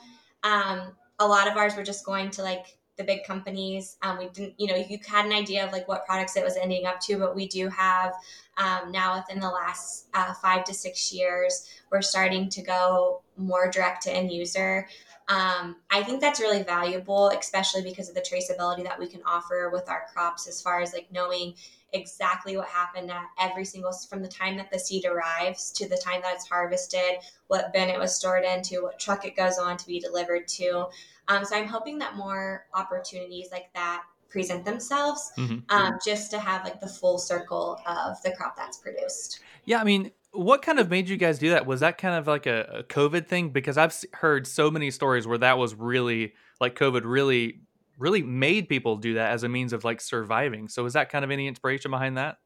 um, 0.43 0.93
a 1.19 1.27
lot 1.27 1.47
of 1.47 1.57
ours 1.57 1.75
were 1.75 1.83
just 1.83 2.05
going 2.05 2.29
to 2.31 2.43
like 2.43 2.77
the 2.97 3.03
big 3.03 3.23
companies. 3.23 3.97
Um, 4.01 4.19
we 4.19 4.29
didn't, 4.29 4.53
you 4.57 4.67
know, 4.67 4.75
you 4.75 4.99
had 5.05 5.25
an 5.25 5.31
idea 5.31 5.65
of 5.65 5.71
like 5.71 5.87
what 5.87 6.05
products 6.05 6.37
it 6.37 6.43
was 6.43 6.55
ending 6.55 6.85
up 6.85 6.99
to, 7.01 7.17
but 7.17 7.35
we 7.35 7.47
do 7.47 7.67
have 7.69 8.13
um, 8.57 8.91
now 8.91 9.17
within 9.17 9.39
the 9.39 9.49
last 9.49 10.07
uh, 10.13 10.33
five 10.33 10.63
to 10.65 10.73
six 10.73 11.11
years, 11.11 11.67
we're 11.91 12.01
starting 12.01 12.49
to 12.49 12.61
go 12.61 13.21
more 13.35 13.69
direct 13.69 14.03
to 14.03 14.11
end 14.11 14.31
user. 14.31 14.87
Um, 15.27 15.77
I 15.89 16.03
think 16.03 16.21
that's 16.21 16.39
really 16.39 16.63
valuable, 16.63 17.29
especially 17.29 17.81
because 17.81 18.09
of 18.09 18.15
the 18.15 18.21
traceability 18.21 18.83
that 18.83 18.99
we 18.99 19.07
can 19.07 19.21
offer 19.25 19.69
with 19.71 19.89
our 19.89 20.05
crops, 20.13 20.47
as 20.47 20.61
far 20.61 20.81
as 20.81 20.93
like 20.93 21.07
knowing 21.11 21.55
exactly 21.93 22.57
what 22.57 22.67
happened 22.67 23.11
at 23.11 23.25
every 23.39 23.63
single 23.63 23.93
from 23.93 24.21
the 24.21 24.27
time 24.27 24.57
that 24.57 24.71
the 24.71 24.79
seed 24.79 25.05
arrives 25.05 25.71
to 25.71 25.87
the 25.87 25.97
time 25.97 26.21
that 26.23 26.33
it's 26.33 26.47
harvested, 26.47 27.19
what 27.47 27.71
bin 27.71 27.89
it 27.89 27.99
was 27.99 28.15
stored 28.15 28.43
into, 28.43 28.83
what 28.83 28.99
truck 28.99 29.25
it 29.25 29.35
goes 29.35 29.57
on 29.57 29.77
to 29.77 29.85
be 29.87 29.99
delivered 29.99 30.47
to. 30.47 30.87
Um, 31.27 31.45
so 31.45 31.55
I'm 31.55 31.67
hoping 31.67 31.99
that 31.99 32.15
more 32.15 32.65
opportunities 32.73 33.49
like 33.51 33.71
that 33.73 34.03
present 34.27 34.65
themselves, 34.65 35.31
Mhm. 35.37 35.63
um, 35.69 35.99
just 36.03 36.31
to 36.31 36.39
have 36.39 36.63
like 36.65 36.81
the 36.81 36.87
full 36.87 37.19
circle 37.19 37.79
of 37.85 38.21
the 38.23 38.35
crop 38.35 38.57
that's 38.57 38.77
produced. 38.77 39.39
Yeah, 39.65 39.79
I 39.79 39.83
mean, 39.83 40.11
what 40.33 40.63
kind 40.63 40.79
of 40.79 40.89
made 40.89 41.07
you 41.07 41.17
guys 41.17 41.37
do 41.39 41.51
that? 41.51 41.65
Was 41.65 41.79
that 41.81 41.97
kind 41.97 42.15
of 42.15 42.27
like 42.27 42.45
a, 42.45 42.79
a 42.79 42.83
COVID 42.83 43.27
thing? 43.27 43.49
Because 43.49 43.77
I've 43.77 43.95
heard 44.13 44.47
so 44.47 44.69
many 44.69 44.91
stories 44.91 45.27
where 45.27 45.37
that 45.37 45.57
was 45.57 45.75
really 45.75 46.33
like 46.59 46.75
COVID 46.75 47.03
really, 47.05 47.61
really 47.97 48.23
made 48.23 48.67
people 48.67 48.97
do 48.97 49.13
that 49.13 49.31
as 49.31 49.43
a 49.43 49.49
means 49.49 49.73
of 49.73 49.83
like 49.83 50.01
surviving. 50.01 50.67
So 50.67 50.85
is 50.85 50.93
that 50.93 51.09
kind 51.09 51.23
of 51.23 51.31
any 51.31 51.47
inspiration 51.47 51.91
behind 51.91 52.17
that? 52.17 52.37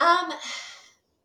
Um, 0.00 0.32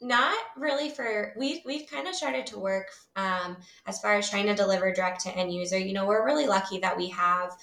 not 0.01 0.37
really 0.57 0.89
for 0.89 1.33
we 1.37 1.63
we've 1.65 1.89
kind 1.89 2.07
of 2.07 2.13
started 2.13 2.45
to 2.47 2.59
work 2.59 2.87
um, 3.15 3.55
as 3.85 3.99
far 4.01 4.15
as 4.15 4.29
trying 4.29 4.47
to 4.47 4.53
deliver 4.53 4.91
direct 4.91 5.21
to 5.21 5.35
end 5.35 5.53
user. 5.53 5.77
You 5.77 5.93
know, 5.93 6.05
we're 6.05 6.25
really 6.25 6.45
lucky 6.45 6.79
that 6.79 6.97
we 6.97 7.07
have 7.09 7.53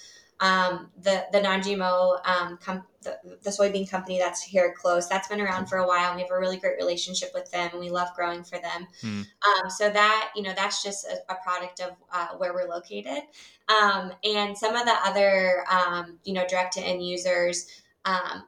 um, 0.43 0.89
the 1.01 1.25
the 1.31 1.41
non-GMO 1.41 2.27
um, 2.27 2.59
com- 2.61 2.83
the, 3.01 3.17
the 3.43 3.49
soybean 3.49 3.89
company 3.89 4.19
that's 4.19 4.43
here 4.43 4.75
close. 4.77 5.07
That's 5.07 5.29
been 5.29 5.39
around 5.39 5.67
for 5.67 5.77
a 5.77 5.87
while. 5.87 6.07
and 6.07 6.17
We 6.17 6.21
have 6.21 6.31
a 6.31 6.37
really 6.37 6.57
great 6.57 6.75
relationship 6.77 7.31
with 7.33 7.49
them. 7.49 7.69
and 7.71 7.79
We 7.79 7.89
love 7.89 8.09
growing 8.13 8.43
for 8.43 8.59
them. 8.59 8.87
Hmm. 9.01 9.21
Um, 9.21 9.69
so 9.69 9.89
that 9.89 10.31
you 10.35 10.43
know 10.43 10.53
that's 10.53 10.83
just 10.83 11.05
a, 11.05 11.31
a 11.31 11.35
product 11.43 11.79
of 11.79 11.91
uh, 12.11 12.35
where 12.37 12.53
we're 12.53 12.67
located. 12.67 13.23
Um, 13.69 14.11
and 14.25 14.57
some 14.57 14.75
of 14.75 14.85
the 14.85 14.95
other 15.05 15.63
um, 15.71 16.19
you 16.25 16.33
know 16.33 16.45
direct 16.45 16.73
to 16.73 16.81
end 16.81 17.05
users. 17.05 17.67
Um, 18.03 18.43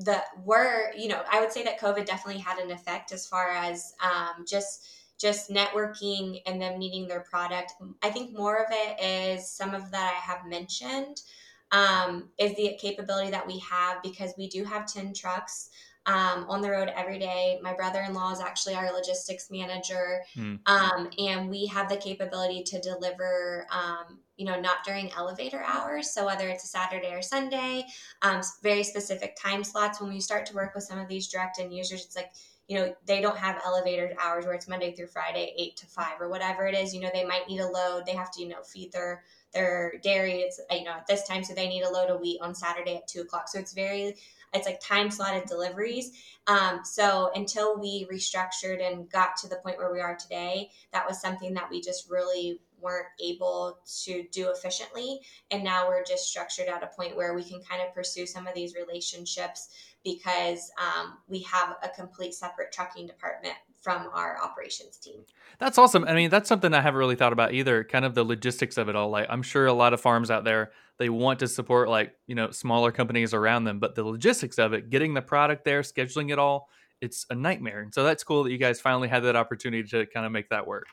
the 0.00 0.22
were 0.44 0.92
you 0.96 1.08
know 1.08 1.20
i 1.28 1.40
would 1.40 1.50
say 1.50 1.64
that 1.64 1.80
covid 1.80 2.06
definitely 2.06 2.40
had 2.40 2.56
an 2.58 2.70
effect 2.70 3.10
as 3.10 3.26
far 3.26 3.50
as 3.50 3.94
um, 4.00 4.44
just 4.46 4.86
just 5.18 5.50
networking 5.50 6.40
and 6.46 6.60
them 6.60 6.78
needing 6.78 7.06
their 7.06 7.20
product 7.20 7.72
i 8.02 8.10
think 8.10 8.36
more 8.36 8.56
of 8.56 8.66
it 8.70 9.02
is 9.02 9.50
some 9.50 9.74
of 9.74 9.90
that 9.90 10.14
i 10.14 10.20
have 10.20 10.46
mentioned 10.46 11.22
um, 11.70 12.30
is 12.38 12.56
the 12.56 12.78
capability 12.80 13.30
that 13.30 13.46
we 13.46 13.58
have 13.58 14.02
because 14.02 14.32
we 14.38 14.48
do 14.48 14.64
have 14.64 14.86
10 14.86 15.12
trucks 15.12 15.68
um, 16.06 16.46
on 16.48 16.62
the 16.62 16.70
road 16.70 16.90
every 16.96 17.18
day 17.18 17.58
my 17.62 17.74
brother-in-law 17.74 18.32
is 18.32 18.40
actually 18.40 18.74
our 18.74 18.90
logistics 18.92 19.50
manager 19.50 20.22
Hmm. 20.34 20.54
um, 20.64 21.10
and 21.18 21.50
we 21.50 21.66
have 21.66 21.90
the 21.90 21.96
capability 21.96 22.62
to 22.62 22.80
deliver 22.80 23.66
um, 23.70 24.18
you 24.36 24.46
know 24.46 24.58
not 24.58 24.78
during 24.84 25.12
elevator 25.12 25.62
hours 25.62 26.10
so 26.10 26.24
whether 26.24 26.48
it's 26.48 26.64
a 26.64 26.68
saturday 26.68 27.12
or 27.12 27.20
sunday 27.20 27.84
um, 28.22 28.40
very 28.62 28.82
specific 28.82 29.36
time 29.36 29.64
slots. 29.64 30.00
When 30.00 30.12
we 30.12 30.20
start 30.20 30.46
to 30.46 30.54
work 30.54 30.74
with 30.74 30.84
some 30.84 30.98
of 30.98 31.08
these 31.08 31.28
direct 31.28 31.58
end 31.58 31.72
users, 31.72 32.04
it's 32.04 32.16
like, 32.16 32.32
you 32.68 32.76
know, 32.76 32.94
they 33.06 33.20
don't 33.22 33.36
have 33.36 33.60
elevated 33.64 34.14
hours 34.20 34.44
where 34.44 34.54
it's 34.54 34.68
Monday 34.68 34.94
through 34.94 35.06
Friday, 35.06 35.54
eight 35.56 35.76
to 35.78 35.86
five 35.86 36.20
or 36.20 36.28
whatever 36.28 36.66
it 36.66 36.74
is. 36.74 36.94
You 36.94 37.00
know, 37.00 37.10
they 37.12 37.24
might 37.24 37.48
need 37.48 37.60
a 37.60 37.66
load. 37.66 38.04
They 38.06 38.12
have 38.12 38.30
to, 38.32 38.42
you 38.42 38.48
know, 38.48 38.62
feed 38.62 38.92
their 38.92 39.24
their 39.54 39.94
dairy. 40.02 40.40
It's 40.40 40.60
you 40.70 40.84
know 40.84 40.92
at 40.92 41.06
this 41.06 41.26
time, 41.26 41.42
so 41.42 41.54
they 41.54 41.68
need 41.68 41.82
a 41.82 41.90
load 41.90 42.10
of 42.10 42.20
wheat 42.20 42.40
on 42.42 42.54
Saturday 42.54 42.96
at 42.96 43.08
two 43.08 43.22
o'clock. 43.22 43.48
So 43.48 43.58
it's 43.58 43.72
very 43.72 44.16
it's 44.52 44.66
like 44.66 44.80
time 44.80 45.10
slotted 45.10 45.48
deliveries. 45.48 46.12
Um, 46.46 46.80
so 46.84 47.30
until 47.34 47.78
we 47.78 48.06
restructured 48.10 48.86
and 48.86 49.10
got 49.10 49.36
to 49.38 49.48
the 49.48 49.56
point 49.56 49.78
where 49.78 49.92
we 49.92 50.00
are 50.00 50.16
today, 50.16 50.70
that 50.92 51.06
was 51.06 51.20
something 51.20 51.54
that 51.54 51.70
we 51.70 51.80
just 51.80 52.10
really 52.10 52.60
weren't 52.80 53.06
able 53.20 53.78
to 54.04 54.24
do 54.30 54.50
efficiently 54.50 55.20
and 55.50 55.64
now 55.64 55.88
we're 55.88 56.04
just 56.04 56.28
structured 56.28 56.68
at 56.68 56.82
a 56.82 56.86
point 56.86 57.16
where 57.16 57.34
we 57.34 57.42
can 57.42 57.60
kind 57.60 57.82
of 57.82 57.92
pursue 57.92 58.24
some 58.24 58.46
of 58.46 58.54
these 58.54 58.74
relationships 58.74 59.68
because 60.04 60.70
um, 60.80 61.18
we 61.28 61.40
have 61.42 61.76
a 61.82 61.88
complete 61.88 62.34
separate 62.34 62.72
trucking 62.72 63.06
department 63.06 63.54
from 63.80 64.08
our 64.12 64.42
operations 64.42 64.96
team 64.96 65.20
That's 65.58 65.78
awesome. 65.78 66.04
I 66.04 66.14
mean, 66.14 66.30
that's 66.30 66.48
something 66.48 66.74
I 66.74 66.80
haven't 66.80 66.98
really 66.98 67.14
thought 67.14 67.32
about 67.32 67.54
either. 67.54 67.84
Kind 67.84 68.04
of 68.04 68.14
the 68.14 68.24
logistics 68.24 68.76
of 68.76 68.88
it 68.88 68.96
all. 68.96 69.10
Like, 69.10 69.26
I'm 69.28 69.42
sure 69.42 69.66
a 69.66 69.72
lot 69.72 69.92
of 69.92 70.00
farms 70.00 70.30
out 70.30 70.44
there 70.44 70.72
they 70.98 71.08
want 71.08 71.38
to 71.38 71.48
support 71.48 71.88
like 71.88 72.12
you 72.26 72.34
know 72.34 72.50
smaller 72.50 72.92
companies 72.92 73.32
around 73.32 73.64
them, 73.64 73.78
but 73.78 73.94
the 73.94 74.04
logistics 74.04 74.58
of 74.58 74.72
it, 74.72 74.90
getting 74.90 75.14
the 75.14 75.22
product 75.22 75.64
there, 75.64 75.82
scheduling 75.82 76.32
it 76.32 76.38
all, 76.38 76.68
it's 77.00 77.24
a 77.30 77.34
nightmare. 77.34 77.80
And 77.80 77.94
so 77.94 78.04
that's 78.04 78.24
cool 78.24 78.44
that 78.44 78.50
you 78.50 78.58
guys 78.58 78.80
finally 78.80 79.08
had 79.08 79.22
that 79.22 79.36
opportunity 79.36 79.88
to 79.88 80.06
kind 80.06 80.26
of 80.26 80.32
make 80.32 80.50
that 80.50 80.66
work. 80.66 80.86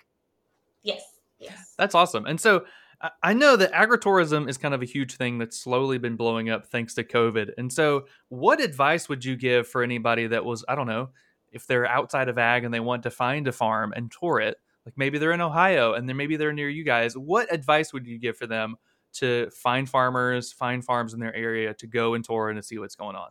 yes 0.84 1.02
yes 1.40 1.74
That's 1.78 1.96
awesome. 1.96 2.26
And 2.26 2.40
so 2.40 2.66
I- 3.24 3.34
know 3.34 3.56
that 3.56 3.72
agritourism 3.74 4.50
is 4.50 4.58
kind 4.58 4.74
of 4.74 4.82
a 4.82 4.86
huge 4.86 5.16
thing 5.16 5.38
that's 5.38 5.58
slowly 5.58 5.98
been 5.98 6.16
blowing 6.16 6.50
up 6.50 6.68
thanks 6.68 6.94
to 6.96 7.04
COVID. 7.04 7.52
And 7.58 7.72
so, 7.72 8.06
what 8.30 8.62
advice 8.62 9.10
would 9.10 9.26
you 9.26 9.36
give 9.36 9.68
for 9.68 9.84
anybody 9.84 10.28
that 10.28 10.46
was, 10.46 10.64
I 10.68 10.76
don't 10.76 10.88
know, 10.88 11.10
if 11.52 11.68
they're 11.68 11.88
outside 11.88 12.30
of 12.30 12.38
ag 12.38 12.64
and 12.64 12.74
they 12.74 12.80
want 12.80 13.04
to 13.04 13.12
find 13.12 13.48
a 13.48 13.52
farm 13.52 13.94
and 13.96 14.12
tour 14.12 14.40
it? 14.40 14.58
Like 14.86 14.98
maybe 14.98 15.18
they're 15.18 15.32
in 15.32 15.42
Ohio 15.42 15.94
and 15.94 16.08
then 16.08 16.16
maybe 16.16 16.38
they're 16.38 16.54
near 16.54 16.70
you 16.70 16.84
guys. 16.84 17.18
What 17.18 17.52
advice 17.52 17.92
would 17.92 18.06
you 18.06 18.20
give 18.20 18.38
for 18.38 18.48
them 18.48 18.76
to 19.14 19.50
find 19.52 19.90
farmers, 19.90 20.54
find 20.54 20.84
farms 20.84 21.14
in 21.14 21.20
their 21.20 21.36
area 21.36 21.74
to 21.74 21.88
go 21.88 22.14
and 22.14 22.24
tour 22.24 22.50
and 22.50 22.58
to 22.58 22.64
see 22.64 22.78
what's 22.78 22.96
going 22.96 23.16
on? 23.16 23.30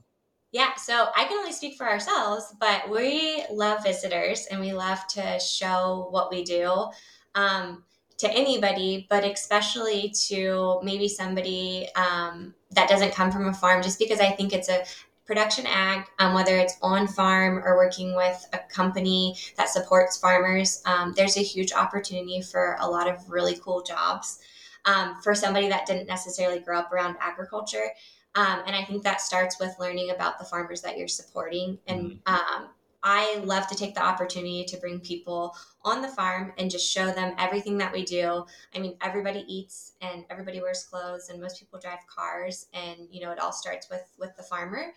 Yeah, 0.50 0.74
so 0.76 1.08
I 1.16 1.24
can 1.24 1.38
only 1.38 1.52
speak 1.52 1.76
for 1.76 1.88
ourselves, 1.88 2.54
but 2.60 2.88
we 2.88 3.44
love 3.50 3.82
visitors 3.82 4.46
and 4.50 4.60
we 4.60 4.72
love 4.72 5.04
to 5.08 5.38
show 5.40 6.06
what 6.10 6.30
we 6.30 6.44
do 6.44 6.90
um, 7.34 7.82
to 8.18 8.30
anybody, 8.30 9.06
but 9.10 9.24
especially 9.24 10.12
to 10.28 10.80
maybe 10.82 11.08
somebody 11.08 11.88
um, 11.96 12.54
that 12.70 12.88
doesn't 12.88 13.12
come 13.12 13.30
from 13.32 13.48
a 13.48 13.54
farm, 13.54 13.82
just 13.82 13.98
because 13.98 14.20
I 14.20 14.30
think 14.30 14.52
it's 14.52 14.68
a 14.68 14.84
production 15.26 15.66
ag, 15.66 16.04
um, 16.18 16.34
whether 16.34 16.56
it's 16.56 16.76
on 16.82 17.08
farm 17.08 17.62
or 17.64 17.76
working 17.76 18.14
with 18.14 18.46
a 18.52 18.58
company 18.72 19.36
that 19.56 19.68
supports 19.68 20.18
farmers, 20.18 20.82
um, 20.86 21.14
there's 21.16 21.36
a 21.36 21.42
huge 21.42 21.72
opportunity 21.72 22.42
for 22.42 22.76
a 22.80 22.88
lot 22.88 23.08
of 23.08 23.30
really 23.30 23.56
cool 23.56 23.82
jobs 23.82 24.40
um, 24.84 25.20
for 25.22 25.34
somebody 25.34 25.68
that 25.68 25.86
didn't 25.86 26.06
necessarily 26.06 26.60
grow 26.60 26.78
up 26.78 26.92
around 26.92 27.16
agriculture. 27.20 27.88
Um, 28.34 28.62
and 28.66 28.76
I 28.76 28.84
think 28.84 29.02
that 29.04 29.20
starts 29.20 29.58
with 29.58 29.74
learning 29.78 30.10
about 30.10 30.38
the 30.38 30.44
farmers 30.44 30.82
that 30.82 30.98
you're 30.98 31.08
supporting. 31.08 31.78
And 31.86 32.18
um, 32.26 32.68
I 33.04 33.36
love 33.44 33.66
to 33.68 33.74
take 33.74 33.94
the 33.94 34.02
opportunity 34.02 34.64
to 34.64 34.78
bring 34.78 34.98
people 34.98 35.54
on 35.84 36.00
the 36.00 36.08
farm 36.08 36.54
and 36.56 36.70
just 36.70 36.90
show 36.90 37.12
them 37.12 37.34
everything 37.38 37.78
that 37.78 37.92
we 37.92 38.02
do. 38.02 38.46
I 38.74 38.78
mean, 38.78 38.96
everybody 39.02 39.44
eats 39.46 39.92
and 40.00 40.24
everybody 40.30 40.60
wears 40.60 40.84
clothes 40.84 41.28
and 41.28 41.40
most 41.40 41.60
people 41.60 41.78
drive 41.78 41.98
cars 42.08 42.66
and 42.72 42.96
you 43.10 43.20
know, 43.20 43.30
it 43.30 43.38
all 43.38 43.52
starts 43.52 43.90
with 43.90 44.10
with 44.18 44.34
the 44.36 44.42
farmer 44.42 44.94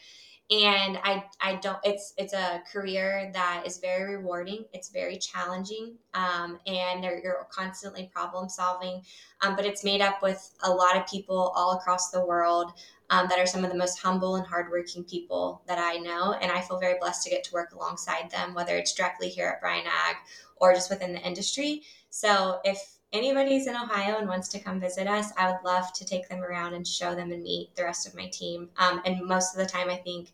and 0.50 0.98
I 1.04 1.26
I 1.42 1.56
don't 1.56 1.78
it's 1.84 2.14
it's 2.18 2.34
a 2.34 2.62
career 2.72 3.30
that 3.34 3.64
is 3.66 3.80
very 3.80 4.16
rewarding. 4.16 4.64
It's 4.72 4.90
very 4.90 5.18
challenging, 5.18 5.96
um, 6.14 6.60
and 6.66 7.04
you're 7.04 7.48
constantly 7.52 8.10
problem 8.14 8.48
solving. 8.48 9.02
Um, 9.42 9.56
but 9.58 9.66
it's 9.66 9.84
made 9.84 10.02
up 10.02 10.22
with 10.22 10.50
a 10.64 10.72
lot 10.72 10.96
of 10.96 11.06
people 11.06 11.52
all 11.56 11.74
across 11.74 12.12
the 12.12 12.26
world 12.26 12.72
um, 13.10 13.28
that 13.30 13.40
are 13.40 13.48
some 13.48 13.64
of 13.64 13.72
the 13.72 13.78
most 13.78 14.00
humble 14.00 14.36
and 14.36 14.46
hardworking 14.46 15.04
people 15.04 15.62
that 15.68 15.80
I 15.80 15.98
know, 15.98 16.34
and 16.34 16.52
I 16.52 16.62
feel 16.62 16.80
very 16.80 17.00
blessed 17.00 17.24
to 17.24 17.30
get 17.30 17.44
to 17.46 17.54
work 17.54 17.74
alongside 17.74 18.30
them, 18.32 18.54
whether 18.54 18.78
it's 18.78 18.94
directly 18.94 19.30
here 19.30 19.48
at 19.48 19.62
Bryant 19.62 19.88
Ag 19.88 20.18
or 20.58 20.74
just 20.74 20.90
within 20.90 21.14
the 21.14 21.22
industry. 21.22 21.84
So 22.10 22.60
if 22.64 22.98
anybody's 23.14 23.68
in 23.68 23.76
Ohio 23.76 24.18
and 24.18 24.28
wants 24.28 24.50
to 24.50 24.60
come 24.60 24.80
visit 24.80 25.08
us, 25.08 25.32
I 25.38 25.52
would 25.52 25.64
love 25.64 25.94
to 25.94 26.06
take 26.06 26.28
them 26.28 26.44
around 26.44 26.74
and 26.74 26.86
show 26.86 27.16
them 27.16 27.32
and 27.32 27.44
meet 27.44 27.76
the 27.76 27.84
rest 27.84 28.08
of 28.08 28.16
my 28.16 28.28
team. 28.28 28.70
Um, 28.78 29.02
and 29.06 29.26
most 29.26 29.54
of 29.54 29.60
the 29.60 29.72
time, 29.72 29.90
I 29.90 29.96
think 29.96 30.32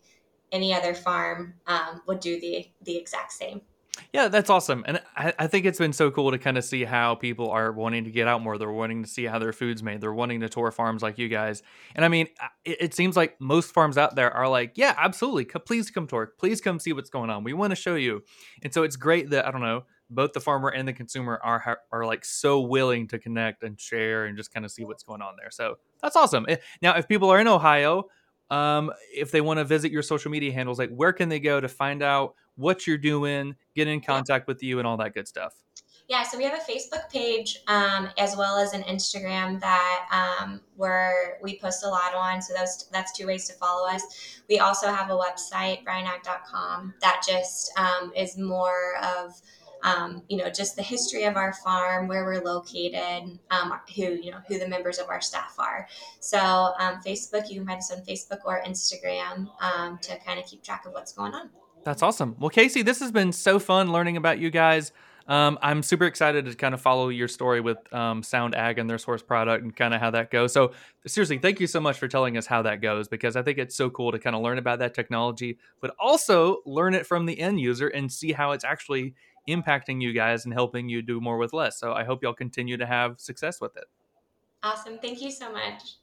any 0.50 0.74
other 0.74 0.94
farm 0.94 1.54
um, 1.66 2.02
would 2.06 2.20
do 2.20 2.40
the 2.40 2.68
the 2.82 2.96
exact 2.96 3.32
same. 3.32 3.60
Yeah, 4.12 4.28
that's 4.28 4.50
awesome. 4.50 4.84
And 4.86 5.00
I, 5.16 5.32
I, 5.38 5.46
think 5.46 5.66
it's 5.66 5.78
been 5.78 5.92
so 5.92 6.10
cool 6.10 6.30
to 6.30 6.38
kind 6.38 6.58
of 6.58 6.64
see 6.64 6.84
how 6.84 7.14
people 7.14 7.50
are 7.50 7.72
wanting 7.72 8.04
to 8.04 8.10
get 8.10 8.26
out 8.26 8.42
more. 8.42 8.58
They're 8.58 8.70
wanting 8.70 9.02
to 9.02 9.08
see 9.08 9.24
how 9.24 9.38
their 9.38 9.52
food's 9.52 9.82
made. 9.82 10.00
They're 10.00 10.14
wanting 10.14 10.40
to 10.40 10.48
tour 10.48 10.70
farms 10.70 11.02
like 11.02 11.18
you 11.18 11.28
guys. 11.28 11.62
And 11.94 12.04
I 12.04 12.08
mean, 12.08 12.28
it, 12.64 12.76
it 12.80 12.94
seems 12.94 13.16
like 13.16 13.40
most 13.40 13.72
farms 13.72 13.98
out 13.98 14.16
there 14.16 14.32
are 14.32 14.48
like, 14.48 14.72
yeah, 14.76 14.94
absolutely. 14.96 15.44
Please 15.44 15.90
come 15.90 16.06
tour. 16.06 16.32
Please 16.38 16.60
come 16.60 16.78
see 16.78 16.92
what's 16.92 17.10
going 17.10 17.30
on. 17.30 17.44
We 17.44 17.52
want 17.52 17.70
to 17.70 17.76
show 17.76 17.94
you. 17.94 18.22
And 18.62 18.72
so 18.72 18.82
it's 18.82 18.96
great 18.96 19.30
that, 19.30 19.46
I 19.46 19.50
don't 19.50 19.60
know, 19.62 19.84
both 20.10 20.32
the 20.32 20.40
farmer 20.40 20.68
and 20.68 20.86
the 20.86 20.92
consumer 20.92 21.40
are 21.42 21.78
are 21.90 22.04
like 22.04 22.24
so 22.24 22.60
willing 22.60 23.08
to 23.08 23.18
connect 23.18 23.62
and 23.62 23.80
share 23.80 24.26
and 24.26 24.36
just 24.36 24.52
kind 24.52 24.64
of 24.64 24.70
see 24.70 24.84
what's 24.84 25.02
going 25.02 25.22
on 25.22 25.34
there. 25.38 25.50
So 25.50 25.76
that's 26.02 26.16
awesome. 26.16 26.46
Eh, 26.48 26.56
now, 26.82 26.96
if 26.96 27.08
people 27.08 27.30
are 27.30 27.40
in 27.40 27.48
Ohio, 27.48 28.04
um, 28.50 28.92
if 29.14 29.30
they 29.30 29.40
want 29.40 29.58
to 29.58 29.64
visit 29.64 29.90
your 29.90 30.02
social 30.02 30.30
media 30.30 30.52
handles, 30.52 30.78
like 30.78 30.90
where 30.90 31.12
can 31.12 31.28
they 31.28 31.40
go 31.40 31.60
to 31.60 31.68
find 31.68 32.02
out 32.02 32.34
what 32.56 32.86
you're 32.86 32.98
doing, 32.98 33.56
get 33.74 33.88
in 33.88 34.00
contact 34.00 34.46
with 34.46 34.62
you, 34.62 34.78
and 34.78 34.86
all 34.86 34.96
that 34.98 35.14
good 35.14 35.28
stuff? 35.28 35.54
Yeah, 36.06 36.22
so 36.22 36.36
we 36.36 36.44
have 36.44 36.52
a 36.52 36.70
Facebook 36.70 37.08
page 37.10 37.60
um, 37.66 38.10
as 38.18 38.36
well 38.36 38.58
as 38.58 38.74
an 38.74 38.82
Instagram 38.82 39.58
that 39.60 40.06
um, 40.12 40.60
where 40.76 41.38
we 41.42 41.58
post 41.58 41.82
a 41.82 41.88
lot 41.88 42.14
on. 42.14 42.42
So 42.42 42.52
those 42.54 42.88
that's 42.92 43.12
two 43.12 43.26
ways 43.26 43.48
to 43.48 43.54
follow 43.54 43.88
us. 43.88 44.42
We 44.48 44.58
also 44.58 44.88
have 44.88 45.08
a 45.08 45.14
website, 45.14 45.82
bryantag.com, 45.82 46.94
that 47.00 47.24
just 47.26 47.72
um, 47.78 48.12
is 48.14 48.36
more 48.36 48.96
of 49.02 49.40
um, 49.84 50.22
you 50.28 50.38
know, 50.38 50.48
just 50.48 50.76
the 50.76 50.82
history 50.82 51.24
of 51.24 51.36
our 51.36 51.52
farm, 51.52 52.08
where 52.08 52.24
we're 52.24 52.42
located, 52.42 53.38
um, 53.50 53.78
who, 53.94 54.14
you 54.14 54.30
know, 54.30 54.40
who 54.48 54.58
the 54.58 54.66
members 54.66 54.98
of 54.98 55.10
our 55.10 55.20
staff 55.20 55.54
are. 55.58 55.86
So 56.20 56.38
um, 56.38 57.00
Facebook, 57.06 57.50
you 57.50 57.56
can 57.56 57.66
find 57.66 57.78
us 57.78 57.92
on 57.92 57.98
Facebook 57.98 58.38
or 58.46 58.62
Instagram 58.64 59.50
um, 59.60 59.98
to 59.98 60.18
kind 60.20 60.40
of 60.40 60.46
keep 60.46 60.64
track 60.64 60.86
of 60.86 60.94
what's 60.94 61.12
going 61.12 61.34
on. 61.34 61.50
That's 61.84 62.02
awesome. 62.02 62.36
Well, 62.38 62.50
Casey, 62.50 62.82
this 62.82 63.00
has 63.00 63.12
been 63.12 63.32
so 63.32 63.58
fun 63.58 63.92
learning 63.92 64.16
about 64.16 64.38
you 64.38 64.50
guys. 64.50 64.92
Um, 65.26 65.58
I'm 65.62 65.82
super 65.82 66.04
excited 66.04 66.44
to 66.46 66.54
kind 66.54 66.74
of 66.74 66.80
follow 66.80 67.08
your 67.08 67.28
story 67.28 67.60
with 67.60 67.78
um, 67.94 68.22
Sound 68.22 68.54
Ag 68.54 68.78
and 68.78 68.88
their 68.88 68.98
source 68.98 69.22
product 69.22 69.62
and 69.62 69.74
kind 69.74 69.94
of 69.94 70.00
how 70.00 70.10
that 70.10 70.30
goes. 70.30 70.52
So, 70.52 70.72
seriously, 71.06 71.38
thank 71.38 71.60
you 71.60 71.66
so 71.66 71.80
much 71.80 71.98
for 71.98 72.08
telling 72.08 72.36
us 72.36 72.46
how 72.46 72.62
that 72.62 72.82
goes 72.82 73.08
because 73.08 73.36
I 73.36 73.42
think 73.42 73.58
it's 73.58 73.74
so 73.74 73.88
cool 73.88 74.12
to 74.12 74.18
kind 74.18 74.36
of 74.36 74.42
learn 74.42 74.58
about 74.58 74.80
that 74.80 74.92
technology, 74.94 75.58
but 75.80 75.94
also 75.98 76.58
learn 76.66 76.94
it 76.94 77.06
from 77.06 77.24
the 77.24 77.38
end 77.38 77.58
user 77.58 77.88
and 77.88 78.12
see 78.12 78.32
how 78.32 78.52
it's 78.52 78.64
actually 78.64 79.14
impacting 79.48 80.00
you 80.02 80.12
guys 80.12 80.44
and 80.44 80.52
helping 80.52 80.88
you 80.88 81.00
do 81.00 81.20
more 81.20 81.38
with 81.38 81.52
less. 81.52 81.78
So 81.78 81.92
I 81.92 82.04
hope 82.04 82.22
y'all 82.22 82.34
continue 82.34 82.76
to 82.76 82.86
have 82.86 83.18
success 83.18 83.60
with 83.60 83.76
it. 83.76 83.84
Awesome. 84.62 84.98
Thank 84.98 85.22
you 85.22 85.30
so 85.30 85.52
much. 85.52 85.96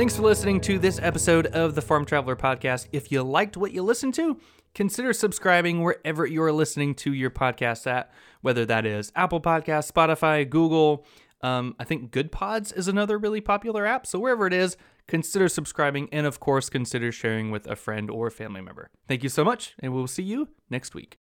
Thanks 0.00 0.16
for 0.16 0.22
listening 0.22 0.62
to 0.62 0.78
this 0.78 0.98
episode 0.98 1.48
of 1.48 1.74
the 1.74 1.82
Farm 1.82 2.06
Traveler 2.06 2.34
Podcast. 2.34 2.88
If 2.90 3.12
you 3.12 3.22
liked 3.22 3.58
what 3.58 3.72
you 3.72 3.82
listened 3.82 4.14
to, 4.14 4.40
consider 4.74 5.12
subscribing 5.12 5.82
wherever 5.82 6.24
you're 6.24 6.52
listening 6.52 6.94
to 6.94 7.12
your 7.12 7.28
podcast 7.28 7.86
at, 7.86 8.10
whether 8.40 8.64
that 8.64 8.86
is 8.86 9.12
Apple 9.14 9.42
Podcasts, 9.42 9.92
Spotify, 9.92 10.48
Google. 10.48 11.04
Um, 11.42 11.76
I 11.78 11.84
think 11.84 12.12
Goodpods 12.12 12.74
is 12.74 12.88
another 12.88 13.18
really 13.18 13.42
popular 13.42 13.84
app. 13.84 14.06
So 14.06 14.18
wherever 14.18 14.46
it 14.46 14.54
is, 14.54 14.78
consider 15.06 15.50
subscribing, 15.50 16.08
and 16.12 16.26
of 16.26 16.40
course, 16.40 16.70
consider 16.70 17.12
sharing 17.12 17.50
with 17.50 17.66
a 17.66 17.76
friend 17.76 18.10
or 18.10 18.30
family 18.30 18.62
member. 18.62 18.88
Thank 19.06 19.22
you 19.22 19.28
so 19.28 19.44
much, 19.44 19.74
and 19.80 19.92
we'll 19.92 20.06
see 20.06 20.22
you 20.22 20.48
next 20.70 20.94
week. 20.94 21.18